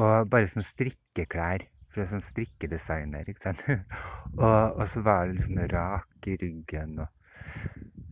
Og 0.00 0.30
bare 0.32 0.48
sånn 0.48 0.64
strikkeklær 0.64 1.66
fra 1.90 2.06
sånn 2.06 2.22
strikkedesigner, 2.22 3.28
ikke 3.28 3.42
sant. 3.42 3.66
og, 4.38 4.78
og, 4.78 4.84
så 4.88 5.02
var 5.04 5.26
hun 5.26 5.36
liksom 5.36 5.60
rak 5.72 6.30
i 6.30 6.36
ryggen 6.40 7.00
og 7.02 7.10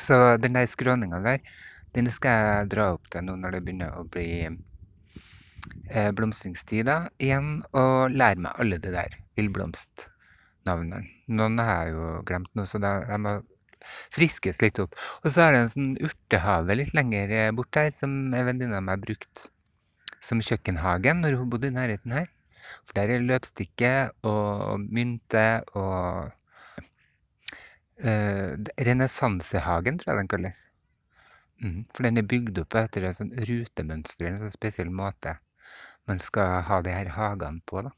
Så 0.00 0.18
den 0.40 0.56
der 0.56 0.68
skråninga 0.70 1.20
der, 1.24 1.40
den 1.96 2.08
skal 2.12 2.38
jeg 2.38 2.70
dra 2.72 2.92
opp 2.94 3.08
til 3.12 3.26
nå 3.26 3.36
når 3.40 3.56
det 3.56 3.64
begynner 3.66 3.96
å 3.98 4.06
bli 4.08 4.28
eh, 4.48 6.10
blomstringstid 6.16 6.86
da, 6.88 6.98
igjen, 7.20 7.60
og 7.76 8.14
lære 8.14 8.46
meg 8.46 8.62
alle 8.62 8.80
det 8.82 8.94
der 8.94 9.18
villblomstnavnene. 9.38 11.02
Noen 11.32 11.60
har 11.60 11.86
jeg 11.86 11.96
jo 11.96 12.12
glemt 12.28 12.52
nå, 12.56 12.66
så 12.68 12.80
da, 12.82 12.98
jeg 13.10 13.24
må 13.24 13.38
friskes 14.14 14.62
litt 14.62 14.80
opp. 14.82 14.96
Og 15.22 15.32
så 15.32 15.46
er 15.46 15.54
det 15.54 15.62
en 15.62 15.72
sånn 15.72 15.90
urtehave 16.08 16.78
litt 16.78 16.94
lenger 16.96 17.34
eh, 17.38 17.50
bort 17.56 17.78
her 17.78 17.90
som 17.94 18.12
en 18.32 18.48
venninne 18.48 18.78
av 18.78 18.86
meg 18.86 19.02
brukte 19.04 19.50
som 20.22 20.42
kjøkkenhage 20.42 21.14
når 21.18 21.38
hun 21.40 21.50
bodde 21.50 21.70
i 21.70 21.74
nærheten 21.74 22.14
her. 22.14 22.28
For 22.86 22.96
der 22.98 23.10
er 23.16 23.26
løpstikke 23.26 23.92
og 24.28 24.84
mynte 24.86 25.46
og 25.74 26.30
uh, 28.06 28.52
Renessansehagen, 28.88 29.98
tror 29.98 30.12
jeg 30.12 30.20
den 30.20 30.30
kalles. 30.30 30.66
Mm, 31.62 31.80
for 31.94 32.06
den 32.06 32.18
er 32.18 32.26
bygd 32.26 32.62
opp 32.62 32.78
etter 32.78 33.06
et 33.06 33.18
sånn 33.18 33.34
rutemønster, 33.50 34.30
en 34.30 34.40
sånn 34.44 34.54
spesiell 34.54 34.90
måte 34.94 35.36
man 36.10 36.18
skal 36.22 36.62
ha 36.66 36.80
de 36.82 36.94
her 36.94 37.12
hagene 37.14 37.62
på. 37.66 37.82
da. 37.86 37.92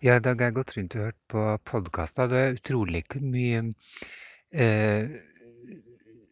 Ja, 0.00 0.14
i 0.16 0.22
dag 0.24 0.38
har 0.40 0.48
jeg 0.48 0.54
gått 0.56 0.72
rundt 0.78 0.94
og 0.96 1.02
hørt 1.04 1.16
på 1.28 1.40
podkaster. 1.68 2.28
Det 2.32 2.38
er 2.40 2.54
utrolig 2.56 3.02
mye 3.20 3.58
eh, 4.48 5.10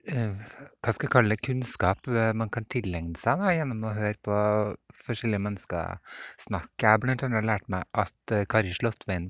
eh, 0.08 0.54
Hva 0.80 0.94
skal 0.96 1.04
jeg 1.04 1.12
kalle 1.12 1.34
det? 1.34 1.42
Kunnskap 1.44 2.08
eh, 2.08 2.30
man 2.32 2.48
kan 2.54 2.64
tilegne 2.72 3.20
seg 3.20 3.42
da, 3.42 3.50
gjennom 3.52 3.84
å 3.84 3.92
høre 3.92 4.16
på 4.24 4.38
forskjellige 5.04 5.44
mennesker 5.50 6.00
snakke. 6.46 6.80
Jeg 6.80 6.94
har 6.94 7.04
bl.a. 7.04 7.44
lært 7.44 7.68
meg 7.68 7.84
at 7.92 8.32
eh, 8.38 8.46
Kari 8.48 8.72
Slottsveen 8.72 9.28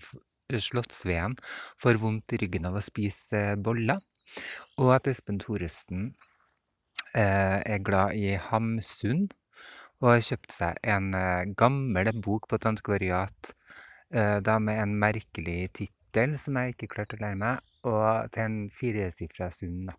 får 1.82 1.98
vondt 2.06 2.38
i 2.38 2.42
ryggen 2.44 2.70
av 2.70 2.78
å 2.78 2.86
spise 2.86 3.56
boller, 3.58 4.06
og 4.78 4.94
at 5.00 5.10
Espen 5.10 5.42
Thoresen 5.42 6.12
eh, 7.10 7.58
er 7.58 7.82
glad 7.82 8.14
i 8.14 8.36
Hamsun 8.38 9.26
og 9.98 10.12
har 10.12 10.26
kjøpt 10.30 10.60
seg 10.62 10.78
en 10.86 11.10
eh, 11.18 11.46
gammel 11.58 12.14
bok 12.22 12.46
på 12.46 12.62
et 12.62 12.70
antikvariat 12.70 13.50
eh, 13.50 13.57
da 14.08 14.54
med 14.62 14.78
en 14.80 14.94
merkelig 14.96 15.72
tittel 15.76 16.38
som 16.40 16.56
jeg 16.56 16.72
ikke 16.72 16.88
klarte 16.94 17.18
å 17.18 17.20
lære 17.20 17.36
meg, 17.40 17.64
og 17.84 18.30
til 18.32 18.44
en 18.46 18.60
firesifra 18.72 19.50
sum, 19.52 19.82
da. 19.90 19.96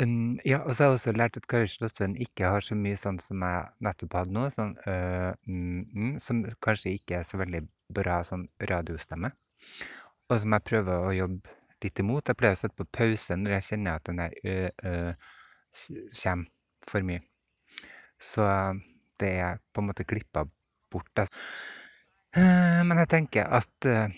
Um, 0.00 0.38
ja, 0.44 0.62
og 0.64 0.72
så 0.74 0.84
har 0.84 0.90
jeg 0.90 0.96
også 0.98 1.12
lært 1.12 1.36
at 1.36 1.46
Kari 1.52 1.68
Slottsveen 1.68 2.14
ikke 2.24 2.48
har 2.48 2.64
så 2.64 2.72
mye 2.78 2.96
sånn 2.96 3.18
som 3.20 3.42
jeg 3.44 3.64
nettopp 3.84 4.14
hadde 4.16 4.32
nå, 4.32 4.46
sånn 4.54 4.70
øh, 4.88 5.34
mm, 5.44 5.82
mm, 5.92 6.14
som 6.24 6.40
kanskje 6.64 6.94
ikke 6.96 7.18
er 7.18 7.26
så 7.28 7.36
veldig 7.36 7.60
bra 7.92 8.22
sånn 8.24 8.46
radiostemme, 8.70 9.34
og 10.30 10.40
som 10.40 10.56
jeg 10.56 10.66
prøver 10.70 11.04
å 11.10 11.12
jobbe 11.12 11.58
litt 11.84 12.00
imot. 12.00 12.30
Jeg 12.30 12.40
pleier 12.40 12.56
å 12.56 12.60
sette 12.62 12.78
på 12.78 12.88
pause 12.88 13.36
når 13.36 13.58
jeg 13.58 13.66
kjenner 13.68 14.00
at 14.00 14.08
den 14.08 14.22
der 14.22 14.38
øh, 14.48 14.70
øh, 14.88 15.28
kommer 16.22 16.48
for 16.88 17.08
mye. 17.10 17.22
Så 18.22 18.48
det 19.20 19.32
er 19.44 19.60
på 19.74 19.82
en 19.82 19.90
måte 19.90 20.08
klippa 20.08 20.46
bort. 20.92 21.12
Da. 21.18 21.26
Eh, 22.36 22.82
Men 22.84 22.98
jeg 23.02 23.08
tenker 23.12 23.44
at 23.58 23.86
eh, 23.86 24.08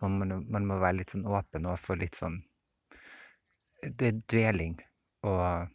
man, 0.00 0.18
må- 0.18 0.44
man 0.48 0.66
må 0.66 0.78
være 0.80 0.96
litt 1.00 1.10
sånn 1.14 1.26
åpen 1.28 1.66
og 1.68 1.78
få 1.78 1.96
litt 2.00 2.16
sånn 2.16 2.38
Det 3.82 4.06
er 4.08 4.16
dveling 4.28 4.74
og 5.24 5.68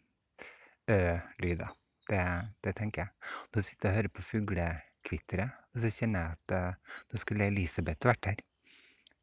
ø-lyder. 0.88 1.70
Det, 2.08 2.18
det 2.62 2.74
tenker 2.78 3.02
jeg. 3.02 3.10
Nå 3.50 3.62
sitter 3.66 3.88
jeg 3.88 3.92
og 3.92 3.96
hører 3.98 4.12
på 4.14 4.22
fuglekvitteret, 4.22 5.50
og 5.74 5.80
så 5.82 5.90
kjenner 5.90 6.20
jeg 6.22 6.36
at 6.36 6.76
da 7.10 7.18
skulle 7.18 7.48
Elisabeth 7.50 8.06
vært 8.06 8.28
her. 8.30 8.36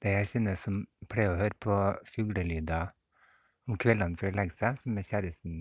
Det 0.04 0.12
er 0.12 0.18
jeg 0.20 0.32
kjenner 0.34 0.60
som 0.60 0.82
pleier 1.08 1.32
å 1.32 1.40
høre 1.40 1.56
på 1.64 1.78
fuglelyder 2.12 2.92
om 3.72 3.78
kveldene 3.80 4.20
før 4.20 4.34
hun 4.34 4.40
legger 4.42 4.58
seg, 4.58 4.82
som 4.84 5.00
er 5.00 5.08
kjæresten 5.08 5.56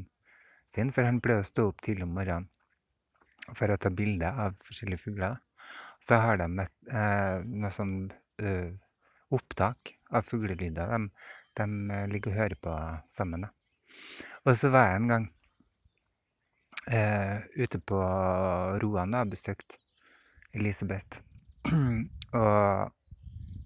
sin, 0.67 0.91
for 0.91 1.07
han 1.07 1.21
pleier 1.23 1.45
å 1.45 1.47
stå 1.47 1.69
opp 1.71 1.79
tidlig 1.87 2.09
om 2.09 2.17
morgenen 2.19 2.49
for 3.55 3.71
å 3.71 3.79
ta 3.79 3.91
bilde 3.95 4.27
av 4.27 4.59
forskjellige 4.67 5.05
fugler. 5.05 5.39
Så 6.03 6.19
har 6.19 6.41
de 6.41 6.49
et, 6.65 6.75
eh, 6.91 7.45
noe 7.47 7.71
sånn 7.75 7.95
eh, 8.43 8.73
opptak 9.33 9.95
av 10.11 10.27
fuglelyder. 10.27 10.91
De, 10.91 11.29
de 11.61 11.67
eh, 11.95 12.09
ligger 12.11 12.33
og 12.33 12.41
hører 12.41 12.59
på 12.59 12.75
sammen. 13.13 13.47
Og 14.43 14.57
så 14.59 14.73
var 14.75 14.89
jeg 14.89 15.01
en 15.01 15.13
gang 15.13 15.29
eh, 16.91 17.39
ute 17.55 17.79
på 17.79 18.01
Roan 18.83 19.15
og 19.21 19.31
besøkte 19.37 19.79
Elisabeth. 20.53 21.23
og, 22.43 22.91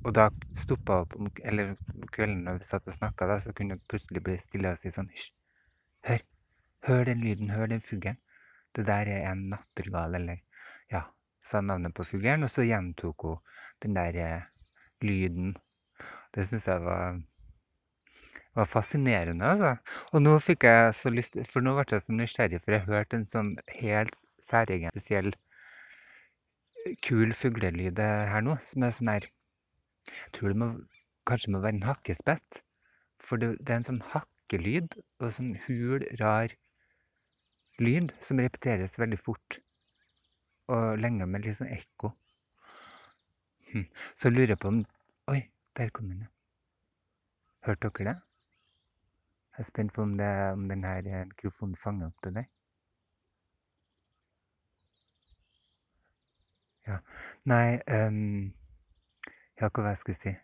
og 0.05 0.15
da 0.15 0.29
stoppa 0.59 1.03
hun 1.15 1.33
på 1.33 1.47
eller 1.49 1.75
kvelden 2.13 2.45
når 2.47 2.61
vi 2.61 2.69
satt 2.69 2.93
og 2.93 2.99
snakka, 2.99 3.39
så 3.41 3.57
kunne 3.57 3.79
hun 3.79 3.89
plutselig 3.89 4.23
bli 4.23 4.37
stille 4.41 4.77
og 4.77 4.81
si 4.81 4.93
sånn 4.93 5.11
Hysj, 5.15 5.33
hør! 6.11 6.27
Hør 6.87 7.09
den 7.09 7.25
lyden, 7.25 7.51
hør 7.51 7.67
den 7.67 7.81
fuglen. 7.83 8.21
Det 8.77 8.85
der 8.87 9.09
er 9.11 9.25
en 9.33 9.49
nattergal, 9.51 10.15
eller 10.15 10.39
ja, 10.93 11.01
sa 11.47 11.63
navnet 11.63 11.95
på 11.95 12.05
fuglen, 12.07 12.45
og 12.47 12.51
så 12.53 12.67
gjentok 12.67 13.27
hun 13.29 13.39
den 13.85 13.97
der 13.97 14.19
eh, 14.21 14.43
lyden. 15.05 15.55
Det 16.35 16.47
syns 16.49 16.67
jeg 16.69 16.83
var, 16.85 17.21
var 18.57 18.69
fascinerende, 18.69 19.53
altså. 19.53 19.77
Og 20.13 20.25
nå 20.25 20.37
fikk 20.43 20.67
jeg 20.69 20.95
så 20.97 21.13
lyst 21.13 21.39
For 21.49 21.65
nå 21.65 21.77
ble 21.77 21.87
jeg 21.91 22.05
så 22.05 22.17
nysgjerrig, 22.17 22.61
for 22.65 22.77
jeg 22.77 22.89
hørte 22.89 23.21
en 23.21 23.29
sånn 23.31 23.55
helt 23.79 24.25
særegen, 24.43 24.93
spesiell, 24.95 25.33
kul 27.03 27.33
fuglelyd 27.35 27.99
eh, 28.03 28.27
her 28.33 28.45
nå, 28.47 28.59
som 28.63 28.87
er 28.87 28.95
sånn 28.95 29.11
her 29.11 29.31
Jeg 30.07 30.33
tror 30.37 30.53
det 30.53 30.61
må, 30.61 30.71
kanskje 31.27 31.53
må 31.55 31.63
være 31.65 31.81
en 31.81 31.89
hakkespett. 31.89 32.63
For 33.23 33.41
det, 33.41 33.57
det 33.61 33.73
er 33.73 33.81
en 33.81 33.91
sånn 33.91 34.05
hakkelyd, 34.13 35.01
og 35.21 35.33
sånn 35.35 35.57
hul, 35.67 36.05
rar 36.21 36.55
lyd 37.83 38.15
som 38.25 38.41
repeteres 38.41 38.97
veldig 39.01 39.19
fort 39.21 39.59
og 40.73 40.99
lenge 40.99 41.27
med 41.27 41.45
litt 41.45 41.59
sånn 41.59 41.73
ekko. 41.75 42.13
Så 44.21 44.31
lurer 44.31 44.55
jeg 44.55 44.63
på 44.63 44.73
om 44.73 44.85
Oi, 45.31 45.41
der 45.77 45.91
kom 45.91 46.09
den. 46.13 46.27
Hørte 47.67 47.91
dere 47.91 48.13
det? 48.13 48.17
Jeg 49.57 49.65
er 49.65 49.67
spent 49.67 49.93
på 49.97 50.03
om, 50.03 50.13
det, 50.19 50.29
om 50.53 50.69
denne 50.69 50.93
eh, 51.01 51.25
mikrofonen 51.27 51.77
fanger 51.81 52.11
opp 52.11 52.25
det 52.25 52.35
der. 52.37 52.49
Ja. 56.87 56.99
Nei 57.51 57.81
um, 57.91 58.53
Ja, 59.59 59.71
hva 59.73 59.89
jeg 59.89 59.99
skulle 60.03 60.19
si? 60.19 60.35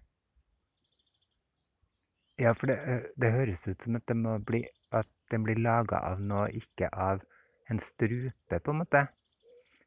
Ja, 2.40 2.54
for 2.56 2.72
det, 2.72 2.78
eh, 2.88 3.04
det 3.20 3.34
høres 3.36 3.66
ut 3.68 3.84
som 3.84 4.00
at 4.00 4.14
bli 4.46 4.64
at 4.90 5.08
den 5.30 5.44
blir 5.44 5.60
laga 5.60 6.00
av 6.08 6.20
noe, 6.20 6.48
ikke 6.50 6.88
av 6.92 7.22
en 7.70 7.78
strupe, 7.80 8.58
på 8.58 8.72
en 8.72 8.80
måte. 8.82 9.06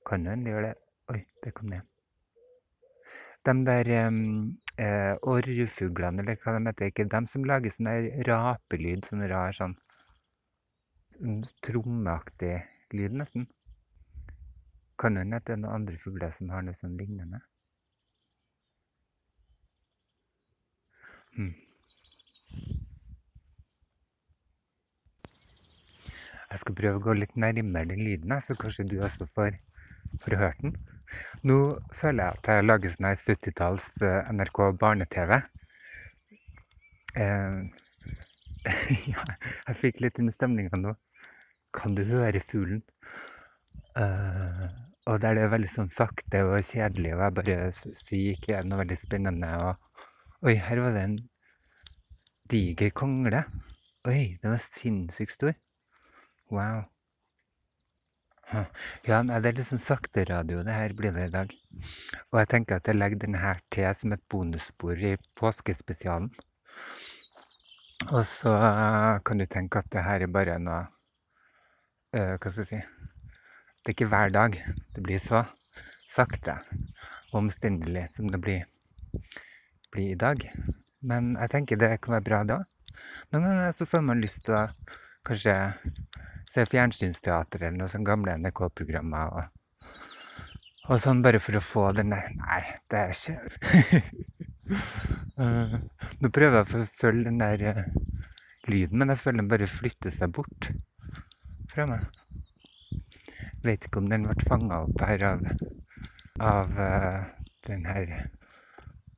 Kan 0.05 0.25
jo 0.25 0.33
hende 0.33 0.45
det 0.45 0.53
gjør 0.53 0.67
det. 0.67 0.75
Oi, 1.13 1.19
der 1.43 1.55
kom 1.55 1.71
det. 1.73 1.81
De 3.45 3.53
der 3.65 3.89
eh, 3.95 5.15
orrfuglene, 5.21 6.23
eller 6.23 6.37
hva 6.41 6.55
de 6.55 6.63
heter, 6.67 6.91
ikke 6.91 7.07
dem 7.13 7.27
som 7.29 7.45
lager 7.45 7.73
sånn 7.73 7.89
der 7.89 8.07
rapelyd, 8.29 9.05
sånn 9.05 9.25
rar 9.29 9.53
sånn, 9.53 9.75
sånn 11.13 11.43
trommeaktig 11.65 12.55
lyd, 12.93 13.17
nesten. 13.21 13.45
Kan 14.97 15.19
hende 15.19 15.37
at 15.37 15.45
det 15.45 15.57
er 15.57 15.61
noen 15.61 15.81
andre 15.81 15.99
fugler 15.99 16.33
som 16.33 16.49
har 16.53 16.65
noe 16.65 16.77
sånn 16.77 16.97
lignende. 16.97 17.43
Hmm. 21.35 21.53
Jeg 26.55 26.61
skal 26.61 26.75
prøve 26.77 26.99
å 27.01 27.03
gå 27.03 27.13
litt 27.17 27.33
nærmere 27.35 27.89
den 27.89 28.03
lyden, 28.05 28.31
så 28.39 28.55
kanskje 28.55 28.85
du 28.87 28.99
også 29.03 29.27
får, 29.27 29.57
får 30.21 30.37
hørt 30.41 30.61
den. 30.63 30.75
Nå 31.45 31.57
føler 31.93 32.23
jeg 32.23 32.39
at 32.39 32.49
jeg 32.51 32.65
lager 32.65 32.91
sånn 32.91 33.09
her 33.09 33.19
70-talls 33.19 33.89
eh, 34.05 34.31
NRK 34.33 34.61
barne-TV. 34.81 35.35
Eh, 37.15 37.59
ja, 39.11 39.25
jeg 39.67 39.77
fikk 39.81 40.01
litt 40.03 40.19
inn 40.19 40.31
i 40.31 40.35
stemninga 40.35 40.79
nå. 40.81 40.95
Kan 41.75 41.95
du 41.97 42.03
høre 42.07 42.41
fuglen? 42.43 42.81
Eh, 43.99 44.65
og 45.05 45.21
der 45.21 45.37
det 45.37 45.45
er 45.45 45.53
veldig 45.53 45.69
sånn 45.69 45.91
sakte 45.93 46.41
og 46.47 46.57
kjedelig, 46.65 47.13
og 47.13 47.21
jeg 47.21 47.35
bare 47.37 47.57
sier 48.01 48.33
ikke 48.33 48.63
noe 48.65 48.81
veldig 48.81 48.97
spennende. 48.97 49.51
Og 49.61 50.49
oi, 50.49 50.55
her 50.57 50.81
var 50.81 50.97
det 50.97 51.05
en 51.05 51.19
diger 52.49 52.91
kongle. 52.97 53.45
Oi, 54.09 54.37
den 54.41 54.55
var 54.55 54.65
sinnssykt 54.65 55.37
stor. 55.37 55.53
Wow. 56.53 56.85
Ja, 59.05 59.21
nei, 59.25 59.39
det 59.41 59.49
er 59.49 59.57
litt 59.57 59.67
sånn 59.67 59.81
sakte 59.81 60.25
radio, 60.29 60.61
det 60.65 60.75
her 60.75 60.93
blir 60.97 61.13
det 61.15 61.27
i 61.29 61.33
dag. 61.33 61.53
Og 62.31 62.39
jeg 62.39 62.49
tenker 62.51 62.77
at 62.77 62.89
jeg 62.89 62.97
legger 62.97 63.23
denne 63.23 63.41
her 63.41 63.61
til 63.73 63.87
som 63.97 64.13
et 64.13 64.23
bonusspor 64.31 65.01
i 65.01 65.15
påskespesialen. 65.39 66.29
Og 68.11 68.21
så 68.27 68.53
eh, 68.59 69.17
kan 69.25 69.41
du 69.41 69.45
tenke 69.49 69.81
at 69.81 69.89
det 69.93 70.03
her 70.05 70.25
er 70.25 70.31
bare 70.31 70.57
noe 70.59 70.81
eh, 72.13 72.35
Hva 72.35 72.51
skal 72.51 72.65
jeg 72.65 72.67
si 72.67 72.79
Det 72.81 73.87
er 73.87 73.93
ikke 73.93 74.09
hver 74.11 74.33
dag 74.35 74.57
det 74.97 75.03
blir 75.05 75.21
så 75.23 75.45
sakte 76.11 76.57
og 77.31 77.39
omstendelig 77.39 78.09
som 78.17 78.27
det 78.31 78.41
blir, 78.43 78.67
blir 79.91 80.11
i 80.13 80.19
dag. 80.19 80.43
Men 81.01 81.33
jeg 81.39 81.51
tenker 81.51 81.79
det 81.79 81.97
kan 82.03 82.17
være 82.17 82.27
bra, 82.27 82.43
òg. 82.59 83.01
Noen 83.33 83.47
ganger 83.47 83.73
så 83.75 83.87
får 83.89 84.05
man 84.05 84.21
lyst 84.23 84.45
til 84.47 84.55
å 84.55 84.67
kanskje 85.27 85.55
se 86.55 86.65
fjernsynsteater 86.71 87.67
eller 87.67 87.77
noe 87.81 87.91
sånn 87.91 88.07
gamle 88.07 88.37
NRK-programmer. 88.39 89.35
Og, 89.35 89.91
og 90.87 91.01
sånn 91.03 91.23
bare 91.25 91.41
for 91.43 91.59
å 91.59 91.63
få 91.63 91.89
den 91.97 92.15
der 92.15 92.31
Nei, 92.39 92.61
det 92.91 93.03
er 93.03 93.15
ikke 93.15 94.03
Eh, 94.65 95.73
Nå 96.21 96.29
prøver 96.33 96.61
jeg 96.63 96.79
å 96.79 96.85
følge 96.89 97.29
den 97.29 97.41
der 97.41 97.63
eh, 97.69 97.81
lyden, 98.71 99.01
men 99.01 99.11
jeg 99.13 99.21
føler 99.21 99.43
den 99.43 99.49
bare 99.51 99.69
flytter 99.69 100.13
seg 100.13 100.31
bort 100.33 100.71
fra 101.69 101.85
meg. 101.89 102.05
Vet 103.65 103.85
ikke 103.85 104.01
om 104.01 104.09
den 104.09 104.25
ble 104.25 104.47
fanga 104.47 104.83
opp 104.87 105.03
her 105.05 105.25
av, 105.29 105.43
av 106.41 106.79
eh, 106.81 107.19
den 107.69 107.85
her 107.89 108.15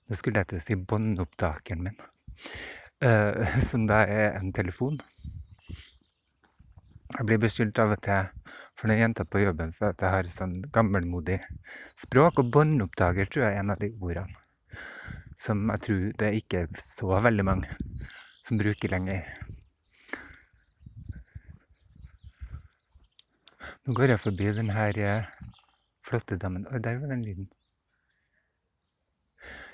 Nå 0.08 0.16
skulle 0.16 0.40
jeg 0.40 0.48
til 0.52 0.60
å 0.60 0.64
si 0.64 0.76
båndopptakeren 0.88 1.82
min, 1.84 1.96
som 3.68 3.90
da 3.90 3.98
er 4.08 4.38
en 4.38 4.54
telefon. 4.56 5.02
Jeg 7.16 7.26
blir 7.26 7.40
beskyldt 7.40 7.80
av 7.80 7.94
og 7.96 8.02
til 8.04 8.28
for 8.78 8.92
den 8.92 9.00
jenta 9.00 9.24
på 9.24 9.42
jobben 9.42 9.72
for 9.74 9.94
at 9.94 10.02
jeg 10.04 10.14
har 10.14 10.28
sånn 10.34 10.60
gammelmodig 10.76 11.40
språk, 11.98 12.42
og 12.44 12.52
båndopptaker 12.54 13.30
tror 13.32 13.48
jeg 13.48 13.56
er 13.56 13.64
en 13.64 13.74
av 13.74 13.80
de 13.82 13.94
ordene 14.04 14.36
som 15.42 15.70
jeg 15.72 15.84
tror 15.86 16.06
det 16.20 16.32
ikke 16.42 16.64
er 16.66 16.82
så 16.82 17.20
veldig 17.24 17.46
mange 17.46 17.76
som 18.48 18.60
bruker 18.60 18.92
lenger. 18.92 19.26
Nå 23.86 23.96
går 23.96 24.14
jeg 24.14 24.24
forbi 24.24 24.50
den 24.56 24.72
her 24.76 24.98
eh, 25.00 25.28
flotte 26.08 26.38
dammen. 26.40 26.66
Oi, 26.72 26.80
der 26.84 27.00
var 27.00 27.12
den 27.14 27.24
lyden. 27.24 27.50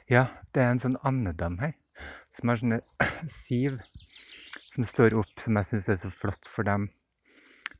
Ja, 0.10 0.28
det 0.54 0.62
er 0.62 0.74
en 0.74 0.82
sånn 0.84 1.00
andedam 1.08 1.58
her, 1.64 1.74
som 2.36 2.52
har 2.52 2.60
sånne 2.60 2.82
siv 3.32 3.80
som 4.74 4.86
står 4.90 5.16
opp, 5.18 5.34
som 5.40 5.58
jeg 5.58 5.70
syns 5.70 5.90
er 5.90 6.02
så 6.02 6.12
flott, 6.14 6.50
for 6.50 6.68
de 6.68 6.90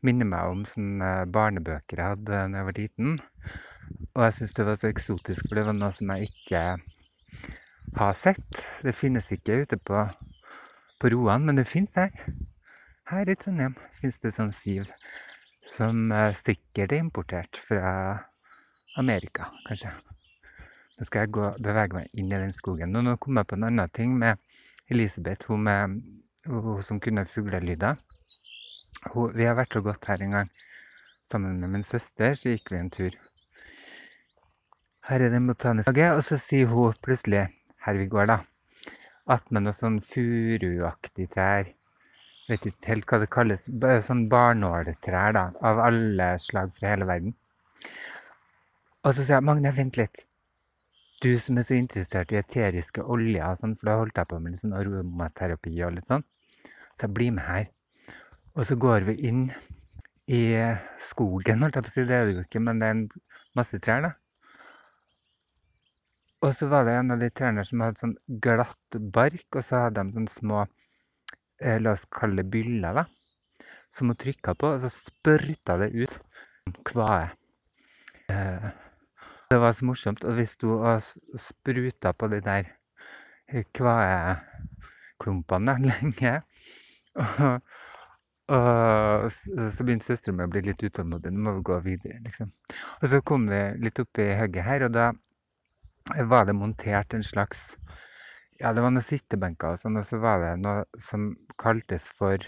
minner 0.04 0.28
meg 0.28 0.52
om 0.52 0.64
sånne 0.68 1.12
barnebøker 1.34 2.00
jeg 2.00 2.16
hadde 2.16 2.32
da 2.32 2.44
jeg 2.60 2.68
var 2.70 2.80
liten. 2.80 3.18
Og 4.14 4.26
jeg 4.28 4.36
syns 4.38 4.56
det 4.58 4.68
var 4.68 4.80
så 4.80 4.90
eksotisk, 4.92 5.48
for 5.48 5.60
det 5.60 5.66
var 5.68 5.78
noe 5.78 5.92
som 5.96 6.14
jeg 6.14 6.30
ikke 6.30 6.64
har 7.98 8.18
sett. 8.18 8.64
Det 8.84 8.96
finnes 8.96 9.32
ikke 9.36 9.64
ute 9.64 9.80
på, 9.80 10.06
på 11.00 11.14
Roan, 11.14 11.46
men 11.48 11.60
det 11.60 11.70
finnes 11.70 11.96
her. 12.00 12.12
Her 13.12 13.30
i 13.30 13.36
Trondheim 13.36 13.76
finnes 14.00 14.22
det 14.24 14.34
sånn 14.36 14.54
siv 14.56 14.88
som 15.74 16.12
eh, 16.12 16.32
sikkert 16.38 16.94
er 16.94 17.02
importert 17.02 17.60
fra 17.60 17.94
Amerika, 19.00 19.50
kanskje. 19.68 19.92
Nå 20.98 21.08
skal 21.08 21.26
jeg 21.26 21.34
gå, 21.36 21.48
bevege 21.66 21.98
meg 21.98 22.12
inn 22.14 22.30
i 22.30 22.40
den 22.40 22.54
skogen. 22.56 22.96
Og 22.96 23.06
nå 23.06 23.16
kom 23.22 23.40
jeg 23.40 23.50
på 23.50 23.58
en 23.58 23.68
annen 23.70 23.94
ting 23.94 24.14
med 24.20 24.40
Elisabeth, 24.92 25.50
hun, 25.50 25.64
med, 25.66 25.98
hun 26.48 26.84
som 26.86 27.00
kunne 27.02 27.26
fuglelyder. 27.30 27.98
Vi 29.12 29.46
har 29.46 29.58
vært 29.60 29.76
og 29.80 29.90
gått 29.90 30.08
her 30.10 30.24
en 30.24 30.38
gang 30.38 30.50
sammen 31.24 31.60
med 31.60 31.72
min 31.76 31.86
søster, 31.88 32.36
så 32.36 32.54
gikk 32.54 32.72
vi 32.74 32.80
en 32.80 32.92
tur. 32.94 33.16
Her 35.08 35.20
er 35.20 35.32
det 35.32 35.40
en 35.40 35.48
botanisk 35.52 35.92
hage, 35.92 36.10
og 36.16 36.24
så 36.24 36.40
sier 36.40 36.72
hun 36.72 36.96
plutselig, 37.04 37.48
her 37.84 38.00
vi 38.00 38.08
går, 38.12 38.30
da, 38.32 38.38
attmed 39.36 39.66
noe 39.66 39.76
sånn 39.76 40.00
furuaktig 40.04 41.30
trær. 41.36 41.72
Vet 42.48 42.68
ikke 42.68 42.92
helt 42.92 43.08
hva 43.08 43.20
det 43.22 43.30
kalles. 43.32 43.70
Sånn 44.08 44.26
barnåletrær, 44.32 45.36
da, 45.36 45.46
av 45.64 45.80
alle 45.84 46.34
slag 46.44 46.74
fra 46.76 46.92
hele 46.92 47.08
verden. 47.08 47.36
Og 49.04 49.12
så 49.12 49.24
sier 49.24 49.38
jeg, 49.38 49.48
Magne, 49.48 49.72
vent 49.76 50.00
litt. 50.00 50.26
Du 51.24 51.32
som 51.40 51.60
er 51.60 51.68
så 51.68 51.76
interessert 51.80 52.32
i 52.36 52.40
eteriske 52.40 53.04
oljer, 53.04 53.56
sånn, 53.60 53.78
for 53.80 53.92
da 53.92 54.00
holdt 54.02 54.20
jeg 54.20 54.32
på 54.32 54.40
med 54.44 54.56
litt 54.56 54.64
sånn 54.64 54.76
aromaterapi 54.76 55.78
og 55.88 55.96
litt 55.96 56.08
sånn, 56.08 56.24
så 56.96 57.08
jeg 57.08 57.16
blir 57.16 57.32
med 57.36 57.48
her. 57.48 57.70
Og 58.54 58.68
så 58.70 58.78
går 58.78 59.08
vi 59.08 59.16
inn 59.30 59.48
i 60.30 60.44
skogen, 61.02 61.64
holdt 61.66 61.80
jeg 61.80 61.86
på 61.86 61.92
å 61.92 61.94
si, 61.96 62.06
det 62.08 62.18
er 62.18 62.28
det 62.28 62.36
jo 62.36 62.44
ikke, 62.46 62.62
men 62.64 62.80
det 62.80 62.90
er 62.90 62.96
en 62.96 63.08
masse 63.58 63.80
trær, 63.84 64.06
da. 64.06 64.12
Og 66.44 66.52
så 66.56 66.68
var 66.72 66.86
det 66.86 66.94
en 67.00 67.16
av 67.16 67.22
de 67.24 67.30
trærne 67.32 67.64
som 67.66 67.82
hadde 67.84 68.02
sånn 68.02 68.18
glatt 68.44 68.98
bark, 69.16 69.48
og 69.56 69.64
så 69.64 69.86
hadde 69.86 70.04
de 70.04 70.16
sånne 70.18 70.34
små, 70.34 70.66
eh, 71.64 71.80
la 71.82 71.96
oss 71.96 72.06
kalle 72.12 72.44
det 72.44 72.52
byller, 72.52 73.02
da, 73.02 73.06
som 73.96 74.12
hun 74.12 74.20
trykka 74.20 74.56
på, 74.60 74.74
og 74.76 74.84
så 74.84 74.92
spurta 74.92 75.80
det 75.82 75.90
ut 75.96 76.14
kvae. 76.88 77.28
Eh, 78.30 78.68
det 79.54 79.60
var 79.62 79.72
så 79.74 79.86
morsomt. 79.86 80.24
Og 80.26 80.38
vi 80.38 80.46
sto 80.50 80.70
og 80.80 81.02
spruta 81.40 82.14
på 82.18 82.28
de 82.32 82.40
der 82.44 82.64
kvaeklumpene 83.78 85.74
lenge. 85.90 86.34
Og, 87.14 87.62
og 88.52 89.30
så 89.32 89.86
begynte 89.86 90.10
søstera 90.10 90.36
mi 90.36 90.44
å 90.44 90.52
bli 90.52 90.66
litt 90.66 90.84
utålmodig. 90.84 91.32
Nå 91.32 91.46
må 91.46 91.54
vi 91.58 91.68
gå 91.70 91.78
videre, 91.86 92.20
liksom. 92.26 92.52
Og 93.00 93.06
så 93.12 93.22
kom 93.24 93.48
vi 93.48 93.62
litt 93.80 94.02
opp 94.04 94.20
i 94.20 94.34
hugget 94.36 94.68
her, 94.68 94.88
og 94.88 94.96
da 94.98 95.12
var 96.28 96.50
det 96.50 96.58
montert 96.58 97.14
en 97.14 97.24
slags 97.24 97.74
Ja, 98.60 98.72
det 98.72 98.84
var 98.84 98.92
noen 98.94 99.04
sittebenker 99.04 99.74
og 99.74 99.80
sånn, 99.82 99.98
og 99.98 100.06
så 100.08 100.20
var 100.22 100.44
det 100.44 100.52
noe 100.62 100.84
som 101.02 101.32
kaltes 101.60 102.06
for 102.16 102.44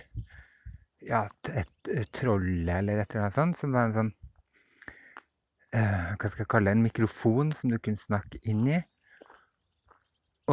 ja, 1.05 1.25
et, 1.49 1.71
et 1.89 2.11
troll 2.13 2.69
eller 2.69 3.01
et 3.01 3.09
eller 3.09 3.25
annet 3.25 3.35
sånt, 3.35 3.57
som 3.57 3.73
var 3.75 3.89
en 3.89 3.95
sånn 3.95 4.11
eh, 5.75 6.13
hva 6.13 6.29
skal 6.29 6.45
jeg 6.45 6.51
kalle 6.51 6.71
det, 6.71 6.77
en 6.77 6.85
mikrofon 6.85 7.51
som 7.55 7.73
du 7.73 7.79
kunne 7.79 7.99
snakke 7.99 8.39
inn 8.47 8.63
i. 8.69 8.79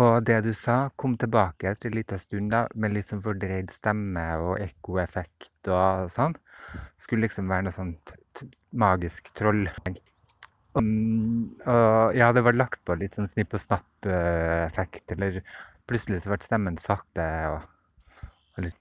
Og 0.01 0.24
det 0.24 0.38
du 0.47 0.53
sa, 0.57 0.86
kom 0.97 1.18
tilbake 1.20 1.68
etter 1.68 1.90
en 1.90 1.99
liten 1.99 2.20
stund 2.20 2.53
da, 2.55 2.62
med 2.74 2.95
litt 2.95 3.11
sånn 3.11 3.20
fordreid 3.24 3.72
stemme 3.74 4.24
og 4.40 4.55
ekkoeffekt 4.62 5.68
og 5.68 6.09
sånn. 6.12 6.36
Skulle 6.97 7.26
liksom 7.26 7.51
være 7.53 7.66
noe 7.66 7.76
sånt 7.76 8.14
magisk 8.72 9.28
troll. 9.36 9.66
Um, 10.72 11.53
og 11.68 12.16
ja, 12.16 12.30
det 12.32 12.45
var 12.47 12.57
lagt 12.57 12.80
på 12.88 12.97
litt 12.97 13.18
sånn 13.18 13.28
snipp 13.28 13.53
og 13.53 13.61
snapp-effekt, 13.61 15.12
eller 15.12 15.43
plutselig 15.90 16.22
så 16.24 16.32
ble 16.32 16.40
stemmen 16.40 16.78
sakte 16.80 17.26
og, 17.53 17.66
og 18.57 18.64
litt 18.64 18.78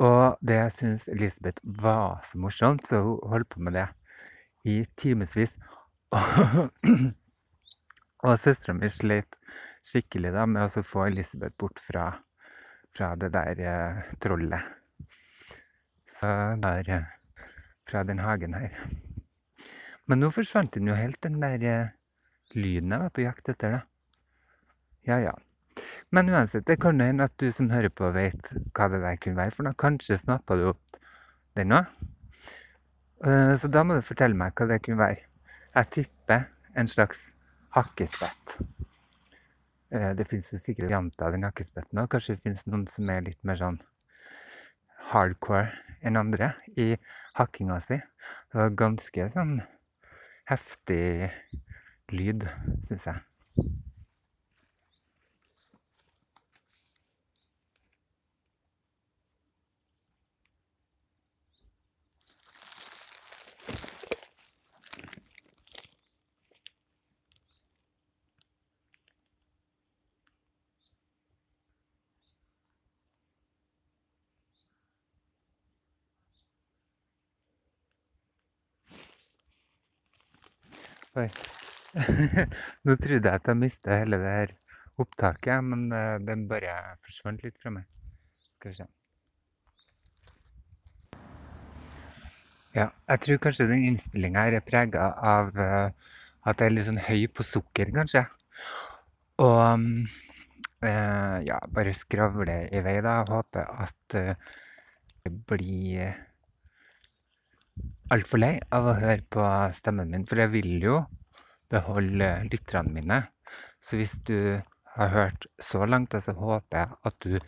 Og 0.00 0.40
det 0.40 0.62
syns 0.72 1.04
Elisabeth 1.12 1.60
var 1.62 2.22
så 2.24 2.40
morsomt, 2.40 2.86
så 2.88 3.02
hun 3.04 3.20
holdt 3.34 3.50
på 3.52 3.60
med 3.60 3.76
det 3.76 3.90
i 4.64 4.80
timevis. 4.96 5.58
Og 8.22 8.38
søstera 8.38 8.74
mi 8.78 8.88
slet 8.92 9.36
skikkelig 9.82 10.32
da 10.34 10.46
med 10.46 10.66
å 10.66 10.84
få 10.86 11.06
Elisabeth 11.08 11.56
bort 11.58 11.82
fra, 11.82 12.06
fra 12.94 13.12
det 13.18 13.32
der 13.34 13.62
eh, 13.66 14.12
trollet. 14.22 14.70
Så 16.08 16.28
der 16.62 16.90
eh, 16.90 17.10
fra 17.88 18.04
den 18.06 18.22
hagen 18.22 18.54
her. 18.54 18.76
Men 20.06 20.22
nå 20.22 20.30
forsvant 20.34 20.74
den 20.76 20.90
jo 20.90 20.98
helt, 20.98 21.20
den 21.24 21.40
der 21.42 21.64
eh, 21.66 21.94
lyden 22.54 22.94
jeg 22.94 23.04
var 23.04 23.14
på 23.14 23.24
jakt 23.26 23.50
etter. 23.52 23.78
da. 23.78 23.82
Ja, 25.08 25.18
ja. 25.18 25.34
Men 26.12 26.28
uansett, 26.28 26.66
det 26.68 26.78
kan 26.82 27.00
hende 27.00 27.24
at 27.24 27.34
du 27.40 27.48
som 27.54 27.70
hører 27.72 27.88
på, 27.88 28.10
vet 28.12 28.52
hva 28.76 28.88
det 28.92 29.00
der 29.02 29.20
kunne 29.22 29.40
være. 29.40 29.54
For 29.56 29.66
da 29.66 29.74
kanskje 29.78 30.20
snappa 30.20 30.58
du 30.60 30.68
opp 30.74 31.00
den 31.58 31.74
òg. 31.74 31.88
Eh, 33.24 33.54
så 33.58 33.70
da 33.72 33.84
må 33.86 33.96
du 33.96 34.04
fortelle 34.04 34.36
meg 34.38 34.54
hva 34.58 34.68
det 34.70 34.82
kunne 34.84 35.00
være. 35.00 35.24
Jeg 35.72 35.92
tipper 35.96 36.48
en 36.76 36.90
slags 36.90 37.30
hakkespett. 37.76 38.58
Eh, 39.92 40.12
det 40.16 40.24
finnes 40.24 40.48
jo 40.54 40.58
sikkert 40.60 40.88
den 40.88 41.44
hakkespetten 41.44 42.00
òg. 42.00 42.08
Kanskje 42.12 42.36
det 42.36 42.42
finnes 42.46 42.64
noen 42.68 42.86
som 42.88 43.10
er 43.12 43.26
litt 43.26 43.40
mer 43.44 43.58
sånn 43.60 43.80
hardcore 45.12 45.68
enn 46.00 46.16
andre 46.16 46.54
i 46.80 46.94
hakkinga 47.36 47.76
si. 47.84 48.00
Det 48.00 48.60
var 48.60 48.76
ganske 48.84 49.28
sånn 49.34 49.58
heftig 50.48 51.28
lyd, 52.12 52.48
syns 52.88 53.08
jeg. 53.10 53.20
Oi. 81.12 81.26
Nå 82.88 82.94
trodde 82.96 83.28
jeg 83.28 83.36
at 83.36 83.48
jeg 83.50 83.58
mista 83.60 83.98
hele 84.00 84.16
det 84.22 84.30
her 84.32 84.52
opptaket, 85.02 85.60
men 85.66 85.90
eh, 85.92 86.16
den 86.24 86.46
bare 86.48 86.96
forsvant 87.04 87.44
litt 87.44 87.58
fra 87.60 87.72
meg. 87.74 87.84
Skal 88.56 88.72
vi 88.72 88.78
se. 88.78 88.86
Ja, 92.72 92.86
jeg 93.12 93.20
tror 93.26 93.42
kanskje 93.44 93.68
den 93.68 93.84
innspillinga 93.90 94.46
her 94.46 94.56
er 94.56 94.64
prega 94.64 95.10
av 95.20 95.52
uh, 95.60 95.92
at 96.48 96.62
jeg 96.62 96.70
er 96.70 96.76
litt 96.78 96.88
sånn 96.88 97.02
høy 97.04 97.26
på 97.28 97.44
sukker, 97.44 97.92
kanskje. 97.92 98.24
Og 99.44 99.84
uh, 99.84 101.36
ja, 101.44 101.60
bare 101.76 101.92
skravle 101.98 102.56
i 102.72 102.80
vei, 102.88 102.96
da. 103.04 103.18
Håper 103.28 103.68
at 103.84 104.16
uh, 104.16 104.56
det 105.20 105.34
blir 105.52 106.16
altfor 108.12 108.42
lei 108.42 108.54
av 108.74 108.88
å 108.88 108.98
høre 108.98 109.22
på 109.32 109.44
stemmen 109.76 110.10
min, 110.12 110.26
for 110.28 110.42
jeg 110.42 110.52
vil 110.52 110.72
jo 110.84 110.98
beholde 111.72 112.28
lytterne 112.50 112.92
mine. 112.92 113.20
Så 113.80 113.98
hvis 113.98 114.18
du 114.28 114.60
har 114.96 115.12
hørt 115.14 115.46
så 115.62 115.86
langt, 115.88 116.14
så 116.20 116.34
håper 116.36 116.82
jeg 116.82 116.98
at 117.08 117.16
du 117.24 117.38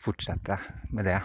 fortsetter 0.00 0.62
med 0.94 1.10
det. 1.10 1.20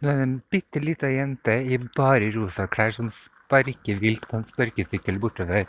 Nå 0.00 0.10
er 0.12 0.18
det 0.18 0.26
en 0.26 0.40
bitte 0.52 0.82
lita 0.84 1.08
jente 1.08 1.54
i 1.64 1.78
bare 1.96 2.28
rosa 2.34 2.68
klær 2.68 2.92
som 2.92 3.08
sparker 3.08 3.96
vilt 4.02 4.28
på 4.28 4.36
en 4.36 4.44
sparkesykkel 4.44 5.16
bortover 5.22 5.64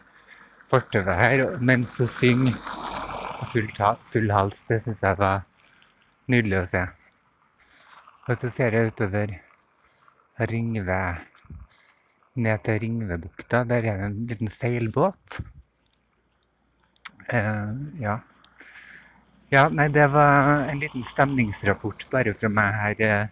fortauet 0.72 1.16
her 1.20 1.44
mens 1.62 1.96
hun 2.00 2.10
synger 2.10 2.58
full, 3.52 3.70
full 4.12 4.32
hals. 4.34 4.64
Det 4.68 4.82
syns 4.84 5.04
jeg 5.06 5.20
var 5.22 5.46
nydelig 6.32 6.62
å 6.64 6.70
se. 6.70 6.86
Og 8.26 8.38
så 8.38 8.50
ser 8.50 8.74
jeg 8.74 8.90
utover 8.90 9.36
Ringve 10.50 11.02
Ned 12.36 12.64
til 12.66 12.80
Ringvebukta. 12.82 13.64
Der 13.64 13.86
er 13.86 14.00
det 14.02 14.08
en 14.10 14.16
liten 14.28 14.50
seilbåt. 14.52 15.40
Uh, 17.30 17.72
ja. 18.02 18.18
Ja, 19.54 19.68
nei, 19.70 19.88
det 19.94 20.08
var 20.12 20.66
en 20.68 20.82
liten 20.82 21.06
stemningsrapport 21.06 22.08
bare 22.12 22.34
fra 22.36 22.50
meg 22.50 22.74
her. 22.82 23.04
Eh, 23.06 23.28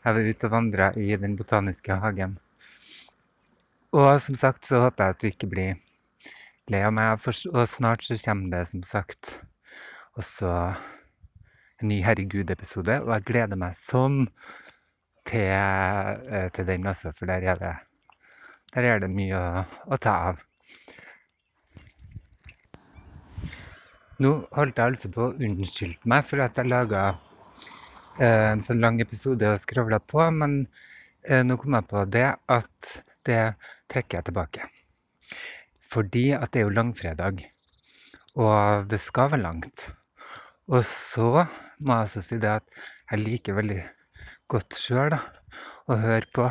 jeg 0.00 0.16
var 0.16 0.30
ute 0.32 0.48
og 0.48 0.54
vandra 0.54 0.88
i 0.96 1.16
Den 1.20 1.36
botaniske 1.36 2.00
hagen. 2.00 2.38
Og 3.92 4.20
som 4.24 4.34
sagt 4.34 4.66
så 4.66 4.80
håper 4.86 5.04
jeg 5.04 5.14
at 5.14 5.20
du 5.20 5.28
ikke 5.28 5.50
blir 5.52 5.76
lei 6.72 6.80
av 6.82 6.96
meg. 6.96 7.20
Og 7.52 7.68
snart 7.68 8.08
så 8.08 8.16
kommer 8.24 8.56
det 8.56 8.64
som 8.72 8.82
sagt 8.88 9.36
også 10.16 10.72
en 11.82 11.90
ny 11.92 12.00
Herregud-episode. 12.04 13.00
Og 13.04 13.12
jeg 13.14 13.26
gleder 13.28 13.58
meg 13.60 13.76
sånn 13.78 14.26
til, 15.28 15.48
eh, 15.48 16.48
til 16.54 16.68
den, 16.68 16.86
altså, 16.86 17.12
for 17.16 17.30
der 17.30 17.46
er 17.52 17.60
det, 17.60 17.74
der 18.74 18.88
er 18.92 19.02
det 19.02 19.10
mye 19.12 19.36
å, 19.38 19.64
å 19.86 19.98
ta 20.00 20.16
av. 20.30 20.44
Nå 24.20 24.34
holdt 24.52 24.76
jeg 24.76 24.92
altså 24.92 25.08
på 25.12 25.30
å 25.30 25.32
unnskylde 25.32 26.10
meg 26.12 26.26
for 26.28 26.42
at 26.44 26.58
jeg 26.60 26.68
laga 26.68 27.04
eh, 28.20 28.50
en 28.50 28.60
sånn 28.64 28.82
lang 28.82 29.00
episode 29.00 29.48
og 29.48 29.62
skravla 29.62 30.00
på, 30.04 30.20
men 30.36 30.66
eh, 31.24 31.40
nå 31.46 31.56
kom 31.60 31.78
jeg 31.78 31.88
på 31.88 32.04
det 32.12 32.26
at 32.36 32.90
det 33.24 33.40
trekker 33.88 34.20
jeg 34.20 34.28
tilbake. 34.28 34.68
Fordi 35.90 36.26
at 36.36 36.52
det 36.52 36.60
er 36.60 36.68
jo 36.68 36.76
langfredag, 36.76 37.40
og 38.36 38.92
det 38.92 39.00
skal 39.02 39.32
være 39.32 39.42
langt. 39.46 39.88
Og 40.70 40.84
så 40.86 41.46
må 41.80 41.96
jeg 41.96 42.08
også 42.08 42.22
si 42.24 42.38
det 42.40 42.50
at 42.60 42.82
jeg 43.10 43.22
liker 43.24 43.56
veldig 43.56 43.80
godt 44.50 44.76
sjøl 44.76 45.16
å 45.16 45.96
høre 46.00 46.26
på 46.34 46.48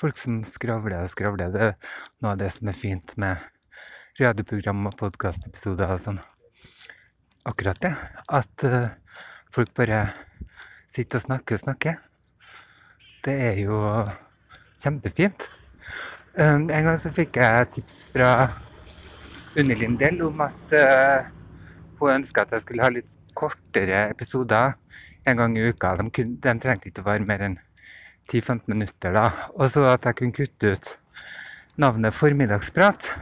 folk 0.00 0.18
som 0.20 0.40
skravler 0.46 1.02
og 1.02 1.12
skravler. 1.12 1.52
Det 1.54 1.62
er 1.70 1.94
noe 2.22 2.34
av 2.34 2.40
det 2.42 2.50
som 2.54 2.70
er 2.70 2.78
fint 2.78 3.14
med 3.20 3.42
radioprogram 4.18 4.88
og 4.90 4.96
podkastepisoder 4.98 5.94
og 5.94 6.02
sånn 6.02 6.20
akkurat 7.48 7.80
det. 7.82 7.94
At 8.26 8.66
uh, 8.66 8.90
folk 9.54 9.72
bare 9.78 10.08
sitter 10.92 11.20
og 11.20 11.26
snakker 11.26 11.58
og 11.58 11.64
snakker. 11.64 12.00
Det 13.24 13.34
er 13.50 13.62
jo 13.62 13.78
kjempefint. 14.82 15.48
Um, 16.38 16.68
en 16.70 16.90
gang 16.90 16.98
så 17.00 17.12
fikk 17.14 17.40
jeg 17.40 17.70
tips 17.78 18.02
fra 18.12 18.32
Unni 19.58 19.74
Lindell 19.78 20.20
om 20.26 20.44
at 20.44 20.74
uh, 20.74 21.26
hun 21.98 22.20
ønska 22.20 22.44
at 22.44 22.54
jeg 22.54 22.66
skulle 22.66 22.84
ha 22.86 22.92
litt 22.94 23.17
kortere 23.38 24.08
episoder 24.10 24.74
en 25.28 25.38
gang 25.38 25.56
i 25.58 25.68
uka. 25.70 25.94
De, 26.00 26.08
kunne, 26.14 26.38
de 26.42 26.54
trengte 26.62 26.90
ikke 26.90 27.04
å 27.04 27.08
være 27.10 27.28
mer 27.28 27.44
enn 27.46 27.58
10-15 28.28 28.66
minutter. 28.72 29.14
da. 29.14 29.28
Og 29.56 29.70
så 29.72 29.86
at 29.92 30.08
jeg 30.08 30.18
kunne 30.20 30.36
kutte 30.36 30.74
ut 30.74 30.92
navnet 31.78 32.16
Formiddagsprat, 32.16 33.12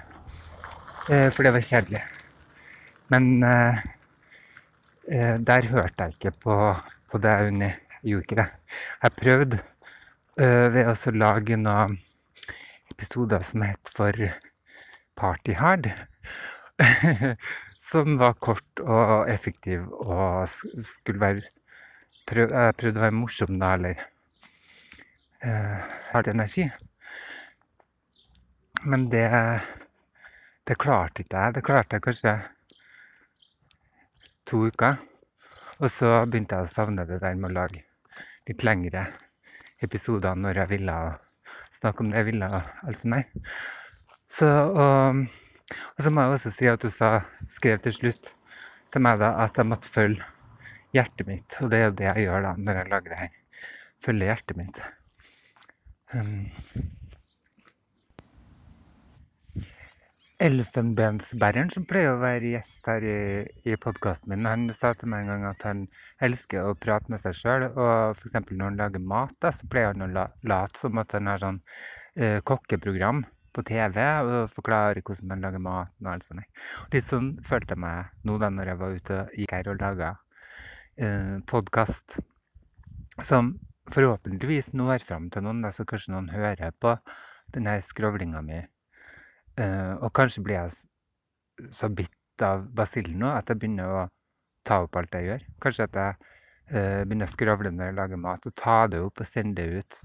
uh, 1.12 1.28
for 1.34 1.46
det 1.46 1.54
var 1.56 1.66
kjedelig. 1.68 2.02
Men 3.12 3.28
uh, 3.44 3.78
eh, 5.06 5.36
der 5.38 5.68
hørte 5.70 6.08
jeg 6.08 6.16
ikke 6.16 6.32
på, 6.42 6.56
på 7.10 7.20
det 7.22 7.34
Unni. 7.46 7.70
Jeg 8.02 8.10
gjorde 8.10 8.26
ikke 8.26 8.40
det. 8.40 8.48
Jeg 9.02 9.14
prøvde 9.20 9.60
eh, 10.38 10.66
ved 10.74 10.90
å 10.90 11.14
lage 11.14 11.58
noen 11.60 11.96
episoder 12.90 13.42
som 13.46 13.62
het 13.66 13.90
for 13.94 14.26
Party 15.18 15.56
Hard. 15.58 15.90
som 17.86 18.16
var 18.18 18.34
kort 18.42 18.82
og 18.82 19.28
effektiv 19.30 19.86
og 20.02 20.48
skulle 20.48 21.22
være 21.22 21.44
prøv, 22.26 22.50
Jeg 22.50 22.76
prøvde 22.80 22.98
å 22.98 23.04
være 23.04 23.14
morsom 23.14 23.58
da, 23.60 23.74
eller 23.76 24.00
uh, 25.46 25.86
hadde 26.10 26.34
energi. 26.34 26.66
Men 28.86 29.06
det, 29.10 29.28
det 30.66 30.78
klarte 30.78 31.22
ikke 31.22 31.44
jeg. 31.44 31.56
Det 31.56 31.64
klarte 31.66 31.98
jeg 31.98 32.06
kanskje 32.06 32.34
to 34.46 34.66
uker. 34.66 34.98
Og 35.78 35.90
så 35.92 36.10
begynte 36.26 36.58
jeg 36.58 36.66
å 36.66 36.74
savne 36.74 37.06
det 37.06 37.20
der 37.22 37.38
med 37.38 37.50
å 37.50 37.56
lage 37.60 37.84
litt 38.46 38.62
lengre 38.66 39.06
episoder 39.82 40.38
når 40.38 40.62
jeg 40.62 40.72
ville 40.76 40.98
snakke 41.76 42.02
om 42.02 42.10
det 42.10 42.22
jeg 42.22 42.30
ville, 42.30 42.62
altså 42.88 43.10
meg. 43.12 43.34
Så, 44.32 44.48
og, 44.48 45.26
og, 45.74 46.02
så 46.02 46.12
må 46.12 46.22
jeg 46.22 46.36
også 46.36 46.52
si 46.54 46.68
at 46.70 46.82
du 46.82 46.90
sa, 46.92 47.12
skrev 47.50 47.80
til 47.82 47.94
slutt 47.94 48.34
til 48.94 49.02
meg 49.02 49.18
da, 49.22 49.32
at 49.44 49.58
jeg 49.58 49.68
måtte 49.68 49.90
følge 49.90 50.22
hjertet 50.94 51.26
mitt. 51.28 51.58
Og 51.60 51.72
det 51.72 51.80
er 51.80 51.88
jo 51.88 51.96
det 51.98 52.06
jeg 52.10 52.28
gjør 52.28 52.46
da 52.46 52.52
når 52.60 52.80
jeg 52.80 52.92
lager 52.92 53.12
det 53.14 53.22
her. 53.24 53.64
Følge 54.06 54.30
hjertet 54.30 54.60
mitt. 54.60 54.80
Um, 56.14 56.46
Elfenbensbæreren, 60.46 61.70
som 61.72 61.86
pleier 61.88 62.12
å 62.12 62.20
være 62.20 62.50
gjest 62.52 62.86
her 62.90 63.04
i, 63.08 63.20
i 63.64 63.76
podkasten 63.80 64.34
min, 64.34 64.44
han 64.44 64.66
sa 64.76 64.90
til 64.92 65.08
meg 65.08 65.24
en 65.24 65.32
gang 65.32 65.46
at 65.48 65.64
han 65.64 65.86
elsker 66.22 66.68
å 66.68 66.74
prate 66.76 67.08
med 67.12 67.22
seg 67.22 67.38
sjøl. 67.38 67.70
Og 67.72 68.18
f.eks. 68.18 68.36
når 68.52 68.66
han 68.68 68.82
lager 68.82 69.02
mat, 69.02 69.32
da, 69.42 69.50
så 69.50 69.68
pleier 69.72 69.94
han 69.94 70.04
å 70.04 70.12
la, 70.12 70.28
late 70.46 70.78
som 70.78 71.00
at 71.00 71.16
han 71.16 71.32
har 71.32 71.42
sånn 71.42 71.62
uh, 71.64 72.38
kokkeprogram 72.46 73.24
på 73.56 73.64
TV 73.66 73.98
og 74.04 74.52
forklare 74.52 75.02
hvordan 75.02 75.32
man 75.32 75.44
lager 75.46 75.62
mat. 75.64 75.94
og 76.04 76.12
alt 76.12 76.28
sånt. 76.28 76.44
Litt 76.92 77.08
sånn 77.08 77.32
følte 77.46 77.74
jeg 77.74 77.82
meg 77.86 78.12
nå 78.28 78.38
da 78.42 78.52
når 78.52 78.72
jeg 78.72 78.82
var 78.82 79.00
ute 79.00 79.18
og 79.22 79.40
gikk 79.40 79.56
her 79.56 79.72
og 79.72 79.80
laga 79.82 80.12
eh, 81.00 81.36
podkast. 81.48 82.20
Som 83.24 83.56
forhåpentligvis 83.92 84.74
når 84.76 85.04
fram 85.08 85.30
til 85.32 85.46
noen, 85.46 85.64
da, 85.64 85.72
så 85.72 85.88
kanskje 85.88 86.12
noen 86.12 86.32
hører 86.34 86.74
på 86.76 86.96
denne 87.54 87.78
skravlinga 87.80 88.42
mi 88.44 88.64
Eh, 89.56 89.92
og 90.04 90.12
kanskje 90.12 90.42
blir 90.44 90.58
jeg 90.58 91.72
så 91.72 91.88
bitt 91.88 92.44
av 92.44 92.66
basillen 92.76 93.16
nå 93.22 93.30
at 93.32 93.48
jeg 93.48 93.60
begynner 93.60 93.88
å 93.88 94.00
ta 94.66 94.82
opp 94.84 94.98
alt 95.00 95.16
jeg 95.16 95.30
gjør. 95.30 95.44
Kanskje 95.64 95.86
at 95.88 95.96
jeg 95.96 96.16
eh, 96.68 97.02
begynner 97.06 97.30
å 97.30 97.32
skravle 97.32 97.72
når 97.72 97.90
jeg 97.90 97.96
lager 97.96 98.20
mat, 98.20 98.48
og 98.48 98.56
ta 98.58 98.78
det 98.92 99.00
opp 99.00 99.22
og 99.22 99.28
sende 99.28 99.62
det 99.62 99.80
ut 99.80 100.00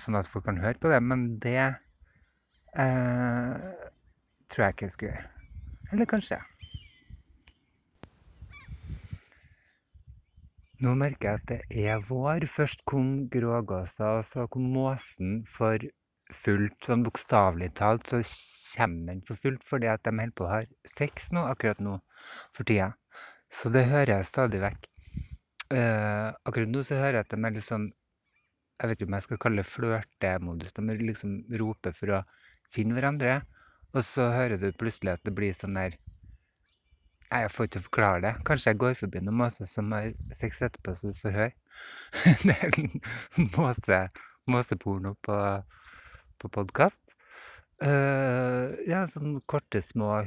sånn 0.00 0.18
at 0.18 0.28
folk 0.28 0.44
kan 0.48 0.60
høre 0.62 0.80
på 0.80 0.90
det. 0.92 1.00
Men 1.02 1.26
det 1.42 1.74
tror 4.50 4.64
jeg 4.64 4.74
ikke 4.74 4.86
jeg 4.88 4.94
skulle 4.96 5.12
gjøre. 5.12 5.30
Eller 5.94 6.10
kanskje. 6.10 6.40
Nå 10.82 10.92
merker 10.98 11.28
jeg 11.28 11.40
at 11.40 11.50
det 11.50 11.84
er 11.86 12.02
vår. 12.08 12.44
Først 12.50 12.82
kom 12.88 13.28
grågåsa, 13.32 14.18
og 14.18 14.24
så 14.26 14.48
kom 14.50 14.66
måsen 14.74 15.44
for 15.48 15.78
fullt. 16.34 16.76
Sånn 16.84 17.04
bokstavelig 17.06 17.70
talt 17.78 18.10
så 18.10 18.20
kommer 18.74 19.12
den 19.12 19.22
for 19.26 19.38
fullt 19.38 19.62
fordi 19.62 19.86
at 19.92 20.02
de 20.02 20.10
holder 20.10 20.34
på 20.34 20.48
å 20.48 20.50
ha 20.50 20.62
sex 20.90 21.30
nå, 21.32 21.44
akkurat 21.46 21.80
nå 21.84 22.00
for 22.56 22.66
tida. 22.66 22.94
Så 23.54 23.70
det 23.70 23.86
hører 23.92 24.16
jeg 24.16 24.30
stadig 24.32 24.60
vekk. 24.64 24.88
Uh, 25.70 26.34
akkurat 26.44 26.70
nå 26.70 26.82
så 26.84 26.98
hører 26.98 27.20
jeg 27.20 27.26
at 27.26 27.32
de 27.32 27.38
er 27.38 27.54
litt 27.54 27.68
sånn 27.68 27.86
Jeg 28.80 28.90
vet 28.90 29.00
ikke 29.00 29.08
om 29.10 29.16
jeg 29.16 29.26
skal 29.26 29.40
kalle 29.42 29.62
det 29.62 29.70
flørtemodus. 29.70 30.74
De 30.74 30.96
liksom 30.98 31.36
roper 31.60 31.94
for 31.96 32.16
å 32.16 32.22
finne 32.74 32.96
hverandre. 32.96 33.42
Og 33.94 34.02
så 34.06 34.26
hører 34.34 34.58
du 34.58 34.72
plutselig 34.74 35.14
at 35.14 35.22
det 35.26 35.34
blir 35.36 35.54
sånn 35.56 35.78
der 35.78 36.00
Nei, 37.32 37.40
jeg 37.42 37.50
får 37.50 37.66
ikke 37.66 37.80
forklare 37.88 38.20
det. 38.22 38.30
Kanskje 38.46 38.70
jeg 38.70 38.78
går 38.78 38.92
forbi 38.94 39.20
noen 39.24 39.38
måser 39.40 39.66
som 39.66 39.88
har 39.90 40.12
sex 40.38 40.60
etterpå, 40.62 40.92
så 40.94 41.10
du 41.10 41.16
får 41.18 41.32
høre. 41.34 41.54
det 42.46 42.54
er 42.62 42.76
måse, 43.56 43.98
måseporno 44.46 45.16
på 45.24 45.38
på 46.44 46.50
podkast. 46.52 47.02
Uh, 47.82 48.74
ja, 48.88 49.04
sånn 49.10 49.40
korte, 49.50 49.82
små, 49.84 50.22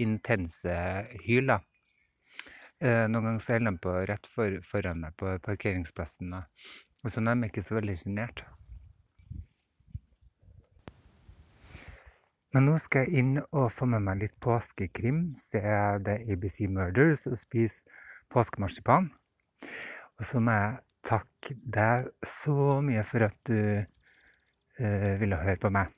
intense 0.00 0.76
hyl, 1.24 1.50
da. 1.50 1.60
Uh, 2.76 3.06
noen 3.08 3.30
ganger 3.30 3.40
så 3.42 3.56
holder 3.56 3.72
de 3.72 3.82
på 3.86 3.94
rett 4.10 4.28
for, 4.30 4.58
foran 4.68 5.00
meg 5.04 5.16
på 5.20 5.32
parkeringsplassen, 5.46 6.34
da. 6.34 6.44
Og 7.06 7.12
så 7.14 7.22
er 7.22 7.34
de 7.38 7.46
ikke 7.46 7.62
så 7.62 7.76
veldig 7.78 7.94
sjenert. 8.00 8.42
Men 12.56 12.64
nå 12.66 12.78
skal 12.80 13.04
jeg 13.04 13.20
inn 13.20 13.36
og 13.44 13.68
få 13.68 13.86
med 13.92 14.02
meg 14.02 14.22
litt 14.22 14.34
påskekrim, 14.42 15.34
se 15.38 15.60
The 15.60 16.16
ABC 16.32 16.64
Murders 16.72 17.26
og 17.30 17.36
spise 17.38 17.84
påskemarsipan. 18.32 19.10
Og 20.16 20.24
så 20.24 20.40
må 20.40 20.54
jeg 20.56 20.78
takke 21.06 21.56
deg 21.76 22.08
så 22.26 22.80
mye 22.82 23.04
for 23.06 23.26
at 23.28 23.36
du 23.46 23.60
uh, 24.80 25.12
ville 25.20 25.42
høre 25.42 25.60
på 25.62 25.70
meg. 25.76 25.92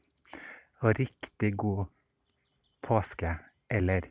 Og 0.83 0.99
riktig 0.99 1.55
god 1.63 1.87
påske, 2.85 3.37
eller 3.71 4.11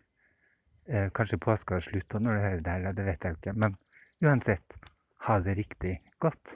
uh, 0.88 1.12
kanskje 1.14 1.43
påska 1.43 1.78
har 1.78 1.84
slutta 1.84 2.24
når 2.24 2.39
du 2.39 2.45
hører 2.48 2.64
det 2.64 2.78
her, 2.78 2.95
det 2.95 3.10
vet 3.12 3.28
jeg 3.28 3.36
jo 3.36 3.41
ikke. 3.41 3.58
Men 3.60 3.78
uansett, 4.24 4.80
ha 5.28 5.41
det 5.43 5.60
riktig 5.60 5.98
godt. 6.24 6.56